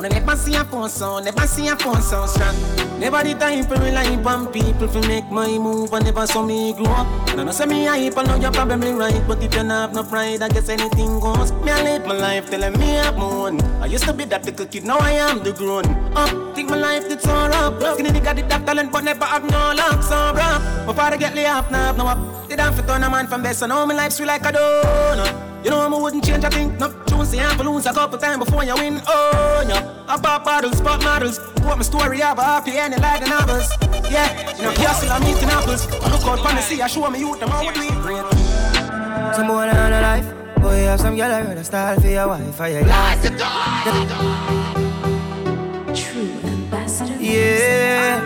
When 0.00 0.10
I 0.10 0.18
never 0.18 0.34
see 0.34 0.54
a 0.54 0.64
phone 0.64 0.88
sound, 0.88 1.26
never 1.26 1.46
see 1.46 1.68
a 1.68 1.76
phone 1.76 2.00
sound 2.00 2.30
strong. 2.30 2.56
Never 2.98 3.22
the 3.22 3.34
time 3.34 3.62
for 3.64 3.76
rely 3.76 4.08
on 4.24 4.46
people 4.46 4.88
to 4.88 5.00
make 5.06 5.30
my 5.30 5.58
move 5.58 5.92
and 5.92 6.02
never 6.06 6.26
saw 6.26 6.40
me 6.40 6.72
grow 6.72 6.86
up. 6.86 7.06
And 7.28 7.42
I 7.42 7.44
know 7.44 7.52
say 7.52 7.66
me 7.66 7.84
hype, 7.84 8.16
I 8.16 8.22
know 8.24 8.36
you're 8.36 8.52
probably 8.52 8.92
right, 8.92 9.20
but 9.28 9.36
if 9.36 9.44
you 9.44 9.48
don't 9.50 9.68
have 9.68 9.92
no 9.92 10.02
pride, 10.02 10.40
I 10.40 10.48
guess 10.48 10.70
anything 10.70 11.20
goes. 11.20 11.52
Me 11.52 11.70
I 11.70 11.82
live 11.82 12.06
my 12.06 12.14
life 12.14 12.48
telling 12.48 12.80
me 12.80 12.98
I'm 12.98 13.14
moon. 13.18 13.60
I 13.82 13.84
used 13.84 14.04
to 14.04 14.14
be 14.14 14.24
that 14.24 14.46
little 14.46 14.64
kid, 14.64 14.84
now 14.84 14.96
I 14.96 15.10
am 15.12 15.44
the 15.44 15.52
grown 15.52 15.84
up. 16.16 16.56
Think 16.56 16.70
my 16.70 16.76
life 16.76 17.06
did 17.06 17.20
so 17.20 17.34
rough. 17.34 17.76
Skinny 17.98 18.18
nigga 18.18 18.34
did 18.34 18.48
that 18.48 18.64
talent, 18.64 18.92
but 18.92 19.04
never 19.04 19.26
have 19.26 19.44
no 19.44 19.74
luck, 19.76 20.02
so 20.02 20.32
rough. 20.32 20.86
Before 20.86 21.04
I 21.04 21.18
get 21.18 21.34
laid 21.34 21.48
off, 21.48 21.70
now 21.70 21.84
have 21.84 21.98
no 21.98 22.06
up. 22.06 22.48
Did 22.48 22.60
I 22.60 22.72
fit 22.72 22.88
on 22.88 23.02
a 23.02 23.10
man 23.10 23.26
from 23.26 23.42
best, 23.42 23.58
so 23.58 23.66
now 23.66 23.84
my 23.84 23.92
life's 23.92 24.16
sweet 24.16 24.28
like 24.28 24.40
a 24.46 24.52
donut. 24.52 25.55
You 25.66 25.72
know 25.72 25.80
I 25.80 26.00
wouldn't 26.00 26.24
change 26.24 26.44
a 26.44 26.48
thing. 26.48 26.78
No, 26.78 26.94
choose 27.08 27.32
the 27.32 27.40
amp 27.40 27.58
lose 27.58 27.86
a 27.86 27.92
couple 27.92 28.16
times 28.18 28.44
before 28.44 28.62
you 28.62 28.72
win. 28.76 29.02
Oh, 29.04 29.64
yeah. 29.68 30.04
I 30.06 30.16
bought 30.16 30.44
bottles, 30.44 30.80
pop 30.80 31.02
models. 31.02 31.40
What 31.64 31.76
my 31.76 31.82
story 31.82 32.20
have 32.20 32.38
a 32.38 32.44
happy 32.44 32.78
ending 32.78 33.00
like 33.00 33.24
the 33.24 33.30
novels. 33.30 33.68
Yeah, 34.08 34.54
you 34.56 34.62
know, 34.62 34.70
yeah, 34.78 34.92
still 34.92 35.10
I'm 35.10 35.24
eating 35.24 35.48
apples. 35.48 35.88
I 35.92 36.08
Look 36.12 36.22
out 36.22 36.46
on 36.46 36.54
the 36.54 36.62
sea, 36.62 36.80
I 36.80 36.86
show 36.86 37.10
me 37.10 37.18
youth, 37.18 37.40
them 37.40 37.48
how 37.48 37.66
we 37.66 37.74
do 37.74 37.82
it. 37.82 37.90
Great. 37.94 38.24
Someone 39.34 39.68
on 39.70 39.92
a 39.92 40.00
life. 40.02 40.62
Boy, 40.62 40.82
you 40.82 40.86
have 40.86 41.00
some 41.00 41.16
girl 41.16 41.32
I 41.32 41.42
heard 41.42 41.58
a 41.58 41.64
style 41.64 42.00
for 42.00 42.06
your 42.06 42.28
wife 42.28 42.60
or 42.60 42.68
your 42.68 42.84
life. 42.86 43.22
True 45.96 46.30
ambassador. 46.44 47.16
Yeah. 47.18 48.22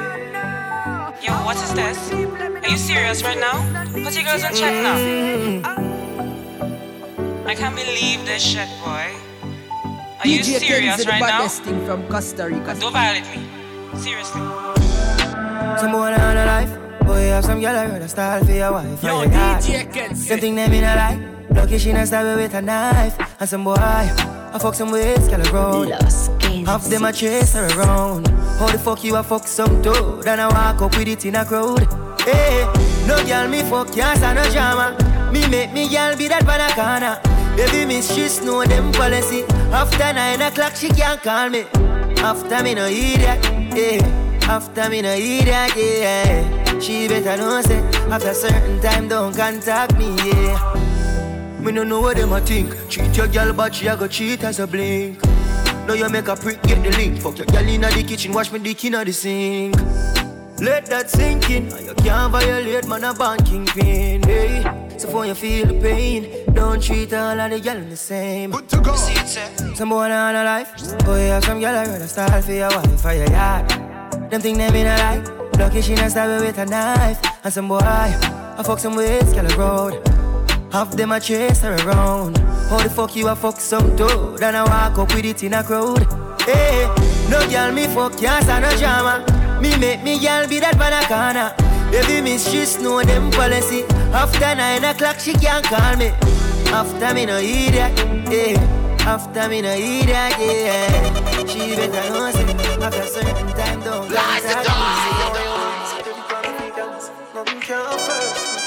Yo, 1.22 1.33
what 1.46 1.57
is 1.57 1.72
this? 1.72 2.12
Are 2.12 2.68
you 2.68 2.76
serious 2.76 3.22
right 3.24 3.38
now? 3.38 3.64
Put 4.05 4.14
your 4.14 4.24
girls 4.24 4.44
on 4.44 4.55
check 4.55 4.74
now. 4.83 4.96
Mm. 4.98 5.89
I 7.50 7.54
can't 7.56 7.74
believe 7.74 8.24
this 8.26 8.44
shit, 8.44 8.68
boy. 8.78 9.10
Are 10.20 10.28
you 10.28 10.40
serious 10.44 11.02
Kenzie, 11.02 11.08
right 11.08 11.18
now? 11.18 11.48
thing 11.48 11.84
from 11.84 12.06
Costa 12.06 12.46
Rica. 12.46 12.76
Don't 12.78 12.92
violate 12.92 13.26
me. 13.26 13.42
Seriously. 13.98 14.40
Someone 15.82 16.14
on 16.14 16.36
a 16.36 16.46
life. 16.46 16.70
Boy, 17.00 17.22
have 17.34 17.44
some 17.44 17.60
girl 17.60 17.74
I 17.74 17.88
heard 17.88 18.02
a 18.02 18.08
style 18.08 18.44
for 18.44 18.52
your 18.52 18.70
wife. 18.70 19.02
Yo, 19.02 19.22
your. 19.22 19.30
DJ 19.32 19.92
Kenzie. 19.92 20.28
Same 20.28 20.38
thing 20.38 20.54
them 20.54 20.72
in 20.72 20.84
a 20.84 20.94
life. 20.94 21.20
Lucky 21.50 21.78
she 21.78 21.92
not 21.92 22.06
stab 22.06 22.24
me 22.24 22.40
with 22.40 22.54
a 22.54 22.62
knife. 22.62 23.18
And 23.40 23.48
some 23.48 23.64
boy, 23.64 23.74
I 23.76 24.56
fuck 24.60 24.76
some 24.76 24.92
ways, 24.92 25.26
girl 25.26 25.42
around. 25.48 25.90
Half 26.68 26.84
them 26.84 27.04
a 27.04 27.12
chase 27.12 27.54
her 27.54 27.66
around. 27.76 28.28
How 28.60 28.68
the 28.68 28.78
fuck 28.78 29.02
you 29.02 29.16
a 29.16 29.24
fuck 29.24 29.48
some 29.48 29.82
toad? 29.82 30.24
And 30.28 30.40
I 30.40 30.46
walk 30.46 30.82
up 30.82 30.96
with 30.96 31.08
it 31.08 31.24
in 31.24 31.34
a 31.34 31.44
crowd. 31.44 31.82
Hey, 32.20 32.64
no 33.08 33.16
girl 33.26 33.48
me 33.48 33.62
fuck, 33.62 33.92
can't 33.92 34.18
stand 34.18 34.38
no 34.38 34.48
drama. 34.52 34.96
Me 35.32 35.48
make 35.48 35.72
me 35.72 35.88
girl 35.88 36.16
be 36.16 36.28
that 36.28 36.46
banana. 36.46 37.39
Baby 37.56 37.84
miss, 37.86 38.14
she 38.14 38.44
know 38.44 38.64
them 38.64 38.92
policy. 38.92 39.44
After 39.72 40.12
nine 40.12 40.40
o'clock, 40.40 40.74
she 40.76 40.88
can't 40.88 41.22
call 41.22 41.50
me. 41.50 41.64
After 42.22 42.62
me 42.62 42.74
no 42.74 42.86
idiot, 42.86 43.44
yeah. 43.74 44.46
After 44.48 44.88
me 44.90 45.02
no 45.02 45.12
idiot, 45.12 45.72
yeah. 45.76 46.78
She 46.80 47.08
better 47.08 47.36
know 47.36 47.60
say 47.62 47.78
after 48.10 48.34
certain 48.34 48.80
time 48.80 49.08
don't 49.08 49.34
contact 49.36 49.96
me, 49.98 50.14
yeah. 50.16 51.60
Me 51.60 51.72
no 51.72 51.84
know 51.84 52.00
what 52.00 52.16
them 52.16 52.32
a 52.32 52.40
think. 52.40 52.74
Cheat 52.88 53.16
your 53.16 53.28
girl, 53.28 53.52
but 53.52 53.74
she 53.74 53.86
a 53.86 53.96
go 53.96 54.06
cheat 54.06 54.42
as 54.44 54.60
a 54.60 54.66
blink. 54.66 55.22
Now 55.86 55.94
you 55.94 56.08
make 56.08 56.28
a 56.28 56.36
prick, 56.36 56.62
get 56.62 56.82
the 56.82 56.90
link. 56.96 57.20
Fuck 57.20 57.38
your 57.38 57.46
girl 57.46 57.68
inna 57.68 57.90
the 57.90 58.02
kitchen, 58.02 58.32
wash 58.32 58.50
me 58.50 58.58
dick 58.58 58.84
inna 58.84 59.04
the 59.04 59.12
sink. 59.12 59.76
Let 60.60 60.86
that 60.86 61.10
sink 61.10 61.50
in. 61.50 61.70
You 61.84 61.94
can't 61.94 62.32
violate, 62.32 62.86
man, 62.86 63.04
a 63.04 63.14
banking 63.14 63.66
pin. 63.66 64.22
Hey. 64.22 64.79
So 65.00 65.08
for 65.08 65.24
you 65.24 65.34
feel 65.34 65.66
the 65.66 65.80
pain, 65.80 66.44
don't 66.52 66.78
treat 66.82 67.14
all 67.14 67.40
of 67.40 67.50
the 67.50 67.58
girl 67.58 67.80
the 67.88 67.96
same. 67.96 68.50
Good 68.50 68.68
to 68.68 68.80
go. 68.82 68.94
Someone 69.74 70.10
on 70.10 70.34
a 70.36 70.44
life. 70.44 70.76
Boy, 71.06 71.20
have 71.20 71.42
some 71.42 71.58
girl 71.58 71.74
I 71.74 71.86
heard 71.86 72.02
a 72.02 72.06
style 72.06 72.42
for 72.42 72.52
your 72.52 72.68
wife 72.68 73.00
for 73.00 73.14
your 73.14 73.30
yard. 73.30 73.66
Them 74.30 74.42
think 74.42 74.58
them 74.58 74.74
in 74.74 74.86
a 74.86 74.96
lie. 74.98 75.24
Lucky 75.58 75.80
she 75.80 75.94
not 75.94 76.10
stab 76.10 76.42
with 76.42 76.58
a 76.58 76.66
knife. 76.66 77.18
And 77.42 77.50
some 77.50 77.68
boy, 77.68 77.78
I 77.78 78.62
fuck 78.62 78.78
some 78.78 78.94
ways, 78.94 79.32
girl 79.32 79.48
road. 79.56 80.06
Half 80.70 80.90
them 80.90 81.12
a 81.12 81.18
chase 81.18 81.62
her 81.62 81.76
around. 81.76 82.36
How 82.68 82.82
the 82.82 82.90
fuck 82.90 83.16
you 83.16 83.28
a 83.28 83.34
fuck 83.34 83.58
some 83.58 83.96
toad? 83.96 84.42
And 84.42 84.54
I 84.54 84.64
walk 84.64 84.98
up 84.98 85.14
with 85.14 85.24
it 85.24 85.42
in 85.42 85.54
a 85.54 85.64
crowd. 85.64 86.06
Hey, 86.42 86.84
no 87.30 87.40
girl 87.48 87.72
me 87.72 87.86
fuck, 87.86 88.18
can't 88.18 88.44
stand 88.44 88.64
no 88.64 88.76
drama. 88.76 89.24
Me 89.62 89.74
make 89.78 90.02
me 90.02 90.20
girl 90.20 90.46
be 90.46 90.60
that 90.60 90.76
banana. 90.76 91.69
Baby 91.90 92.20
miss, 92.20 92.48
she 92.48 92.83
know 92.83 93.03
them 93.03 93.31
policy. 93.33 93.83
After 94.12 94.55
nine 94.55 94.85
o'clock, 94.85 95.18
she 95.18 95.33
can't 95.33 95.64
call 95.64 95.96
me. 95.96 96.12
After 96.70 97.14
me 97.14 97.26
no 97.26 97.38
idiot, 97.38 97.98
yeah. 98.31 99.07
After 99.07 99.48
me 99.48 99.61
no 99.62 99.72
idiot, 99.72 100.09
yeah. 100.38 101.46
She 101.46 101.74
better 101.74 102.11
know 102.11 102.31
say 102.31 102.44
after 102.81 103.07
certain 103.07 103.48
time 103.59 103.81
don't 103.83 104.09
Lies 104.09 104.42
the 104.42 104.50
Nothing 107.35 107.61
can 107.61 107.98
first. 107.98 108.61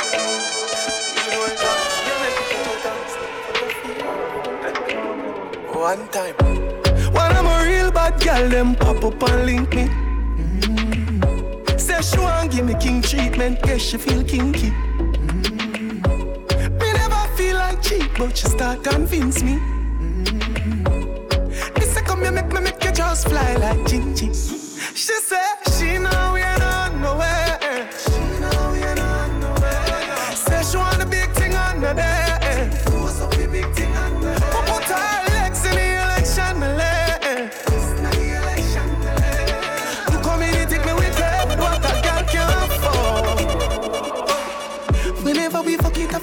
One 5.73 6.07
time. 6.09 6.35
When 7.13 7.31
I'm 7.37 7.45
a 7.45 7.69
real 7.69 7.91
bad 7.91 8.21
girl, 8.21 8.49
them 8.49 8.75
pop 8.75 9.03
up 9.03 9.23
and 9.29 9.45
link 9.45 9.75
me 9.75 10.02
she 12.03 12.19
want 12.19 12.51
give 12.51 12.65
me 12.65 12.75
king 12.75 13.01
treatment. 13.01 13.59
Yeah, 13.65 13.77
she 13.77 13.97
feel 13.97 14.23
kinky. 14.23 14.69
Mm-hmm. 14.71 16.01
Me 16.77 16.93
never 16.93 17.27
feel 17.37 17.55
like 17.55 17.81
cheap, 17.81 18.11
but 18.17 18.37
she 18.37 18.47
start 18.47 18.83
convince 18.83 19.41
me. 19.43 19.53
Mm-hmm. 19.53 20.83
This 21.75 21.97
a 21.97 22.01
come 22.01 22.21
here 22.21 22.31
make 22.31 22.51
me 22.51 22.59
make 22.61 22.83
you 22.83 22.91
just 22.91 23.27
fly 23.29 23.55
like 23.55 23.85
Gigi. 23.87 24.27
She 24.33 25.13
say 25.29 25.45
she 25.77 25.97
know 25.97 26.35
yeah. 26.35 26.52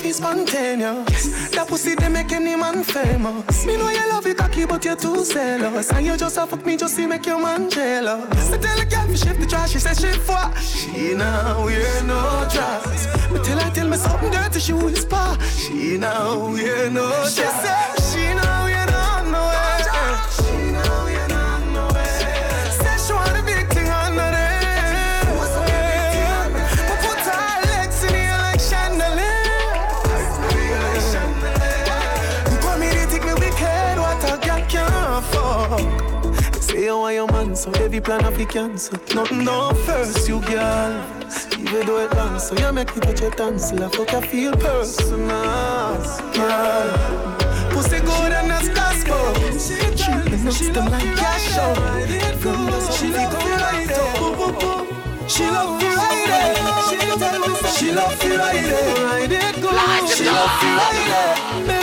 We 0.02 0.12
fuck 0.12 0.24
it 0.24 0.44
up, 0.44 0.44
it's 0.44 0.52
spontaneous. 0.52 1.50
That 1.50 1.68
pussy 1.68 1.94
they 1.94 2.08
make 2.08 2.32
any 2.32 2.56
man 2.56 2.84
famous. 2.84 3.66
Me 3.66 3.76
know 3.76 3.90
you 3.90 4.08
love 4.08 4.26
it 4.26 4.36
cocky, 4.36 4.66
but 4.66 4.84
you're 4.84 4.96
too 4.96 5.24
zealous. 5.24 5.92
And 5.92 6.06
you 6.06 6.16
just 6.16 6.36
a 6.36 6.46
fuck 6.46 6.64
me 6.64 6.76
just 6.76 6.96
to 6.96 7.06
make 7.06 7.26
your 7.26 7.40
man 7.40 7.70
jealous. 7.70 8.52
I 8.52 8.58
tell 8.58 8.80
a 8.80 8.84
girl 8.84 9.06
me 9.08 9.16
shift 9.16 9.40
the 9.40 9.46
trash, 9.46 9.72
she 9.72 9.78
says 9.78 10.00
she 10.00 10.12
for. 10.18 10.50
She 10.60 11.14
now 11.14 11.64
wear 11.64 12.02
no 12.04 12.46
dress. 12.50 13.30
Me 13.30 13.38
tell 13.42 13.58
her 13.58 13.70
tell 13.70 13.88
me 13.88 13.96
something 13.96 14.30
dirty, 14.30 14.60
she 14.60 14.72
whisper. 14.72 15.38
She 15.56 15.98
now 15.98 16.50
wear 16.52 16.90
no 16.90 17.08
dress. 17.08 17.34
She 17.34 17.42
said 17.42 18.09
so 37.60 37.70
oh, 37.74 37.84
every 37.84 38.00
plan 38.00 38.24
of 38.24 38.38
the 38.38 38.46
cancel. 38.46 38.98
Oh. 38.98 39.14
Nothing 39.14 39.44
down 39.44 39.74
first, 39.84 40.26
you 40.26 40.40
girl. 40.40 41.04
Even 41.60 41.86
though 41.86 41.98
it 41.98 42.14
long, 42.16 42.38
so 42.38 42.56
you 42.56 42.72
make 42.72 42.94
me 42.96 43.02
touch 43.02 43.20
your 43.20 43.30
tonsil. 43.32 43.84
I 43.84 43.88
fuck 43.90 44.12
you 44.12 44.20
feel 44.22 44.52
personal, 44.56 45.28
girl. 46.32 46.88
Pussy 47.70 48.00
good 48.00 48.32
and 48.32 48.50
that's 48.50 48.68
gospel. 48.70 49.34
Me 50.30 50.36
next 50.42 50.72
to 50.72 50.80
my 50.88 51.00
cash. 51.20 51.52
She 52.96 53.12
like 53.12 53.28
to 53.28 53.36
ride 53.60 53.92
it. 53.92 54.00
She 55.28 55.44
love 55.50 55.80
to 55.80 55.86
ride 56.00 56.32
it. 56.32 56.56
She 56.88 57.92
love 57.92 58.20
it 58.20 59.54
good. 59.60 60.08
She 60.08 60.24
love 60.24 60.62
ride 60.80 60.96
it. 60.96 61.76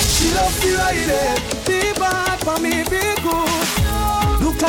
She 0.00 0.32
love 0.32 0.64
ride 0.78 1.52
it. 1.52 1.59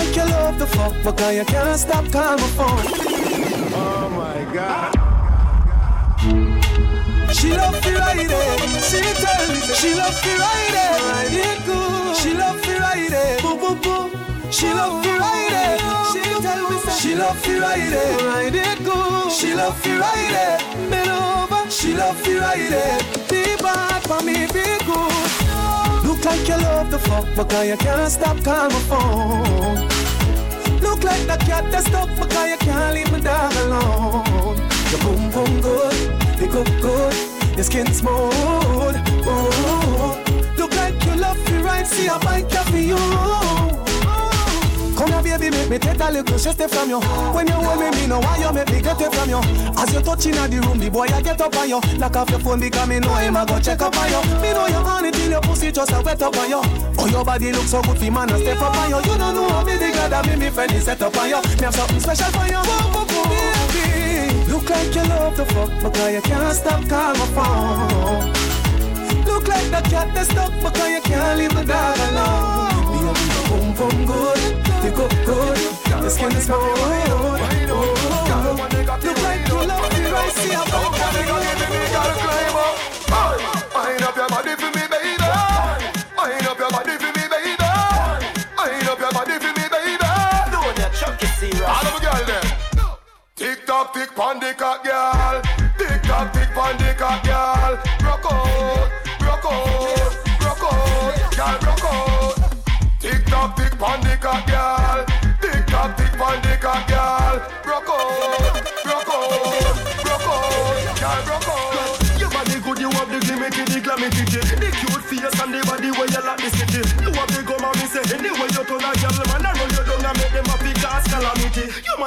Like 0.04 0.16
you 0.16 0.26
love 0.26 0.58
the 0.58 0.66
fuck, 0.66 0.94
because 1.04 1.36
you 1.36 1.46
can't 1.46 1.80
stop 1.80 2.06
calling 2.12 2.42
my 2.42 2.48
phone. 2.58 2.86
Oh 3.74 4.10
my 4.10 4.40
God. 4.54 4.92
She 7.34 7.50
love 7.52 7.80
to 7.82 7.92
ride 7.96 8.18
it. 8.20 8.84
She 8.90 9.02
tell 9.22 9.48
me 9.52 9.60
she 9.80 9.94
love 9.96 10.18
to 10.24 10.32
ride 10.44 10.78
it. 10.86 11.02
Ride 11.10 11.40
it 11.46 11.66
good. 11.66 12.16
She 12.18 12.34
love 12.34 12.62
to 12.62 12.74
ride 12.80 13.14
it. 13.24 13.42
Boom 13.44 13.60
boom 13.60 13.78
boom. 13.82 14.10
She 14.52 14.68
love 14.74 15.04
to 15.04 15.12
ride 15.24 15.56
it. 15.66 15.80
She 16.12 16.22
tell 16.46 16.70
me 16.70 16.78
she 17.00 17.16
love 17.16 17.42
to 17.44 17.62
ride 17.62 17.94
it. 18.04 18.22
Ride 18.26 18.56
it 18.56 18.84
good. 18.84 19.32
She 19.32 19.54
love 19.54 19.82
to 19.84 20.00
ride 20.00 20.36
it. 20.48 20.60
Bend 20.90 21.10
over. 21.10 21.70
She 21.70 21.94
love 21.94 22.22
to 22.24 22.40
ride 22.40 22.74
it. 22.88 23.30
Be 23.30 23.44
bad 23.62 24.02
for 24.04 24.22
me, 24.24 24.46
be 24.48 24.66
good. 24.90 25.32
Look 26.06 26.26
like 26.26 26.48
you 26.48 26.58
love 26.58 26.90
the 26.92 27.00
fuck, 27.00 27.26
because 27.36 27.68
you 27.68 27.78
can't 27.78 28.12
stop 28.12 28.44
calling 28.44 28.74
my 28.74 28.80
phone. 28.90 29.91
Look 31.02 31.10
like 31.10 31.26
the 31.26 31.46
cat 31.46 31.72
that's 31.72 31.88
stuck 31.88 32.10
because 32.10 32.48
you 32.48 32.58
can't 32.58 32.94
leave 32.94 33.12
my 33.12 33.20
dog 33.20 33.52
alone. 33.66 34.58
Your 34.92 35.00
boom 35.02 35.32
boom 35.32 35.62
good, 35.62 35.96
you 36.40 36.48
cook 36.48 36.68
good, 36.80 37.14
your 37.56 37.64
skin 37.64 37.88
smooth. 37.92 38.96
Oh, 39.26 40.22
look 40.60 40.76
like 40.76 41.04
you 41.04 41.16
love 41.16 41.38
me 41.50 41.58
right, 41.64 41.88
see 41.88 42.08
I 42.08 42.18
a 42.18 42.20
bike 42.20 42.52
for 42.52 42.78
you. 42.78 42.98
Come 44.96 45.24
here, 45.26 45.40
baby, 45.40 45.50
make 45.50 45.70
me 45.72 45.80
take 45.80 46.00
a 46.00 46.12
little 46.12 46.38
shit 46.38 46.70
from 46.70 46.90
you. 46.90 47.00
When 47.00 47.48
you 47.48 47.54
hold 47.54 47.80
me, 47.80 47.90
me 48.00 48.06
know 48.06 48.20
why 48.20 48.38
you 48.38 48.54
make 48.54 48.70
me 48.72 48.82
get 48.82 49.02
it 49.02 49.12
from 49.12 49.28
you. 49.28 49.42
As 49.76 49.92
you 49.92 50.02
touch 50.02 50.28
in 50.28 50.34
the 50.34 50.62
room, 50.62 50.78
the 50.78 50.92
boy 50.92 51.08
I 51.08 51.20
get 51.24 51.42
up 51.42 51.56
on 51.56 51.68
you. 51.68 51.82
Lock 51.98 52.16
off 52.16 52.30
your 52.30 52.40
phone 52.42 52.60
because 52.60 52.88
me 52.88 53.00
know 53.00 53.16
him 53.16 53.36
I 53.36 53.46
go 53.46 53.60
check 53.60 53.82
up 53.82 53.98
on 53.98 54.08
you. 54.08 54.22
Me 54.40 54.54
know 54.54 54.68
you 54.68 54.76
on 54.76 55.11
your 55.32 55.42
pussy 55.42 55.72
just 55.72 55.92
a 55.92 56.02
wet 56.02 56.22
up 56.22 56.36
on 56.36 56.50
you. 56.50 56.62
Oh, 57.00 57.08
your 57.08 57.24
body 57.24 57.52
look 57.52 57.66
so 57.66 57.82
good, 57.82 57.98
for 57.98 58.12
man, 58.12 58.30
and 58.30 58.42
step 58.44 58.62
up 58.62 58.76
on 58.76 58.90
you. 58.90 58.98
You 58.98 59.18
don't 59.18 59.34
know 59.34 59.48
how 59.48 59.64
me 59.64 59.78
the 59.78 59.90
girl 59.90 60.10
that 60.10 60.28
me 60.28 60.36
me 60.36 60.50
friend 60.50 60.72
set 60.84 61.02
up 61.02 61.16
on 61.16 61.30
you. 61.30 61.42
Me 61.42 61.64
have 61.64 61.74
something 61.74 62.00
special 62.00 62.32
for 62.36 62.46
you, 62.52 62.62
Boom, 62.68 62.92
boom, 62.92 63.08
boom. 63.08 63.32
Look 64.52 64.70
like 64.70 64.94
you 64.94 65.04
love 65.08 65.38
the 65.38 65.46
fuck, 65.46 65.72
because 65.82 66.14
you 66.14 66.22
can't 66.22 66.56
stop 66.56 66.84
calling 66.92 67.20
my 67.20 67.28
phone. 67.32 68.28
Look 69.26 69.48
like 69.48 69.72
the 69.72 69.82
cat 69.90 70.14
that's 70.14 70.30
stuck 70.30 70.52
because 70.62 70.90
you 70.92 71.02
can't 71.02 71.40
leave 71.40 71.56
the 71.56 71.64
dog 71.64 71.98
alone. 72.12 72.92
Baby, 72.92 73.32
boom 73.48 73.66
boom 73.80 74.06
good, 74.06 74.40
you 74.84 74.92
go 74.92 75.08
good, 75.26 75.58
your 75.88 76.10
skin 76.10 76.32
is 76.36 76.44
smooth. 76.44 76.60
Oh, 76.60 76.92
look 78.44 78.60
like 79.24 79.48
you 79.48 79.56
love 79.56 79.88
the 79.96 80.02
right, 80.12 80.34
see 80.36 80.52
a 80.52 80.62
bump. 80.70 81.02
Wind 83.74 84.04
up 84.04 84.16
your 84.16 84.30
body 84.30 84.61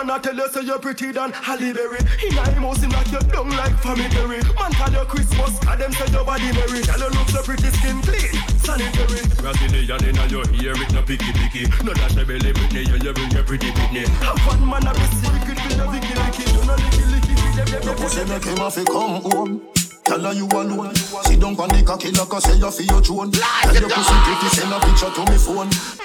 man 0.06 0.16
I 0.16 0.18
tell 0.20 0.34
you 0.34 0.48
say 0.48 0.62
you're 0.62 0.78
pretty 0.78 1.12
than 1.12 1.32
Halle 1.32 1.72
Berry 1.72 1.98
In 2.24 2.36
a 2.36 2.44
house 2.60 2.82
him 2.82 2.90
like 2.90 3.10
you 3.10 3.20
down 3.20 3.48
like 3.50 3.76
family 3.80 4.08
Berry 4.08 4.40
Man 4.60 4.72
call 4.72 4.92
you 4.92 5.04
Christmas 5.08 5.58
Cause 5.58 5.78
them 5.78 5.92
say 5.92 6.12
your 6.12 6.24
body 6.24 6.52
merry 6.52 6.82
Girl 6.84 6.98
you 6.98 7.10
look 7.10 7.28
so 7.28 7.42
pretty 7.42 7.70
skin 7.72 8.00
clean 8.02 8.36
Sanitary 8.60 9.24
Brazilian 9.40 10.04
in 10.04 10.30
your 10.30 10.44
ear, 10.60 10.76
it 10.76 10.92
no 10.92 11.02
picky 11.02 11.32
picky. 11.32 11.64
No 11.84 11.92
dash 11.92 12.16
a 12.16 12.24
belly 12.24 12.52
Britney, 12.52 12.88
you, 12.88 12.96
you 13.00 13.12
bring 13.12 13.30
your 13.30 13.44
pretty 13.44 13.70
Britney. 13.70 14.06
Have 14.24 14.40
one 14.46 14.64
man 14.68 14.86
a 14.86 14.92
be 14.92 15.04
secret 15.20 15.58
with 15.60 15.76
the 15.76 15.84
licky 15.84 16.14
licky 16.16 16.44
You 16.48 16.64
know 16.64 16.76
licky 16.76 17.04
licky 17.12 17.34
with 17.72 17.84
Your 17.84 17.94
pussy 17.94 18.24
make 18.24 18.44
him 18.44 18.56
have 18.56 18.74
to 18.74 18.84
come 18.84 19.22
home. 19.22 19.62
Tell 20.04 20.20
her 20.20 20.32
you 20.32 20.46
alone. 20.46 20.94
Sit 20.94 21.40
down 21.40 21.56
on 21.56 21.68
the 21.68 21.82
cocky 21.84 22.10
like 22.10 22.32
I 22.32 22.38
say 22.40 22.56
you 22.56 22.70
feel 22.70 22.86
your 22.86 23.02
throne. 23.02 23.30
Tell 23.32 23.74
your 23.74 23.90
pussy 23.90 24.14
pretty, 24.24 24.48
send 24.56 24.72
a 24.72 24.80
picture 24.80 25.10
to 25.10 25.30
me 25.30 25.38
phone. 25.38 26.03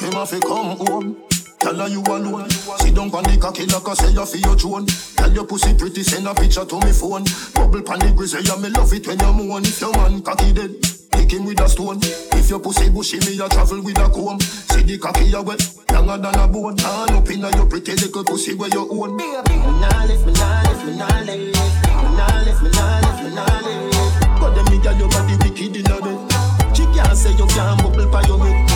Make 0.00 0.12
him 0.12 0.18
have 0.18 0.30
to 0.30 0.40
come 0.40 0.76
home. 0.86 1.16
Tell 1.60 1.74
her 1.74 1.88
you 1.88 2.02
alone. 2.02 2.48
Sit 2.50 2.94
down 2.94 3.10
on 3.10 3.24
the 3.24 3.38
cocky 3.40 3.66
like 3.66 3.88
I 3.88 3.94
say 3.94 4.12
you 4.12 4.26
feel 4.26 4.40
your 4.40 4.56
throne. 4.56 4.86
Tell 5.16 5.32
your 5.32 5.44
pussy 5.44 5.74
pretty, 5.74 6.02
send 6.02 6.26
a 6.26 6.34
picture 6.34 6.64
to 6.64 6.76
me 6.80 6.92
phone. 6.92 7.24
Bubble 7.54 7.82
pan 7.82 7.98
the 7.98 8.12
grizzly, 8.14 8.42
yeah, 8.46 8.56
me 8.56 8.70
love 8.70 8.92
it 8.92 9.06
when 9.06 9.18
you 9.18 9.32
moan. 9.32 9.64
If 9.64 9.80
your 9.80 9.92
man 9.92 10.22
cocky 10.22 10.52
dead, 10.52 10.70
pick 11.10 11.32
him 11.32 11.44
with 11.44 11.60
a 11.60 11.68
stone. 11.68 11.98
If 12.38 12.48
your 12.48 12.60
pussy 12.60 12.90
bushy, 12.90 13.18
me 13.26 13.42
a 13.42 13.48
travel 13.48 13.82
with 13.82 13.98
a 13.98 14.06
comb. 14.08 14.38
See 14.40 14.82
the 14.82 14.98
cocky 14.98 15.26
you 15.26 15.42
wet, 15.42 15.62
younger 15.90 16.18
than 16.18 16.38
a 16.38 16.46
bone. 16.46 16.78
Hand 16.78 17.18
up 17.18 17.30
inna 17.30 17.50
your 17.56 17.66
pretty 17.66 17.92
little 17.98 18.24
pussy 18.24 18.54
where 18.54 18.70
you 18.70 18.86
own. 18.86 19.16
Me 19.16 19.26
nah 19.34 20.06
lift, 20.06 20.26
me 20.26 20.32
nah 20.38 20.62
lift, 20.62 20.84
me 20.86 20.94
nah 20.94 21.10
lift 21.26 21.42
Me 21.42 22.10
nah 22.14 22.38
lift, 22.46 22.62
me 22.62 22.70
nah 22.70 23.02
lift, 23.02 23.20
me 23.26 23.30
nah 23.34 23.66
lift 23.66 24.38
But 24.38 24.54
them 24.54 24.66
me 24.70 24.78
girl 24.78 24.94
your 24.94 25.10
body 25.10 25.34
wicked 25.42 25.74
inna 25.74 25.98
bed. 25.98 26.18
She 26.70 26.86
can't 26.94 27.18
say 27.18 27.34
you 27.34 27.46
can't 27.50 27.82
bubble 27.82 28.06
pa 28.06 28.22
your 28.30 28.38
head. 28.46 28.67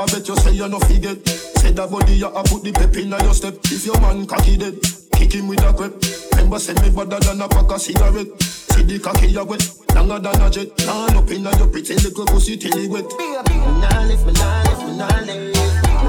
I 0.00 0.06
bet 0.06 0.26
you 0.26 0.36
say 0.36 0.52
you 0.52 0.66
no 0.66 0.78
forget. 0.80 1.28
Say 1.60 1.72
that 1.76 1.90
body 1.90 2.16
you 2.16 2.32
a 2.32 2.42
put 2.48 2.64
the 2.64 2.72
pep 2.72 2.96
inna 2.96 3.22
your 3.22 3.34
step. 3.34 3.60
If 3.68 3.84
your 3.84 4.00
man 4.00 4.24
cocky 4.24 4.56
dead, 4.56 4.80
kick 5.12 5.36
him 5.36 5.46
with 5.46 5.60
a 5.60 5.76
grip. 5.76 5.92
Remember 6.32 6.58
send 6.58 6.80
me 6.80 6.88
better 6.88 7.20
than 7.20 7.36
a 7.36 7.44
pack 7.44 7.68
of 7.68 7.76
cigarette. 7.84 8.32
See 8.40 8.80
the 8.80 8.96
cocky 8.96 9.36
a 9.36 9.44
wet, 9.44 9.60
longer 9.92 10.16
than 10.16 10.40
a 10.40 10.48
jet. 10.48 10.72
Turn 10.80 11.20
up 11.20 11.28
inna 11.28 11.52
your 11.60 11.68
pretty 11.68 12.00
little 12.00 12.24
pussy 12.32 12.56
till 12.56 12.80
it 12.80 12.88
wet. 12.88 13.04
Nah 13.12 14.08
lift, 14.08 14.24
me 14.24 14.32
nah 14.32 14.64
lift, 14.64 14.88
me 14.88 14.96
nah 14.96 15.20
lift, 15.20 15.52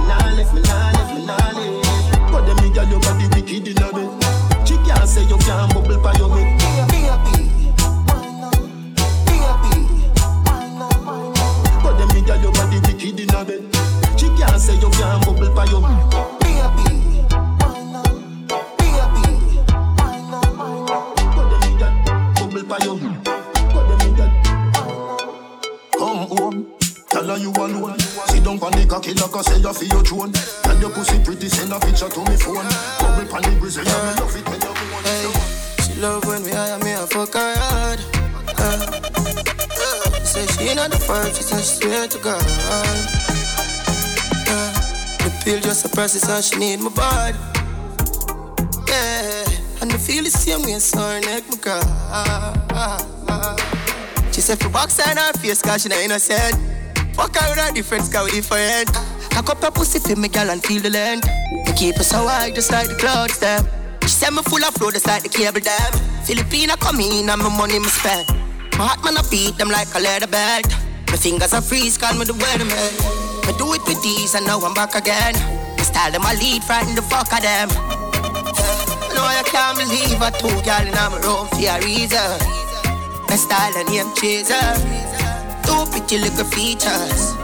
nah 0.08 0.40
lift, 0.40 0.56
me 0.56 0.62
nah 0.64 0.96
lift, 0.96 1.12
me 1.12 1.28
nah 1.28 1.52
lift. 1.52 2.32
But 2.32 2.48
them 2.48 2.64
me 2.64 2.72
girl, 2.72 2.88
your 2.88 3.04
body 3.04 3.28
wicked 3.36 3.76
inna 3.76 3.92
bed. 3.92 4.08
She 4.64 4.80
can't 4.88 5.04
say 5.04 5.28
you 5.28 5.36
can't 5.44 5.68
bubble 5.76 6.00
by 6.00 6.16
your 6.16 6.32
head. 6.32 6.48
But 11.84 12.00
them 12.00 12.08
me 12.16 12.24
girl, 12.24 12.40
your 12.40 12.56
body 13.02 13.12
wicked 13.12 13.20
inna 13.20 13.46
bed. 13.46 13.64
She 14.20 14.28
can't 14.38 14.62
say 14.62 14.76
you 14.76 14.90
can't 14.90 15.26
bubble 15.26 15.54
by 15.56 15.66
your 15.66 15.82
head. 15.82 16.12
bubble 22.36 22.64
by 22.64 22.78
your 22.84 22.98
Put 22.98 23.88
them 23.88 24.02
in 24.08 24.16
that. 24.18 24.32
Come 25.98 26.28
home, 26.28 26.74
tell 27.10 27.28
her 27.28 27.38
you 27.38 27.52
alone. 27.52 28.00
Sit 28.00 28.44
down 28.44 28.60
on 28.60 28.72
the 28.72 28.86
cocky 28.88 29.14
like 29.14 29.36
I 29.36 29.42
say 29.42 29.60
you 29.60 29.74
feel 29.74 29.90
your 29.90 30.04
throne. 30.04 30.32
Tell 30.34 30.80
your 30.80 30.90
pussy 30.92 31.24
pretty, 31.24 31.50
send 31.50 31.72
a 31.74 31.80
picture 31.80 32.10
to 32.10 32.20
me 32.20 32.38
phone. 32.38 32.68
Bubble 33.00 33.36
on 33.36 33.42
the 33.42 33.58
grizzly, 33.60 33.84
me 33.84 33.92
love 33.92 34.36
it 34.36 34.46
when 34.48 34.62
you 34.62 34.74
hey. 35.04 35.32
She 35.84 36.02
love 36.02 36.26
when 36.26 36.44
we 36.44 36.52
hire 36.52 36.80
me, 36.80 36.94
I 36.94 37.06
fuck 37.06 37.34
her 37.34 37.56
hard. 37.56 38.00
Uh, 38.58 39.31
say 40.32 40.48
she 40.48 40.74
not 40.74 40.90
the 40.92 40.98
first, 40.98 41.36
she 41.36 41.44
said 41.44 41.60
she 41.60 41.84
swear 41.84 42.08
to 42.08 42.18
God. 42.20 42.42
Uh, 42.72 42.96
the 45.20 45.30
pill 45.44 45.60
just 45.60 45.94
process 45.94 46.30
and 46.30 46.44
she 46.44 46.56
need 46.58 46.80
my 46.80 46.90
body. 46.90 47.38
Yeah, 48.88 49.82
and 49.82 49.92
I 49.92 49.98
feel 49.98 50.24
the 50.24 50.32
same 50.32 50.64
way, 50.64 50.80
so 50.80 51.00
her 51.00 51.20
neck 51.20 51.44
my 51.52 51.58
cry. 51.58 51.84
She 54.32 54.40
said 54.40 54.60
for 54.62 54.70
box 54.70 55.00
and 55.06 55.20
her 55.20 55.34
face, 55.34 55.62
cause 55.62 55.84
she 55.84 55.90
not 55.90 56.00
innocent. 56.00 56.56
Fuck 57.14 57.36
her 57.36 57.50
with 57.50 57.60
her 57.60 57.74
difference, 57.74 58.08
cause 58.08 58.32
we 58.32 58.40
different. 58.40 58.88
Cock 59.32 59.50
up 59.50 59.62
her 59.64 59.72
pussy 59.72 60.00
for 60.00 60.16
me, 60.18 60.30
girl, 60.30 60.50
and 60.50 60.64
feel 60.64 60.82
the 60.82 60.90
length. 60.90 61.28
Me 61.52 61.74
keep 61.76 61.98
her 61.98 62.04
so 62.04 62.26
high, 62.26 62.52
just 62.52 62.72
like 62.72 62.88
the 62.88 62.96
clouds, 62.96 63.38
them. 63.40 63.68
She 64.04 64.16
said 64.16 64.32
me 64.32 64.42
full 64.44 64.64
of 64.64 64.74
flow, 64.76 64.92
just 64.92 65.08
like 65.08 65.24
the 65.24 65.30
cable 65.30 65.60
dam. 65.60 65.92
Filipina 66.24 66.80
come 66.80 67.02
in 67.02 67.30
and 67.30 67.42
my 67.42 67.50
money 67.58 67.80
me 67.80 67.90
spend. 67.90 68.51
My 68.78 68.88
heart 68.88 69.04
man 69.04 69.18
I 69.18 69.24
beat 69.30 69.58
them 69.58 69.70
like 69.70 69.94
a 69.96 70.00
leather 70.00 70.28
belt. 70.28 70.68
My 71.10 71.18
fingers 71.18 71.54
are 71.54 71.62
freeze, 71.62 71.98
call 71.98 72.14
me 72.18 72.26
the 72.26 72.34
weatherman. 72.34 72.92
I 73.48 73.52
do 73.58 73.74
it 73.74 73.84
with 73.86 74.02
these 74.02 74.36
and 74.36 74.46
now 74.46 74.60
I'm 74.60 74.74
back 74.74 74.96
again. 74.96 75.36
My 75.78 75.84
style 75.84 76.12
them 76.12 76.24
I 76.26 76.36
lead, 76.36 76.64
frighten 76.64 76.96
the 76.96 77.02
fuck 77.02 77.32
of 77.34 77.42
them. 77.42 77.70
No, 79.14 79.22
I 79.28 79.44
can't 79.46 79.78
believe 79.78 80.22
I 80.22 80.32
two 80.32 80.50
girl 80.64 80.86
in 80.88 80.96
my 80.96 81.20
room 81.22 81.48
for 81.52 81.62
a 81.62 81.78
reason. 81.84 82.32
My 83.28 83.36
style 83.36 83.76
and 83.78 83.90
name 83.90 84.14
chaser. 84.16 84.60
Two 85.64 85.86
pretty 85.92 86.18
little 86.18 86.46
features. 86.46 87.36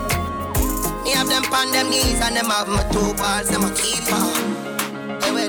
Me 1.04 1.12
have 1.12 1.30
them 1.30 1.44
on 1.54 1.72
them 1.72 1.90
knees 1.90 2.20
and 2.20 2.36
them 2.36 2.50
have 2.52 2.68
my 2.68 2.84
two 2.92 3.14
balls, 3.16 3.48
them 3.48 3.64
a 3.64 3.72
keeper. 3.76 4.20
Hey, 5.24 5.32
where 5.32 5.48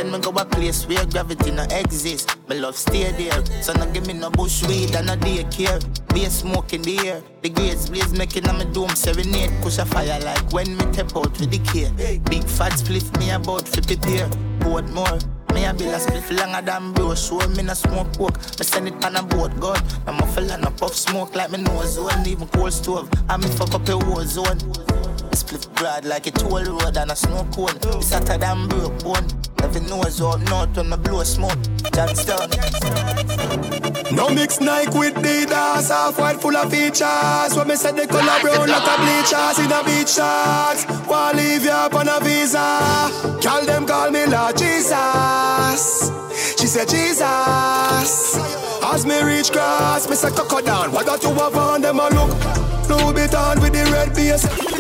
Send 0.08 0.24
me 0.24 0.32
go 0.32 0.40
a 0.40 0.46
place 0.46 0.88
where 0.88 1.06
gravity 1.06 1.52
no 1.52 1.64
exist. 1.64 2.38
My 2.48 2.56
love 2.56 2.76
stay 2.76 3.12
there, 3.12 3.44
so 3.62 3.74
no 3.74 3.86
give 3.92 4.08
me 4.08 4.14
no 4.14 4.30
bush 4.30 4.64
weed 4.68 4.96
and 4.96 5.08
no 5.08 5.16
daycare. 5.16 5.80
Be 6.14 6.26
a 6.26 6.30
smoke 6.30 6.74
in 6.74 6.82
the 6.82 7.00
air, 7.08 7.24
the 7.42 7.50
grades 7.50 7.90
blaze 7.90 8.14
making 8.14 8.48
on 8.48 8.58
my 8.58 8.64
dome 8.66 8.90
serenade. 8.90 9.52
Push 9.62 9.78
a 9.78 9.86
fire 9.86 10.20
like 10.22 10.52
when 10.52 10.76
me 10.78 10.86
tap 10.94 11.16
out 11.16 11.38
with 11.40 11.52
the 11.52 11.60
care. 11.60 11.92
Big 12.30 12.44
fat 12.44 12.78
split 12.78 13.06
me 13.20 13.32
about 13.32 13.68
fi 13.68 13.82
prepare. 13.82 14.30
Boat 14.60 14.90
more. 14.90 15.20
Me 15.54 15.66
a 15.66 15.74
bill 15.74 15.94
a 15.94 16.00
split 16.00 16.30
longer 16.32 16.62
than 16.62 16.92
bro 16.92 17.16
Show 17.16 17.40
me 17.50 17.64
no 17.64 17.74
smoke 17.74 18.16
coke 18.18 18.38
Me 18.60 18.66
send 18.66 18.90
it 18.90 19.06
on 19.06 19.16
a 19.16 19.24
boat 19.24 19.58
gun 19.60 19.82
My 20.06 20.12
muffle 20.12 20.52
and 20.52 20.66
a 20.66 20.70
puff 20.70 20.94
smoke 20.94 21.34
like 21.36 21.52
me 21.52 21.58
nose 21.60 21.94
zone 21.94 22.28
Even 22.28 22.48
cold 22.50 22.74
stove 22.74 23.10
And 23.30 23.42
me 23.42 23.50
fuck 23.52 23.74
up 23.74 23.88
a 23.88 23.98
war 23.98 24.24
zone 24.26 24.60
Split 25.38 25.68
broad 25.76 26.04
like 26.04 26.26
a 26.26 26.32
toll 26.32 26.64
road 26.64 26.98
and 26.98 27.12
a 27.12 27.16
snow 27.16 27.48
cone 27.54 27.70
It's 28.00 28.12
hotter 28.12 28.40
than 28.40 28.68
broke 28.68 29.04
bone 29.04 29.28
Every 29.62 29.82
nose 29.82 30.20
up 30.20 30.42
north 30.50 30.76
when 30.76 30.90
me 30.90 30.98
blow 30.98 31.24
smoke 31.24 31.60
Johnstown 31.94 32.50
No 34.16 34.30
mix 34.30 34.60
Nike 34.60 34.98
with 34.98 35.14
the 35.14 35.46
Adidas, 35.46 35.90
half 35.90 36.18
white 36.20 36.42
full 36.42 36.56
of 36.58 36.72
features. 36.72 37.56
When 37.56 37.68
me 37.68 37.76
say 37.76 37.92
the 37.92 38.08
color 38.08 38.42
brown 38.42 38.68
like 38.68 38.88
a 38.88 38.98
bleachers 38.98 39.60
in 39.60 39.72
a 39.72 39.84
beach 39.84 40.10
shorts. 40.10 40.86
Wanna 41.08 41.38
leave 41.38 41.64
you 41.64 41.70
up 41.70 41.94
on 41.94 42.08
a 42.08 42.20
visa? 42.20 42.58
Call 43.42 43.64
them 43.66 43.86
call 43.86 44.10
me 44.10 44.26
Lord 44.26 44.58
Jesus. 44.58 46.12
She 46.60 46.66
said 46.66 46.90
Jesus. 46.90 48.38
As 48.84 49.06
me 49.06 49.22
reach 49.22 49.52
cross, 49.52 50.10
me 50.10 50.16
say 50.16 50.32
coco 50.32 50.62
down. 50.62 50.92
What 50.92 51.06
got 51.06 51.22
you 51.22 51.30
have 51.30 51.56
on 51.56 51.82
them 51.82 52.00
a 52.00 52.10
look? 52.10 52.32
Louis 52.90 53.28
Vuitton 53.28 53.62
with 53.62 53.74
the 53.74 53.84
red 53.92 54.16
base. 54.16 54.77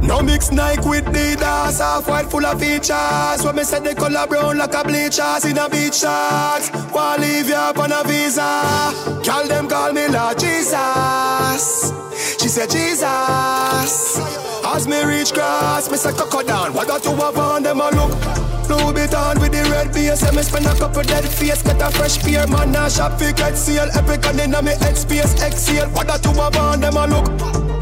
No 0.00 0.22
mix 0.22 0.50
Nike 0.50 0.88
with 0.88 1.04
Adidas, 1.04 1.80
half 1.80 2.08
white 2.08 2.30
full 2.30 2.46
of 2.46 2.58
features. 2.58 3.44
When 3.44 3.56
me 3.56 3.62
say 3.62 3.80
the 3.80 3.94
color 3.94 4.26
brown 4.26 4.56
like 4.56 4.72
a 4.72 4.82
bleachers 4.82 5.44
in 5.44 5.58
a 5.58 5.68
beach 5.68 5.96
shorts. 5.96 6.70
Wanna 6.94 7.20
leave 7.20 7.48
you 7.48 7.54
up 7.54 7.78
on 7.78 7.92
a 7.92 8.02
visa? 8.04 8.40
Call 9.22 9.46
them 9.46 9.68
call 9.68 9.92
me 9.92 10.08
Lord 10.08 10.38
Jesus. 10.38 11.92
She 12.40 12.48
said 12.48 12.70
Jesus. 12.70 14.18
As 14.64 14.88
me 14.88 15.04
reach 15.04 15.34
cross, 15.34 15.90
me 15.90 15.98
say 15.98 16.12
coco 16.12 16.42
down. 16.42 16.72
What 16.72 16.88
got 16.88 17.04
you 17.04 17.14
have 17.16 17.36
on 17.36 17.62
them 17.62 17.80
a 17.80 17.90
look? 17.90 18.47
Louis 18.68 18.92
Vuitton 18.92 19.40
with 19.40 19.52
the 19.52 19.62
red 19.70 19.92
base. 19.92 20.22
Let 20.22 20.34
me 20.34 20.42
spend 20.42 20.66
a 20.66 20.74
couple 20.74 21.02
dead 21.02 21.24
face. 21.24 21.62
Get 21.62 21.80
a 21.80 21.90
fresh 21.90 22.18
pair, 22.18 22.46
man. 22.46 22.72
Now 22.72 22.88
shop 22.88 23.18
fi 23.18 23.32
get 23.32 23.56
seal. 23.56 23.88
Epic 23.94 24.24
and 24.26 24.40
inna 24.40 24.62
me 24.62 24.72
head 24.72 24.96
space. 24.96 25.34
Exhale. 25.42 25.88
What 25.90 26.06
that 26.06 26.22
two 26.22 26.30
a 26.30 26.50
band 26.50 26.82
them 26.82 26.96
a 26.96 27.06
look. 27.06 27.28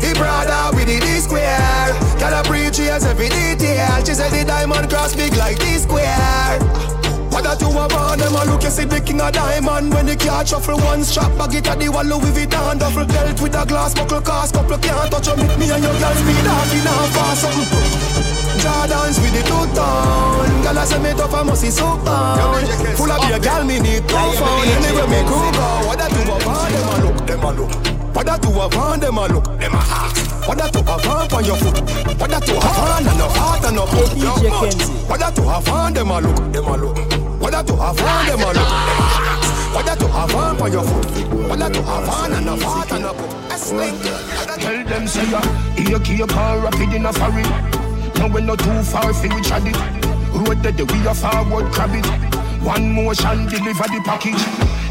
He 0.01 0.13
brother 0.15 0.77
with 0.77 0.87
the 0.87 1.01
D 1.01 1.07
square. 1.21 1.91
Gotta 2.19 2.49
preach 2.49 2.79
every 2.79 3.29
detail. 3.29 4.05
She 4.05 4.15
said 4.15 4.31
the 4.31 4.45
diamond 4.45 4.89
cross 4.89 5.15
big 5.15 5.37
like 5.37 5.59
D 5.59 5.79
square. 5.79 6.96
What 7.37 7.45
that 7.45 7.61
you 7.61 7.69
a 7.69 7.85
want 7.85 8.17
them 8.17 8.33
a 8.33 8.49
look 8.49 8.65
you 8.65 8.73
see 8.73 8.89
the 8.89 8.97
king 8.97 9.21
of 9.21 9.29
diamond. 9.29 9.93
When 9.93 10.09
the 10.09 10.17
car 10.17 10.41
shuffle 10.41 10.81
one 10.81 11.05
strap 11.05 11.29
bag 11.37 11.53
it 11.53 11.69
at 11.69 11.77
the 11.77 11.93
wall 11.93 12.09
Louis 12.09 12.33
Vuitton. 12.33 12.81
Duffel 12.81 13.05
belt 13.05 13.37
with 13.45 13.53
a 13.53 13.61
glass 13.69 13.93
buckle 13.93 14.25
cast 14.25 14.57
couple 14.57 14.81
can't 14.81 15.13
touch 15.13 15.29
you 15.29 15.37
Me 15.61 15.69
and 15.69 15.85
your 15.85 15.93
girl 16.01 16.17
speed 16.17 16.49
off 16.49 16.73
in 16.73 16.89
a 16.89 16.97
fast 17.13 17.45
something. 17.45 17.93
Jordans 18.65 19.21
with 19.21 19.37
the 19.37 19.43
two 19.45 19.65
tone 19.77 20.49
Girl 20.65 20.81
I 20.81 20.85
say 20.89 20.97
me 20.97 21.13
tough 21.13 21.37
I 21.37 21.43
must 21.45 21.61
see 21.61 21.69
so 21.69 22.01
fun 22.09 22.41
Full 22.97 23.13
of 23.13 23.21
beer 23.21 23.37
girl 23.37 23.69
me 23.69 23.85
need 23.85 24.09
two 24.09 24.17
phone 24.17 24.73
Anyway 24.81 25.05
me 25.05 25.21
crew 25.29 25.53
go 25.53 25.69
What 25.93 26.01
that 26.01 26.17
you 26.17 26.25
a 26.25 26.37
want 26.41 26.73
them 26.73 26.89
a 26.89 26.97
look 27.05 27.17
them 27.29 27.45
a 27.45 27.51
look. 27.53 28.17
What 28.17 28.25
that 28.33 28.41
you 28.41 28.49
a 28.49 28.65
want 28.73 29.05
them 29.05 29.21
a 29.21 29.29
look 29.29 29.45
them 29.61 29.77
a 29.77 29.83
ask. 29.85 30.25
What 30.49 30.57
that 30.57 30.73
to 30.73 30.83
have 30.85 31.05
on 31.05 31.35
on 31.35 31.45
your 31.45 31.57
foot? 31.57 31.85
What 32.17 32.31
that 32.31 32.47
to 32.47 32.55
have 32.55 32.79
on 32.79 33.07
and 33.07 33.19
no 33.19 33.29
heart 33.29 33.65
and 33.65 33.77
no 33.77 33.85
foot? 33.85 34.15
What 35.09 35.19
that 35.19 35.35
to 35.35 35.43
have 35.43 35.69
on 35.69 35.93
them 35.93 36.11
a 36.11 36.21
look, 36.21 36.53
them 36.53 36.65
a 36.65 36.77
look. 36.77 37.26
What 37.39 37.53
that 37.53 37.67
to 37.67 37.77
have 37.77 38.01
on 38.01 38.27
them 38.27 38.41
on 38.41 38.57
What 39.75 39.87
that 39.87 39.99
to 40.01 40.09
have 40.09 40.35
on 40.35 40.57
for 40.57 40.69
your 40.69 40.83
foot. 40.83 41.49
What 41.49 41.59
that 41.59 41.73
to 41.75 41.83
have 41.83 42.09
on 42.09 42.33
and 42.33 42.49
a 42.49 42.57
fart 42.57 42.93
and 42.93 43.05
a 43.05 43.13
cup. 43.13 43.47
Tell 44.59 44.85
them 44.85 45.07
say 45.07 45.31
ya 45.31 45.41
Here 45.77 45.99
keep 46.01 46.37
on 46.37 46.63
rapid 46.63 46.95
in 46.95 47.07
a 47.07 47.13
hurry 47.13 47.43
Now 48.19 48.29
we 48.35 48.41
not 48.43 48.59
too 48.59 48.83
far 48.83 49.13
fi 49.13 49.35
we 49.35 49.41
chat 49.43 49.63
it. 49.67 49.77
Road 50.35 50.63
that 50.63 50.77
the 50.77 50.85
we 50.85 51.07
a 51.07 51.15
forward 51.15 51.73
crab 51.73 51.95
it. 51.95 52.07
One 52.63 52.93
motion 52.93 53.47
deliver 53.47 53.85
the 53.85 54.03
package. 54.05 54.43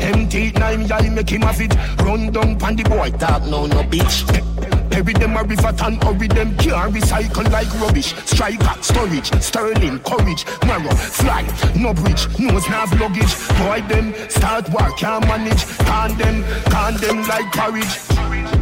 Empty 0.02 0.52
nine, 0.52 0.88
y'all 0.88 1.10
make 1.12 1.30
him 1.30 1.42
have 1.42 1.60
it. 1.60 1.76
Run 2.02 2.32
down 2.32 2.58
pan 2.58 2.76
the 2.76 2.84
boy, 2.84 3.12
talk 3.12 3.44
no 3.44 3.66
no 3.66 3.84
bitch. 3.84 4.75
Bury 4.96 5.12
them 5.12 5.36
a 5.36 5.44
river 5.44 5.74
and 5.84 6.02
hurry 6.02 6.30
them 6.30 6.56
Can't 6.56 6.94
recycle 6.96 7.52
like 7.52 7.68
rubbish. 7.82 8.16
Striker, 8.26 8.82
storage, 8.82 9.30
sterling, 9.42 10.00
courage. 10.00 10.46
Marrow, 10.66 10.96
fly, 10.96 11.44
no 11.76 11.94
bridge 11.94 12.30
Nose 12.40 12.70
nav 12.70 12.98
luggage. 12.98 13.36
Boy 13.60 13.82
them, 13.90 14.14
start 14.30 14.70
work, 14.70 14.96
can't 14.96 15.28
manage. 15.28 15.66
Can 15.80 16.18
them, 16.18 16.46
can 16.72 16.96
them 17.02 17.28
like 17.28 17.52
courage. 17.52 18.16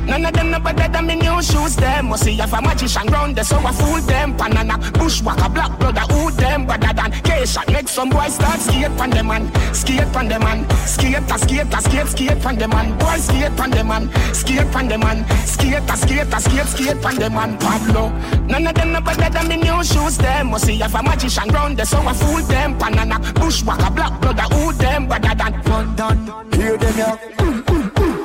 None 0.05 0.25
of 0.25 0.33
them 0.33 0.51
no 0.51 0.59
better 0.59 0.91
than 0.91 1.07
me 1.07 1.15
new 1.15 1.41
shoes 1.41 1.75
them. 1.75 2.09
Must 2.09 2.23
see 2.23 2.39
if 2.39 2.51
a 2.51 2.61
magician 2.61 3.07
round 3.07 3.35
there 3.35 3.43
so 3.45 3.57
I 3.57 3.71
fool 3.71 4.01
them. 4.01 4.35
Panana, 4.37 4.77
bushwhacker, 4.93 5.49
black 5.49 5.79
brother, 5.79 6.01
who 6.13 6.31
them? 6.31 6.65
Better 6.65 6.93
than 6.93 7.11
K-shot, 7.23 7.71
make 7.71 7.87
some 7.87 8.09
boys 8.09 8.35
start 8.35 8.59
skate 8.59 8.95
pan 8.97 9.09
them 9.11 9.27
man. 9.27 9.73
Skate 9.73 10.11
pan 10.11 10.27
them 10.27 10.41
man. 10.41 10.69
Skate, 10.85 11.31
a 11.31 11.37
skate, 11.39 11.73
a 11.73 11.81
skate, 11.81 12.07
skate 12.07 12.41
pan 12.41 12.69
man. 12.69 12.97
Boy 12.97 13.17
skate 13.17 13.55
pan 13.55 13.71
them 13.71 13.87
man. 13.87 14.09
Skate 14.33 14.69
pan 14.71 14.87
them 14.89 14.99
man. 14.99 15.25
Skate, 15.45 15.89
a 15.89 15.95
skate, 15.97 16.22
a 16.31 16.39
skate, 16.39 16.67
skate 16.67 17.01
pan 17.01 17.15
them 17.15 17.33
man 17.33 17.57
Pablo. 17.57 18.09
None 18.47 18.67
of 18.67 18.75
them 18.75 18.91
no 18.91 19.01
better 19.01 19.29
than 19.29 19.47
me 19.47 19.57
new 19.57 19.83
shoes 19.83 20.17
them. 20.17 20.51
Must 20.51 20.65
see 20.65 20.79
if 20.79 20.93
a 20.93 21.01
magician 21.01 21.49
round 21.49 21.77
there 21.77 21.85
so 21.85 21.97
I 21.97 22.13
fool 22.13 22.41
them. 22.43 22.77
Panana, 22.77 23.17
bushwhacker, 23.33 23.91
black 23.91 24.21
brother, 24.21 24.43
who 24.53 24.73
them? 24.73 25.07
Better 25.07 25.35
than 25.35 25.63
Fun 25.63 25.95
done, 25.95 26.51
hear 26.53 26.77
them 26.77 26.97
yeah. 26.97 27.17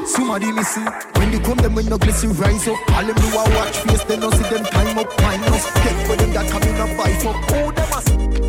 Somebody 0.06 0.50
missing 0.52 0.86
When 1.16 1.30
they 1.30 1.38
come 1.38 1.58
them 1.58 1.74
when 1.74 1.86
no 1.86 1.98
glisten 1.98 2.32
rise 2.34 2.66
up. 2.66 2.78
All 2.92 3.04
them 3.04 3.14
do 3.14 3.28
a 3.28 3.44
watch 3.56 3.76
face 3.78 4.02
They 4.04 4.16
no 4.16 4.30
see 4.30 4.42
them 4.44 4.64
time 4.64 4.98
up. 4.98 5.16
Time 5.16 5.42
us. 5.52 5.64
Get 5.84 6.06
for 6.06 6.16
them 6.16 6.32
that 6.32 6.50
come 6.50 6.62
in 6.62 6.80
a 6.80 6.86
fight 6.96 7.26
up. 7.26 7.36
Oh 7.52 7.70
them 7.72 8.44
a 8.44 8.47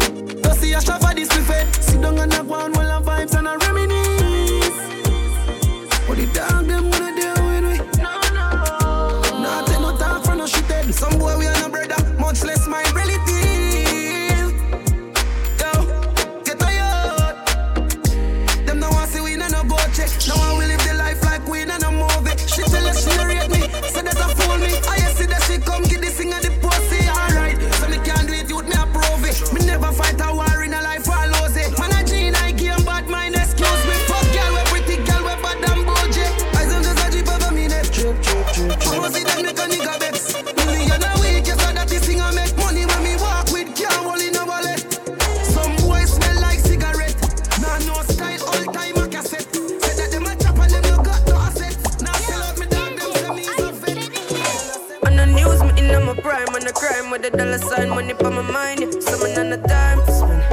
money 58.00 58.14
for 58.14 58.32
my 58.32 58.42
mind. 58.42 58.80
Yeah. 58.80 58.92
Some 59.02 59.22
on 59.42 59.50
the 59.50 59.58
time 59.68 60.00
for 60.06 60.12
spend, 60.20 60.44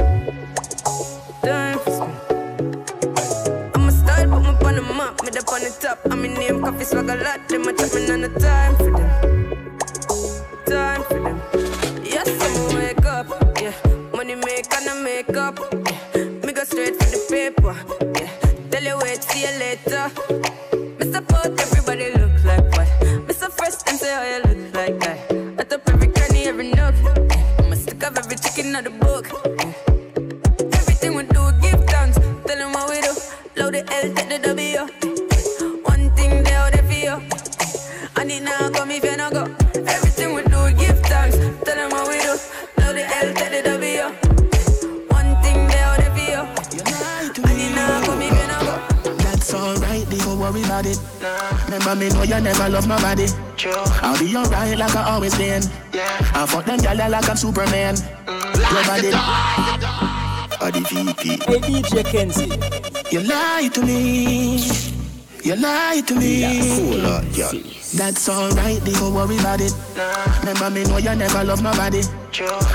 time 1.43 1.79
for 1.79 1.91
spend. 1.97 2.15
I'm 3.75 3.87
a 3.87 3.91
style, 3.91 4.27
put 4.29 4.43
me 4.43 4.67
on 4.67 4.75
the 4.75 4.81
map, 4.81 5.23
me 5.23 5.29
up 5.39 5.51
on 5.53 5.61
the 5.61 5.71
top. 5.79 5.99
I'm 6.11 6.25
in 6.25 6.33
name, 6.33 6.61
coffee 6.61 6.83
swag 6.83 7.09
a 7.09 7.15
lot. 7.15 7.47
Them 7.47 7.61
a 7.61 7.71
me 7.71 8.11
on 8.11 8.21
the 8.25 8.29
time 8.43 8.75
for 8.75 8.91
them, 8.97 9.11
time 10.65 11.03
for 11.03 11.19
them. 11.23 11.37
Yes, 12.03 12.27
I'm 12.45 12.75
wake 12.75 13.05
up, 13.05 13.27
yeah. 13.61 13.73
Money 14.13 14.35
make 14.35 14.73
and 14.75 14.89
I 14.89 15.01
make 15.01 15.37
up, 15.37 15.57
yeah. 15.71 16.23
Me 16.45 16.51
go 16.51 16.63
straight 16.65 16.95
for 17.01 17.09
the 17.13 17.19
paper, 17.29 17.75
yeah. 18.19 18.31
Tell 18.71 18.83
you 18.83 18.97
wait, 19.01 19.23
see 19.23 19.43
you 19.43 19.53
later. 19.57 20.56
Know 52.69 52.79
you 52.79 52.87
never 52.87 52.87
love 52.87 52.87
nobody. 52.87 53.27
I'll 54.01 54.19
be 54.19 54.35
alright 54.35 54.77
like 54.77 54.95
I 54.95 55.09
always 55.11 55.37
been. 55.37 55.63
I 56.33 56.45
fuck 56.47 56.65
them 56.65 56.79
gyal 56.79 57.09
like 57.09 57.29
I'm 57.29 57.35
Superman. 57.37 57.95
Your 58.27 58.83
body, 58.85 59.07
or 60.61 60.71
the 60.71 60.81
VP. 60.89 61.29
Hey 61.29 61.59
DJ 61.59 62.03
Kenzie. 62.05 63.15
You 63.15 63.21
lie 63.21 63.69
to 63.73 63.81
me. 63.83 64.57
You 65.43 65.55
lie 65.55 66.01
to 66.07 66.15
me. 66.15 66.61
That's 67.95 68.27
alright, 68.29 68.83
don't 68.83 69.13
worry 69.13 69.37
about 69.37 69.61
it. 69.61 69.73
Remember 70.39 70.69
me 70.69 70.83
know 70.83 70.97
you 70.97 71.15
never 71.15 71.43
love 71.43 71.63
nobody. 71.63 72.01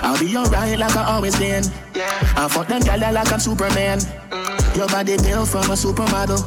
I'll 0.02 0.18
be 0.18 0.36
alright 0.36 0.78
like 0.78 0.96
I 0.96 1.04
always 1.14 1.38
been. 1.38 1.64
I 1.94 2.48
fuck 2.48 2.68
them 2.68 2.82
gyal 2.82 3.12
like 3.12 3.32
I'm 3.32 3.40
Superman. 3.40 4.00
Your 4.74 4.88
body 4.88 5.16
built 5.18 5.48
from 5.48 5.70
a 5.70 5.74
supermodel. 5.74 6.40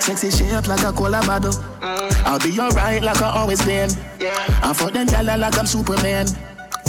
Sexy 0.00 0.30
shape 0.30 0.68
like 0.68 0.84
a 0.84 0.92
cola 0.92 1.20
bottle. 1.26 1.52
I'll 1.82 2.38
be 2.38 2.58
alright 2.60 3.02
like 3.02 3.20
I 3.22 3.30
always 3.30 3.64
been. 3.64 3.90
I 4.62 4.72
fuck 4.74 4.92
them 4.92 5.06
gyal 5.06 5.38
like 5.38 5.58
I'm 5.58 5.66
Superman. 5.66 6.26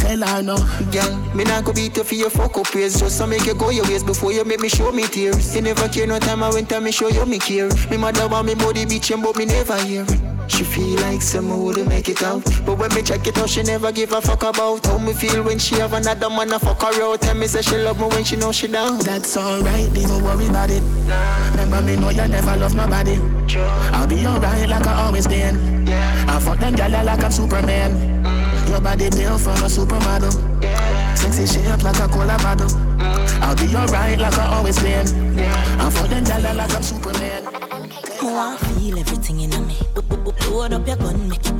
Tell 0.01 0.21
her 0.27 0.41
no. 0.41 0.57
Girl, 0.91 1.15
me 1.35 1.43
not 1.43 1.63
go 1.63 1.73
beat 1.73 1.95
you 1.95 2.03
for 2.03 2.15
your 2.15 2.29
fuck 2.29 2.57
up 2.57 2.73
ways 2.73 2.99
Just 2.99 3.19
to 3.19 3.27
make 3.27 3.45
you 3.45 3.53
go 3.53 3.69
your 3.69 3.85
ways 3.85 4.03
before 4.03 4.31
you 4.33 4.43
make 4.43 4.59
me 4.59 4.67
show 4.67 4.91
me 4.91 5.03
tears 5.03 5.55
You 5.55 5.61
never 5.61 5.87
care 5.87 6.07
no 6.07 6.17
time 6.19 6.41
I 6.43 6.49
went 6.49 6.69
time 6.69 6.83
me 6.83 6.91
show 6.91 7.07
you 7.07 7.25
me 7.25 7.39
care 7.39 7.69
Me 7.89 7.97
mother 7.97 8.27
want 8.27 8.47
me 8.47 8.55
body 8.55 8.85
beach 8.85 9.11
but 9.21 9.35
me 9.37 9.45
never 9.45 9.77
hear 9.83 10.05
She 10.47 10.63
feel 10.63 10.99
like 11.01 11.21
someone 11.21 11.63
would 11.63 11.87
make 11.87 12.09
it 12.09 12.23
out 12.23 12.43
But 12.65 12.77
when 12.79 12.93
me 12.95 13.03
check 13.03 13.25
it 13.27 13.37
out 13.37 13.49
she 13.49 13.63
never 13.63 13.91
give 13.91 14.11
a 14.11 14.21
fuck 14.21 14.43
about 14.43 14.85
How 14.85 14.97
me 14.97 15.13
feel 15.13 15.43
when 15.43 15.59
she 15.59 15.75
have 15.75 15.93
another 15.93 16.29
man 16.29 16.51
a 16.51 16.59
fuck 16.59 16.81
her 16.81 17.03
out 17.03 17.21
Tell 17.21 17.35
me 17.35 17.47
say 17.47 17.61
she 17.61 17.77
love 17.77 17.99
me 17.99 18.07
when 18.07 18.23
she 18.23 18.35
know 18.35 18.51
she 18.51 18.67
down 18.67 18.97
That's 18.99 19.37
alright, 19.37 19.93
don't 19.93 20.23
worry 20.23 20.47
about 20.47 20.71
it. 20.71 20.83
Remember 21.51 21.81
me 21.81 21.95
know 21.95 22.09
you 22.09 22.27
never 22.27 22.57
love 22.57 22.75
nobody. 22.75 23.19
I'll 23.93 24.07
be 24.07 24.25
alright 24.25 24.67
like 24.67 24.87
I 24.87 25.03
always 25.03 25.27
been. 25.27 25.87
I 25.87 26.39
fuck 26.39 26.59
them 26.59 26.75
gyal 26.75 27.05
like 27.05 27.23
I'm 27.23 27.31
Superman. 27.31 28.10
Your 28.71 28.79
body 28.79 29.09
built 29.09 29.41
from 29.41 29.57
a 29.57 29.67
supermodel. 29.67 30.31
Sexy 31.17 31.45
shape 31.45 31.83
like 31.83 31.99
a 31.99 32.07
cola 32.07 32.37
bottle. 32.37 32.71
I'll 33.43 33.53
be 33.53 33.75
alright 33.75 34.17
like 34.17 34.37
I 34.37 34.55
always 34.55 34.79
been. 34.79 35.05
I'm 35.77 35.91
for 35.91 36.07
them 36.07 36.23
dollar 36.23 36.53
like 36.53 36.73
I'm 36.73 36.81
Superman. 36.81 37.43
Oh, 38.21 38.55
I 38.55 38.57
feel 38.79 38.97
everything 38.97 39.41
in 39.41 39.49
me. 39.67 39.77
Load 40.49 40.71
up 40.71 40.87
your 40.87 40.95
gun, 40.95 41.27
make 41.27 41.50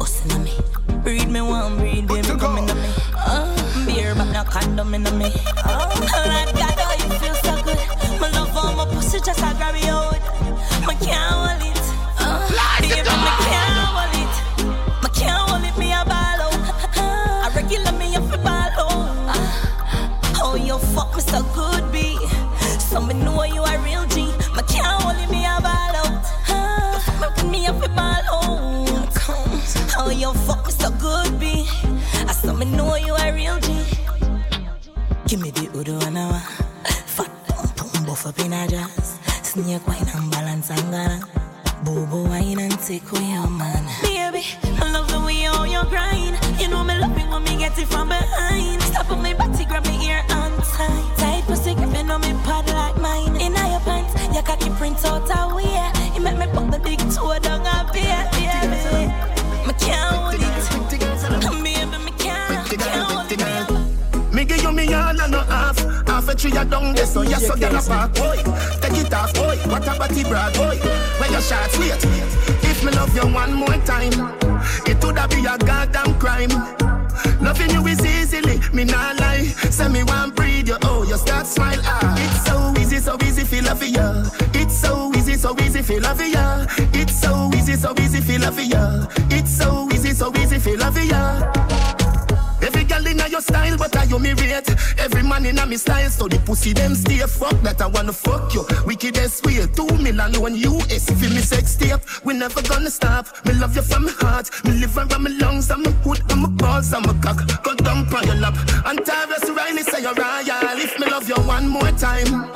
Million 99.52 100.42
one 100.42 100.56
US. 100.56 101.10
Feel 101.10 101.30
me 101.30 101.42
sex 101.42 101.76
tape, 101.76 102.00
we 102.24 102.34
never 102.34 102.62
gonna 102.62 102.90
stop. 102.90 103.28
Me 103.46 103.54
love 103.54 103.76
you 103.76 103.82
from 103.82 104.06
my 104.06 104.12
heart, 104.12 104.50
me 104.64 104.72
liver 104.72 105.02
and 105.02 105.24
my 105.24 105.30
lungs, 105.30 105.70
and 105.70 105.84
my 105.84 105.92
hood 106.04 106.22
and 106.32 106.42
my 106.42 106.50
balls 106.50 106.94
and 106.94 107.06
my 107.06 107.14
cock. 107.22 107.40
Go 107.64 107.76
dump 107.76 108.14
on 108.14 108.26
your 108.28 108.36
lap. 108.36 108.56
And 108.86 109.00
Tarrus 109.00 109.54
Riley 109.56 109.84
say 109.84 110.02
you're 110.02 110.14
royal. 110.14 110.80
If 110.80 110.98
me 111.00 111.08
love 111.08 111.28
you 111.28 111.36
one 111.36 111.68
more 111.68 111.92
time, 111.92 112.50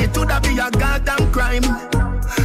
it 0.00 0.16
woulda 0.16 0.40
be 0.42 0.58
a 0.58 0.70
goddamn 0.70 1.30
crime. 1.32 1.62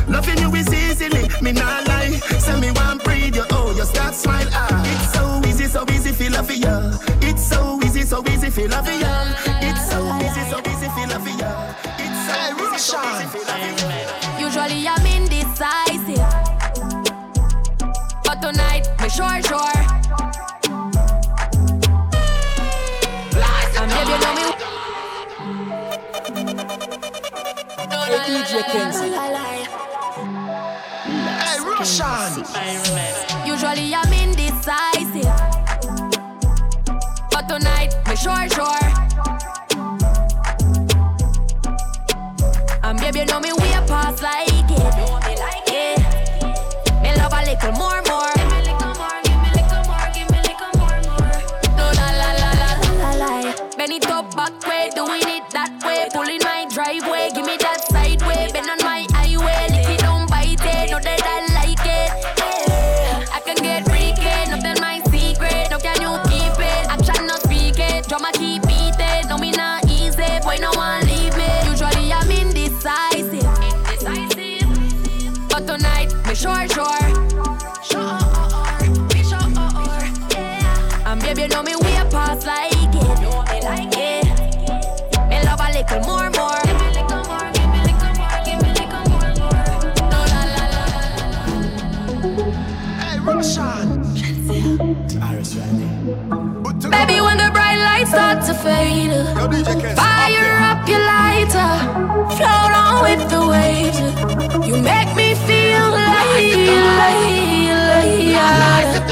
Loving 0.07 0.37
you 0.37 0.53
is 0.53 0.71
easily, 0.71 1.27
me 1.41 1.51
not 1.51 1.87
lie. 1.87 2.11
Say 2.37 2.59
me 2.59 2.71
one 2.71 2.99
breathe 2.99 3.35
you, 3.35 3.45
oh, 3.51 3.73
you 3.75 3.83
start 3.85 4.13
smile, 4.13 4.47
ah. 4.51 4.83
It's 4.85 5.13
so 5.13 5.49
easy, 5.49 5.65
so 5.65 5.83
easy, 5.91 6.11
feel 6.11 6.31
love 6.31 6.51
ya. 6.51 6.93
It's 7.21 7.47
so 7.47 7.79
easy, 7.83 8.03
so 8.03 8.23
easy, 8.29 8.51
feel 8.51 8.69
love 8.69 8.87
ya. 8.87 9.33
It's 9.61 9.89
so 9.89 9.99
easy, 10.21 10.43
so 10.51 10.61
so 12.77 12.99
easy, 13.01 13.39
so 13.39 13.39
easy, 13.39 13.39
feel 13.39 13.45
love 13.45 13.61
ya. 13.61 14.39
Usually 14.39 14.87
I'm 14.87 15.05
indecisive, 15.05 16.27
but 18.25 18.41
tonight 18.41 18.87
me 19.01 19.09
sure 19.09 19.41
sure. 19.43 19.75
And 23.77 23.91
baby, 23.91 24.11
you 24.11 24.17
know 24.19 24.33
me. 24.35 24.47
Hey, 28.05 28.19
DJ 28.27 28.53
Kenzie. 28.71 29.11
Hey, 31.43 31.57
Roshan. 31.59 32.31
Usually 33.45 33.95
I'm 33.95 34.13
indecisive, 34.13 35.37
but 37.31 37.47
tonight 37.47 37.91
me 38.07 38.15
sure 38.15 38.49
sure. 38.49 38.84
Baby, 95.53 97.21
when 97.21 97.37
the 97.37 97.51
bright 97.53 97.77
lights 97.77 98.09
start 98.09 98.43
to 98.47 98.53
fade, 98.55 99.11
uh, 99.11 99.35
fire 99.93 100.57
up 100.57 100.89
your 100.89 100.99
lighter, 100.99 101.71
float 102.33 102.73
on 102.73 103.03
with 103.03 103.29
the 103.29 103.45
waves. 103.47 103.99
Uh, 103.99 104.65
you 104.65 104.81
make 104.81 105.15
me 105.15 105.35
feel 105.45 105.85
like, 105.91 106.57
like, 106.97 107.29
like, 108.25 109.05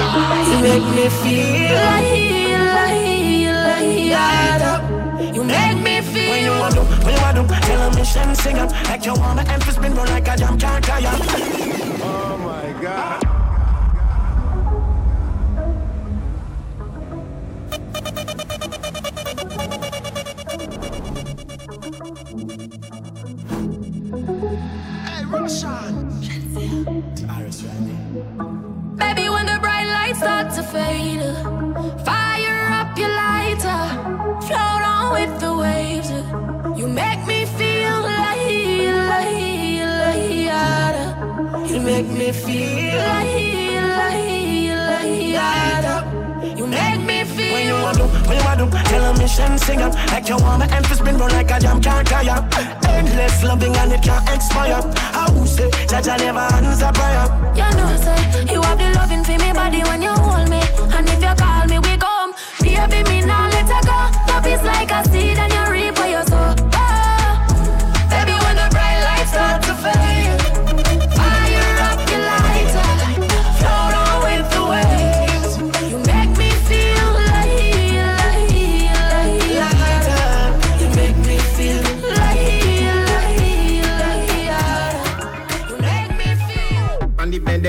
you 0.49 0.57
make 0.57 0.87
me 0.95 1.05
feel 1.21 1.75
like, 1.85 2.33
like, 2.73 3.93
like, 4.17 5.35
you 5.35 5.43
make 5.43 5.77
me 5.77 6.01
feel. 6.01 6.29
When 6.31 6.43
you 6.43 6.51
want 6.51 6.73
to, 6.73 6.81
when 7.05 7.13
you 7.13 7.21
want 7.21 7.37
to, 7.37 7.43
tell 7.61 7.81
a 7.87 7.95
mission 7.95 8.33
sing 8.35 8.57
up 8.57 8.71
like 8.85 9.05
you 9.05 9.13
wanna 9.13 9.43
emphasis 9.43 9.75
spin 9.75 9.93
roll 9.93 10.07
like 10.07 10.27
a 10.27 10.35
jam 10.35 10.57
can't 10.57 10.83
carry. 10.83 11.05
Oh 12.01 12.37
my 12.41 12.81
God. 12.81 13.22
Make 41.93 42.07
me 42.07 42.31
feel 42.31 42.97
like, 42.97 43.77
like, 44.01 45.05
like, 45.85 46.57
you 46.57 46.65
make 46.65 47.01
me 47.05 47.23
feel. 47.23 47.53
When 47.53 47.67
you 47.67 47.77
want 47.85 47.97
to, 47.97 48.05
when 48.27 48.37
you 48.39 48.45
want 48.45 48.59
to, 48.61 48.89
tell 48.89 49.03
a 49.03 49.17
mission 49.19 49.57
sing 49.59 49.81
up 49.81 49.93
like 50.11 50.27
you 50.27 50.37
wanna 50.37 50.65
emphasis 50.77 50.97
spin 50.97 51.17
roll 51.17 51.29
like 51.29 51.51
a 51.51 51.59
jam 51.59 51.79
can't 51.79 52.11
up. 52.11 52.43
Endless 52.87 53.43
loving 53.43 53.75
and 53.75 53.91
it 53.93 54.01
can't 54.01 54.27
expire. 54.35 54.81
How 55.13 55.45
say, 55.45 55.69
Jaja 55.91 56.17
never 56.17 56.39
answer 56.39 56.91
prayer. 56.97 57.25
You 57.59 57.69
know, 57.77 57.89
say, 58.05 58.19
you 58.51 58.61
have 58.63 58.79
the 58.79 58.89
loving 58.97 59.23
for 59.23 59.37
me 59.43 59.53
body 59.53 59.83
when 59.83 60.01
you 60.01 60.13
hold 60.25 60.49
me. 60.49 60.61
And 60.95 61.07
if 61.07 61.21
you 61.21 61.35
call 61.43 61.65
me, 61.67 61.77
we 61.77 61.93
come. 61.97 62.33
Be 62.63 62.73
Baby, 62.73 63.09
me 63.09 63.21
now 63.21 63.49
let 63.53 63.69
her 63.69 63.83
go. 63.89 64.33
Love 64.33 64.47
is 64.47 64.63
like 64.63 64.89
a 64.89 65.03
seed 65.11 65.37
and 65.37 65.53
you 65.53 65.62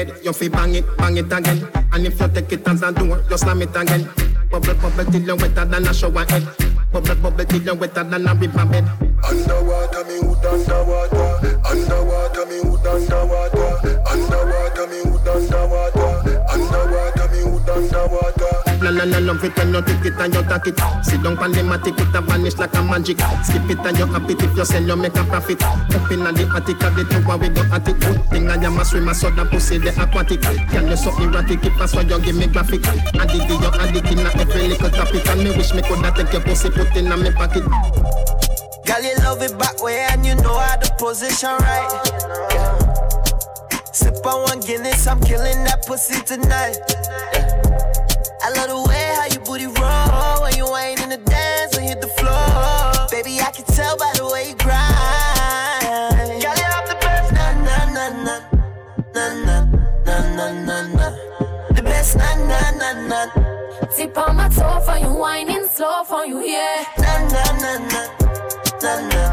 Bed, 0.05 0.25
you 0.25 0.33
fi 0.33 0.49
bang 0.49 0.75
it, 0.75 0.97
bang 0.97 1.17
it 1.17 1.33
again. 1.33 1.67
And 1.93 2.07
if 2.07 2.21
you 2.21 2.29
take 2.29 2.53
it 2.53 2.69
as 2.69 2.83
a 2.83 2.93
door, 2.93 3.23
you 3.31 3.39
slam 3.39 3.63
it 3.63 3.75
again. 3.75 4.09
Bubble, 4.51 4.75
bubble 4.75 5.05
till 5.11 5.23
you 5.23 5.37
wetter 5.37 5.65
than 5.65 5.87
a 5.87 5.95
shower 5.95 6.25
head. 6.29 6.47
Bubble, 6.93 7.15
bubble 7.17 7.45
till 7.45 7.63
you 7.63 7.75
wetter 7.75 8.05
than 8.05 8.27
a 8.27 8.35
river 8.35 8.65
bed. 8.67 8.85
Underwater, 9.25 10.05
me 10.05 10.21
wood 10.21 10.45
underwater. 10.45 11.61
Underwater, 11.65 12.47
me 12.47 12.61
underwater. 12.61 12.91
Underwater, 12.91 13.64
La 19.05 19.19
la 19.19 19.33
love 19.33 19.45
it 19.45 19.57
when 19.59 19.75
you 19.75 19.83
take 19.83 20.07
it 20.07 20.19
and 20.19 20.33
you 20.33 20.43
take 20.49 20.67
it. 20.67 20.81
Sit 21.05 21.23
down 21.23 21.37
pan 21.37 21.53
the 21.53 21.61
matic, 21.61 22.01
it 22.01 22.15
a 22.15 22.21
vanish 22.23 22.57
like 22.57 22.75
a 22.75 22.83
magic. 22.83 23.21
Skip 23.45 23.69
it 23.69 23.85
and 23.85 23.99
you 23.99 24.07
happy 24.07 24.33
if 24.33 24.57
you 24.57 24.65
sell, 24.65 24.83
you 24.83 24.97
make 24.97 25.17
a 25.17 25.25
profit. 25.25 25.63
Up 25.63 26.11
in 26.11 26.25
the 26.25 26.45
attic 26.57 26.83
of 26.83 26.97
the 26.97 27.05
tower, 27.05 27.37
we 27.37 27.49
go 27.51 27.61
at 27.69 27.87
it. 27.87 28.01
Good 28.01 28.25
thing 28.33 28.49
I 28.49 28.57
am 28.65 28.81
a 28.81 28.85
swimmer, 28.85 29.13
so 29.13 29.29
the 29.29 29.45
pussy 29.45 29.77
the 29.77 29.91
aquatic. 29.93 30.41
Can 30.41 30.89
you 30.89 30.97
so 30.97 31.13
erratic, 31.21 31.65
if 31.65 31.77
that's 31.77 31.95
why 31.95 32.03
you 32.03 32.19
give 32.21 32.37
me 32.37 32.47
graphic. 32.47 32.81
Addict, 32.87 33.45
you 33.45 33.69
addict 33.77 34.09
in 34.09 34.25
every 34.25 34.69
little 34.69 34.89
topic. 34.89 35.29
And 35.29 35.45
me 35.45 35.51
wish 35.53 35.75
me 35.75 35.83
coulda 35.83 36.11
take 36.17 36.33
your 36.33 36.41
pussy, 36.41 36.71
put 36.71 36.97
in 36.97 37.05
me 37.05 37.31
pocket. 37.33 37.65
Girl, 38.89 39.03
you 39.05 39.17
love 39.21 39.43
it 39.43 39.59
back 39.59 39.83
way 39.83 40.07
and 40.13 40.25
you 40.25 40.35
know 40.37 40.57
how 40.57 40.77
to 40.77 40.89
position 40.97 41.53
right. 41.61 41.93
Sip 43.93 44.25
on 44.25 44.49
one 44.49 44.61
Guinness, 44.61 45.07
I'm 45.07 45.21
killing 45.21 45.61
that 45.69 45.85
pussy 45.85 46.23
tonight. 46.25 46.81
I 48.45 48.51
love 48.51 48.69
the 48.69 48.77
way 48.89 48.94
tell 53.75 53.97
by 53.97 54.13
the 54.17 54.25
way 54.33 54.49
you 54.51 54.55
grind. 54.57 56.43
Girl, 56.43 56.55
you 56.55 56.69
have 56.75 56.89
the 56.89 56.97
best, 57.01 57.33
na 57.33 57.47
na 57.67 57.77
na 57.97 58.09
na 58.25 58.37
na 59.15 59.25
na 59.45 59.57
na 60.07 60.17
na 60.37 60.47
na 60.69 60.77
na. 60.99 61.07
The 61.75 61.83
best, 61.83 62.17
na 62.17 62.35
na 62.51 62.61
na 62.81 62.93
na. 63.09 63.21
Tip 63.97 64.17
on 64.19 64.37
my 64.37 64.49
toe 64.49 64.81
for 64.81 64.97
you, 64.99 65.13
whining 65.13 65.67
slow 65.69 66.05
for 66.05 66.27
you, 66.27 66.41
yeah. 66.41 66.85
Na 66.99 67.13
na 67.33 67.45
na 67.63 67.73
na 67.91 68.03
na 68.83 68.93
na 69.11 69.25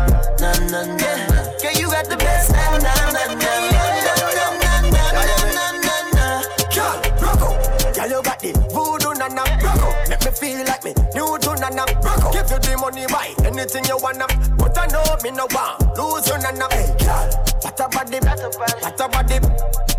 na 0.42 0.52
na 0.72 0.82
na. 0.96 1.40
Girl, 1.62 1.74
you 1.80 1.88
got 1.92 2.06
the 2.10 2.18
best, 2.18 2.52
na 2.52 2.78
na 2.78 2.94
na 3.16 3.24
na 3.26 3.54
na 3.70 3.84
na 4.02 4.14
na 4.14 5.14
na 5.22 5.36
na 5.56 5.66
na 5.86 5.96
na. 6.16 6.26
Girl, 6.74 6.98
rock 7.22 7.42
out. 7.42 7.96
Girl, 7.96 8.10
you 8.10 8.22
got 8.24 8.40
the 8.40 8.52
voodoo. 8.74 9.12
Rock 9.22 9.82
out. 9.84 10.10
Make 10.10 10.26
me 10.26 10.32
feel 10.32 10.66
like 10.66 10.84
me 10.84 10.94
new 11.32 11.40
to 11.40 11.56
nana. 11.60 11.86
Give 12.32 12.50
you 12.52 12.60
the 12.60 12.76
money, 12.80 13.06
buy 13.08 13.32
anything 13.48 13.86
you 13.88 13.98
wanna. 14.04 14.28
But 14.58 14.78
I 14.78 14.88
know 14.88 15.04
me 15.24 15.32
no 15.32 15.48
want 15.52 15.80
lose 15.98 16.28
you 16.28 16.38
nana. 16.44 16.68
Hey, 16.72 16.92
girl, 17.00 17.28
what 17.64 17.80
a 17.80 17.88
body, 17.88 18.20
what 18.20 19.00
a 19.00 19.08
body. 19.08 19.38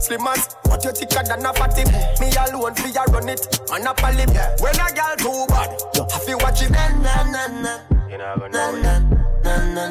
Slim 0.00 0.26
as, 0.28 0.54
what 0.66 0.84
you 0.84 0.92
thicker 0.92 1.22
than 1.24 1.46
a 1.46 1.52
fatty. 1.54 1.84
Me 2.20 2.28
alone 2.36 2.74
fi 2.74 2.90
ya 2.90 3.04
run 3.08 3.28
it, 3.28 3.40
man 3.70 3.86
up 3.86 4.02
a 4.02 4.12
lip. 4.12 4.30
When 4.60 4.76
a 4.76 4.86
girl 4.92 5.16
too 5.16 5.46
bad, 5.48 5.70
you 5.94 6.04
have 6.10 6.26
to 6.26 6.34
watch 6.42 6.62
it. 6.62 6.70
Na 6.70 6.88
na 7.00 7.24
na 7.32 7.46
na. 7.62 7.72
You 8.10 8.18
know 8.18 8.34
Na 8.52 8.70
na 8.72 8.98
na 9.42 9.54
na. 9.74 9.81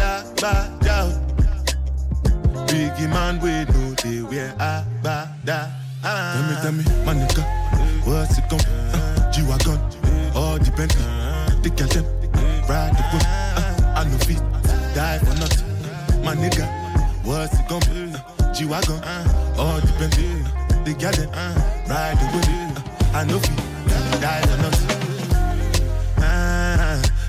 me 0.00 0.04
la 0.04 0.22
ba 0.40 0.68
da. 0.80 1.08
Biggie 2.66 3.08
man, 3.08 3.40
we 3.40 3.64
know 3.72 3.94
they 4.02 4.22
wear 4.22 4.54
a 4.58 4.84
ba 5.02 5.28
da. 5.44 5.68
Tell 6.02 6.42
me, 6.48 6.54
tell 6.62 6.72
me, 6.72 6.84
my 7.04 7.14
nigga, 7.14 7.44
what's 8.06 8.38
it 8.38 8.48
gon' 8.48 8.60
uh, 8.60 9.30
G-Wagon, 9.32 9.78
all 10.34 10.58
the 10.58 10.72
Bentley, 10.76 11.04
the 11.62 11.70
them, 11.70 12.04
ride 12.68 12.96
the 12.96 13.02
whip, 13.12 13.24
uh, 13.26 13.94
I 13.96 14.04
no 14.04 14.16
fit, 14.18 14.40
die 14.94 15.18
for 15.18 15.34
nothing. 15.38 16.24
My 16.24 16.34
nigga, 16.34 16.66
what's 17.24 17.58
it 17.58 17.68
gon' 17.68 17.80
be? 17.80 18.14
Uh, 18.14 18.52
G-Wagon, 18.54 19.02
all 19.58 19.80
the 19.80 19.92
Bentley, 19.98 20.42
the 20.84 20.92
them, 20.94 21.28
ride 21.88 22.16
the 22.16 22.26
whip, 22.32 22.48
uh, 22.78 23.18
I 23.18 23.24
no 23.24 23.38
fit, 23.38 24.20
die 24.20 24.40
for 24.46 24.62
nothing. 24.62 24.99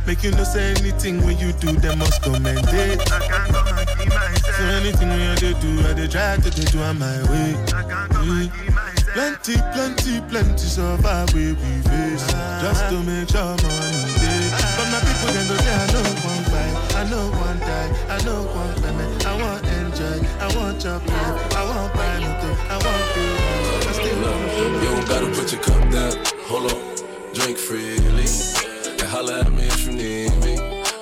Make 0.07 0.23
you 0.23 0.31
no 0.31 0.43
say 0.43 0.71
anything 0.71 1.23
when 1.23 1.37
you 1.37 1.53
do, 1.53 1.73
they 1.73 1.95
must 1.95 2.23
commend 2.23 2.67
it. 2.69 2.99
I 3.11 3.19
can't 3.19 3.53
go 3.53 3.61
and 3.69 3.87
keep 3.87 4.09
myself. 4.09 4.55
So 4.55 4.63
anything 4.65 5.09
when 5.09 5.21
you 5.21 5.35
do, 5.35 5.53
do, 5.61 5.87
I 5.87 5.93
they 5.93 6.07
try 6.07 6.37
to 6.37 6.49
do, 6.49 6.63
do 6.63 6.81
on 6.81 6.97
my 6.99 7.21
way. 7.29 7.55
I 7.73 7.83
can't 7.83 8.11
go 8.11 8.21
and 8.21 8.51
keep 8.51 8.73
mm. 8.73 8.75
myself. 8.75 9.01
Plenty, 9.13 9.57
plenty, 9.73 10.21
plenty 10.29 10.57
survive 10.57 11.33
we 11.33 11.51
we 11.51 11.71
face 11.83 12.25
just 12.63 12.87
to 12.89 12.97
make 13.03 13.29
sure 13.29 13.43
money 13.43 14.07
day. 14.23 14.43
But 14.77 14.87
my 14.89 14.99
people 15.03 15.29
then 15.35 15.47
go 15.47 15.55
say 15.59 15.75
I 15.75 15.85
know 15.91 16.07
one 16.23 16.43
fight, 16.49 16.95
I 16.95 17.03
know 17.11 17.27
one 17.29 17.59
die, 17.59 17.91
I 18.07 18.23
know 18.23 18.43
one 18.55 18.73
payment. 18.81 19.25
I 19.25 19.35
want 19.41 19.63
to 19.65 19.79
enjoy, 19.81 20.27
I 20.39 20.47
want 20.55 20.81
chop 20.81 21.05
life, 21.07 21.55
I 21.55 21.63
want 21.67 21.93
buy 21.93 22.19
nothing, 22.19 22.57
I 22.69 22.77
want 22.79 23.05
feel. 23.11 23.35
I 23.83 23.93
still 23.99 24.21
want 24.23 24.81
You 24.81 24.89
don't 24.89 25.07
gotta 25.07 25.27
put 25.35 25.51
your 25.51 25.61
cup 25.61 25.91
down. 25.91 26.25
Hold 26.47 26.71
on, 26.71 27.33
drink 27.33 27.57
freely. 27.57 28.70
Holla 29.11 29.41
at 29.41 29.51
me 29.51 29.63
if 29.63 29.85
you 29.85 29.91
need 29.91 30.31
me. 30.39 30.55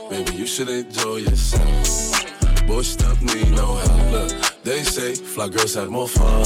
Maybe 0.10 0.34
you 0.36 0.48
should 0.48 0.68
enjoy 0.68 1.18
yourself. 1.18 2.66
Boy, 2.66 2.82
stuff 2.82 3.22
need 3.22 3.52
no 3.52 3.76
help. 3.76 4.12
Look, 4.12 4.64
they 4.64 4.82
say 4.82 5.14
fly 5.14 5.48
girls 5.48 5.76
have 5.76 5.92
more 5.92 6.08
fun. 6.08 6.44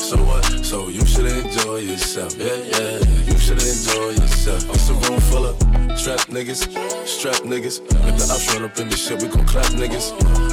So 0.00 0.16
what? 0.24 0.42
So 0.64 0.88
you 0.88 1.04
should 1.04 1.26
enjoy 1.26 1.80
yourself. 1.80 2.34
Yeah, 2.38 2.56
yeah. 2.56 2.98
You 3.28 3.36
should 3.36 3.60
enjoy 3.60 4.16
yourself. 4.16 4.64
It's 4.70 4.88
a 4.88 4.94
room 4.94 5.20
full 5.20 5.44
of 5.44 5.58
trap 6.02 6.20
niggas, 6.32 6.64
strap 7.06 7.42
niggas. 7.44 7.80
If 8.08 8.16
the 8.16 8.32
ops 8.32 8.54
run 8.54 8.64
up 8.64 8.78
in 8.78 8.88
the 8.88 8.96
shit, 8.96 9.22
we 9.22 9.28
gon' 9.28 9.44
clap 9.44 9.66
niggas. 9.76 10.12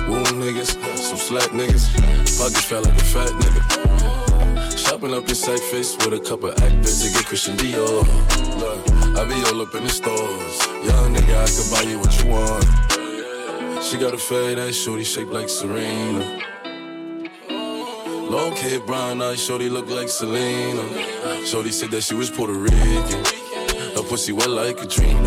Wound 0.09 0.27
niggas, 0.43 0.75
some 0.97 1.15
slack 1.15 1.51
niggas. 1.51 1.87
Pockets 2.37 2.65
felt 2.65 2.85
like 2.85 2.99
a 2.99 3.05
fat 3.05 3.29
nigga. 3.29 4.77
Shopping 4.77 5.13
up 5.13 5.29
in 5.29 5.35
safe 5.35 5.63
face 5.71 5.95
with 5.95 6.13
a 6.13 6.19
couple 6.19 6.51
actors 6.51 7.01
to 7.01 7.13
get 7.13 7.25
Christian 7.27 7.55
Dior. 7.55 8.03
Look, 8.59 9.00
I 9.21 9.25
be 9.25 9.35
all 9.51 9.61
up 9.61 9.75
in 9.75 9.83
the 9.83 9.89
stores. 9.89 10.57
Young 10.83 11.13
nigga, 11.13 11.35
I 11.37 11.49
can 11.53 11.69
buy 11.69 11.83
you 11.87 11.99
what 11.99 12.11
you 12.23 12.31
want. 12.31 13.83
She 13.83 13.99
got 13.99 14.15
a 14.15 14.17
fade 14.17 14.57
ass 14.57 14.73
shorty 14.73 15.03
shaped 15.03 15.29
like 15.29 15.47
Serena. 15.47 16.41
Long 17.47 18.53
hair, 18.53 18.79
brown 18.79 19.21
eyes, 19.21 19.39
shorty 19.39 19.69
look 19.69 19.87
like 19.91 20.09
Selena. 20.09 20.81
Shorty 21.45 21.71
said 21.71 21.91
that 21.91 22.01
she 22.01 22.15
was 22.15 22.31
Puerto 22.31 22.53
Rican. 22.53 23.23
Her 23.93 24.01
pussy 24.09 24.31
wet 24.31 24.49
like 24.49 24.77
Katrina. 24.77 25.21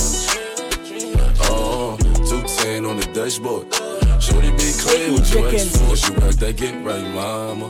Oh, 1.47 1.97
210 2.27 2.87
on 2.87 2.97
the 2.97 3.07
dashboard. 3.15 3.73
Shorty 4.21 4.51
be 4.51 4.73
clear 4.77 5.13
with 5.13 5.33
your 5.33 5.49
ex 5.51 5.77
force. 5.77 6.09
You 6.09 6.17
got 6.17 6.35
that 6.35 6.57
get 6.57 6.75
right, 6.85 7.15
mama. 7.15 7.67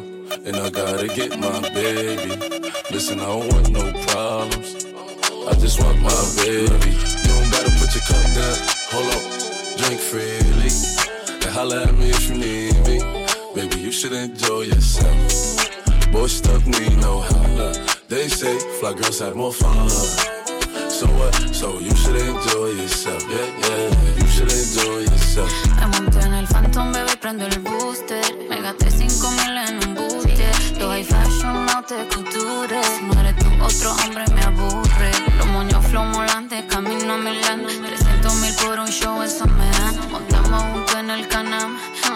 And 0.47 0.57
I 0.57 0.71
gotta 0.71 1.07
get 1.07 1.39
my 1.39 1.69
baby. 1.75 2.35
Listen, 2.91 3.21
I 3.21 3.27
don't 3.27 3.53
want 3.53 3.69
no 3.69 3.93
problems. 4.07 4.84
I 5.47 5.55
just 5.61 5.79
want 5.83 6.01
my 6.01 6.11
baby. 6.37 6.91
You 7.23 7.29
don't 7.29 7.51
gotta 7.53 7.71
put 7.79 7.93
your 7.95 8.05
cup 8.09 8.25
down. 8.33 8.57
Hold 8.93 9.13
up, 9.15 9.23
drink 9.77 10.01
freely. 10.01 10.71
And 11.45 11.53
holla 11.53 11.85
at 11.85 11.95
me 11.95 12.11
if 12.11 12.29
you 12.29 12.37
need 12.37 12.77
me. 12.89 12.99
Baby, 13.55 13.81
you 13.81 13.93
should 13.93 14.13
enjoy 14.13 14.63
yourself. 14.63 16.13
Boy, 16.13 16.29
stuff 16.29 16.65
need 16.67 16.97
no 16.99 17.21
help. 17.21 17.77
They 18.09 18.29
say 18.29 18.59
fly 18.81 18.95
girls 18.95 19.21
have 19.21 19.37
more 19.37 19.53
fun. 19.53 19.89
So 20.89 21.07
what? 21.19 21.35
So 21.53 21.79
you 21.79 21.95
should 21.95 22.17
enjoy 22.17 22.69
yourself. 22.81 23.23
Yeah, 23.29 23.47
yeah. 23.69 24.21
You 24.21 24.27
should 24.29 24.53
enjoy 24.53 25.01
yourself. 25.13 25.53
Me 25.77 25.87
monté 25.87 26.21
en 26.21 26.35
el 26.35 26.47
Phantom, 26.47 26.93
bebé, 26.93 27.17
prendo 27.21 27.47
el 27.47 27.59
booster. 27.61 28.25
Me 28.49 28.61
gasté 28.63 28.91
5 28.91 29.31
mil 29.31 29.57
en 29.59 29.89
un 29.89 29.95
booster. 29.95 30.53
Yo 30.79 30.89
high 30.89 31.05
fashion, 31.05 31.67
no 31.67 31.83
te 31.85 32.07
couture. 32.09 32.83
Si 32.83 33.05
no 33.05 33.21
eres 33.21 33.37
tú, 33.37 33.49
otro 33.63 33.93
hombre 34.03 34.25
me 34.35 34.43
aburre. 34.43 35.34
Flow 35.95 36.07
molantes, 36.07 36.65
camino 36.65 37.13
a 37.13 37.17
Milán. 37.19 37.65
300 37.65 38.35
mil 38.41 38.53
por 38.57 38.81
un 38.81 38.89
show, 38.89 39.23
eso 39.23 39.47
me 39.47 39.65
dan. 39.79 40.11
Montamos 40.11 40.61
junto 40.73 40.99
en 40.99 41.09
el 41.09 41.29
canal. 41.29 41.69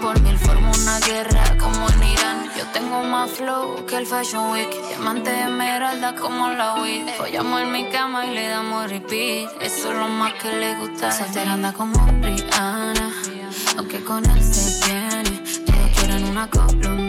Por 0.03 0.21
mil 0.21 0.37
formo 0.37 0.73
una 0.83 0.99
guerra 0.99 1.57
como 1.61 1.89
en 1.89 2.03
Irán. 2.03 2.51
Yo 2.59 2.65
tengo 2.73 3.05
más 3.05 3.31
flow 3.31 3.87
que 3.87 3.99
el 3.99 4.05
Fashion 4.05 4.51
Week. 4.51 4.69
Diamante 4.89 5.31
de 5.31 5.43
esmeralda 5.43 6.17
como 6.17 6.49
la 6.49 6.75
weed. 6.75 7.07
Follamos 7.19 7.63
en 7.63 7.71
mi 7.71 7.89
cama 7.91 8.27
y 8.27 8.35
le 8.35 8.49
damos 8.49 8.91
repeat. 8.91 9.49
Eso 9.63 9.93
es 9.93 9.97
lo 9.97 10.09
más 10.09 10.33
que 10.43 10.53
le 10.57 10.75
gusta. 10.81 11.13
Soltera 11.13 11.53
anda 11.53 11.73
como 11.73 12.05
Rihanna. 12.21 13.13
Aunque 13.77 14.03
con 14.03 14.29
él 14.29 14.43
se 14.43 14.87
viene. 14.89 15.45
Todos 15.65 15.91
quieren 15.95 16.25
una 16.25 16.51
colombiana. 16.51 17.08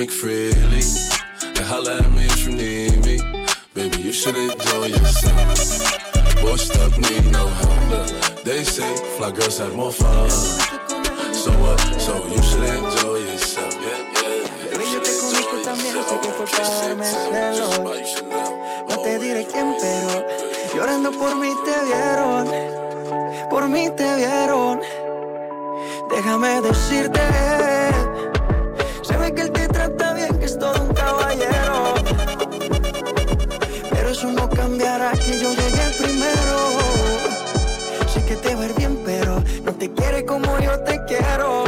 Drink 0.00 0.12
freely. 0.12 0.82
And 1.56 1.66
holla 1.66 1.98
at 1.98 2.10
me 2.12 2.24
if 2.24 2.46
you 2.46 2.52
need 2.56 3.04
me. 3.04 3.16
Baby, 3.74 3.98
you 4.00 4.12
should 4.12 4.34
enjoy 4.34 4.86
yourself. 4.86 6.40
Boy, 6.40 6.56
stuff 6.56 6.96
need 6.96 7.26
no 7.30 7.46
help. 7.46 8.08
They 8.42 8.64
say 8.64 8.90
fly 9.18 9.30
girls 9.30 9.58
have 9.58 9.74
more 9.76 9.92
fun. 9.92 10.30
So 11.42 11.50
what? 11.60 11.78
So 12.00 12.14
you 12.32 12.42
should 12.48 12.64
enjoy 12.64 13.18
yourself. 13.28 13.74
Yeah, 13.74 14.00
yeah. 14.24 14.70
Baby, 14.72 14.84
yo 14.92 15.00
te 15.02 15.12
conozco 15.20 15.56
también, 15.68 15.94
sé 16.08 16.16
que 16.22 16.30
fue 16.36 16.46
para 16.46 16.70
darme 16.80 17.04
celos. 17.04 18.24
No 18.88 18.96
te 19.02 19.18
diré 19.18 19.46
quién, 19.52 19.74
pero 19.82 20.26
llorando 20.74 21.12
por 21.12 21.36
mí 21.36 21.52
te 21.66 21.76
vieron. 21.88 22.48
Por 23.50 23.68
mí 23.68 23.90
te 23.98 24.16
vieron. 24.16 24.80
Déjame 26.10 26.60
decirte, 26.62 27.20
eso 34.20 34.32
no 34.32 34.50
cambiará 34.50 35.12
que 35.12 35.40
yo 35.40 35.50
llegué 35.54 35.86
primero. 35.96 36.56
Sé 38.06 38.22
que 38.26 38.36
te 38.36 38.54
va 38.54 38.66
bien, 38.76 39.00
pero 39.02 39.42
no 39.64 39.72
te 39.72 39.90
quiere 39.92 40.26
como 40.26 40.58
yo 40.58 40.78
te 40.80 41.02
quiero. 41.06 41.64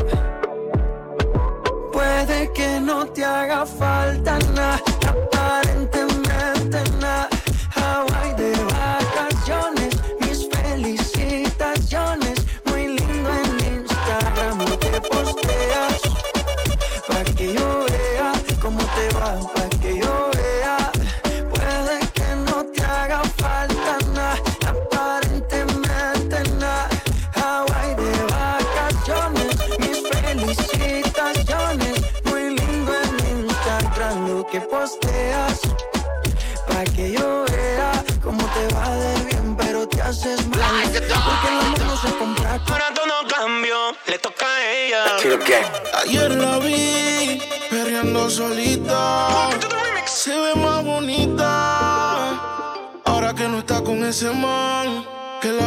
Puede 1.94 2.52
que 2.52 2.78
no 2.80 3.06
te 3.06 3.24
haga 3.24 3.64
falta 3.64 4.38
nada, 4.54 4.82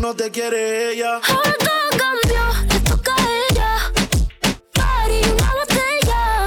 No 0.00 0.14
te 0.14 0.30
quiere 0.30 0.92
ella. 0.92 1.20
Ahora 1.28 1.54
todo 1.58 1.90
cambió, 1.90 2.42
le 2.72 2.80
toca 2.80 3.14
a 3.14 3.28
ella. 3.50 3.92
Party, 4.72 5.20
una 5.30 5.52
botella. 5.52 6.46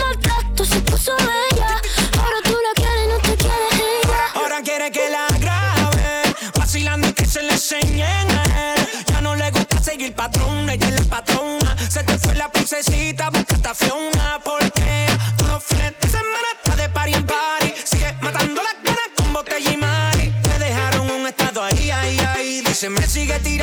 Maltrato 0.00 0.64
se 0.64 0.80
puso 0.80 1.14
bella. 1.16 1.80
Ahora 2.18 2.38
tú 2.42 2.52
la 2.52 2.72
quieres 2.74 3.04
y 3.04 3.08
no 3.08 3.18
te 3.18 3.36
quiere 3.36 3.66
ella. 4.02 4.20
Ahora 4.34 4.62
quiere 4.62 4.90
que 4.90 5.10
la 5.10 5.26
graben, 5.38 6.34
vacilando 6.58 7.08
y 7.08 7.12
que 7.12 7.26
se 7.26 7.42
le 7.42 7.52
enseñen 7.52 8.30
a 8.30 8.74
él. 8.74 8.88
Ya 9.06 9.20
no 9.20 9.36
le 9.36 9.50
gusta 9.50 9.82
seguir 9.82 10.14
patrón, 10.14 10.70
ella 10.70 10.88
es 10.88 10.98
la 10.98 11.04
patrona. 11.04 11.76
Se 11.90 12.02
te 12.02 12.18
fue 12.18 12.34
la 12.34 12.50
princesita, 12.50 13.28
busca 13.28 13.56
a 13.70 13.74
Fiona. 13.74 14.40
Porque 14.42 14.65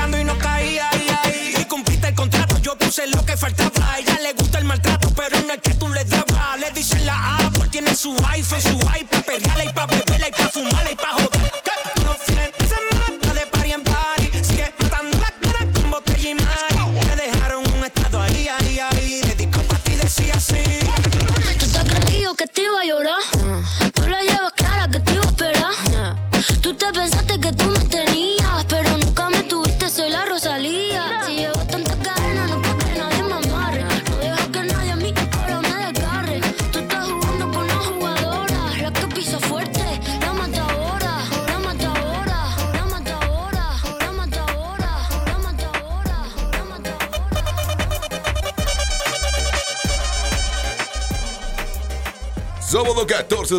buscando 0.03 0.19
y 0.19 0.25
no 0.25 0.42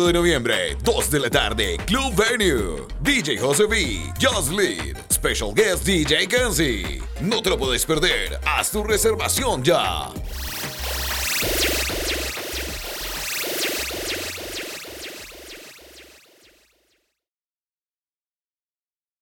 de 0.03 0.13
noviembre, 0.13 0.75
2 0.83 1.09
de 1.11 1.19
la 1.19 1.29
tarde, 1.29 1.77
Club 1.85 2.13
Venue. 2.15 2.85
DJ 3.01 3.37
José 3.37 3.65
V, 3.65 4.01
Just 4.19 4.51
Lead, 4.51 4.97
Special 5.11 5.53
Guest 5.53 5.85
DJ 5.85 6.27
Kenzie. 6.27 7.01
No 7.21 7.41
te 7.41 7.49
lo 7.49 7.57
puedes 7.57 7.85
perder, 7.85 8.39
haz 8.45 8.71
tu 8.71 8.83
reservación 8.83 9.63
ya. 9.63 10.09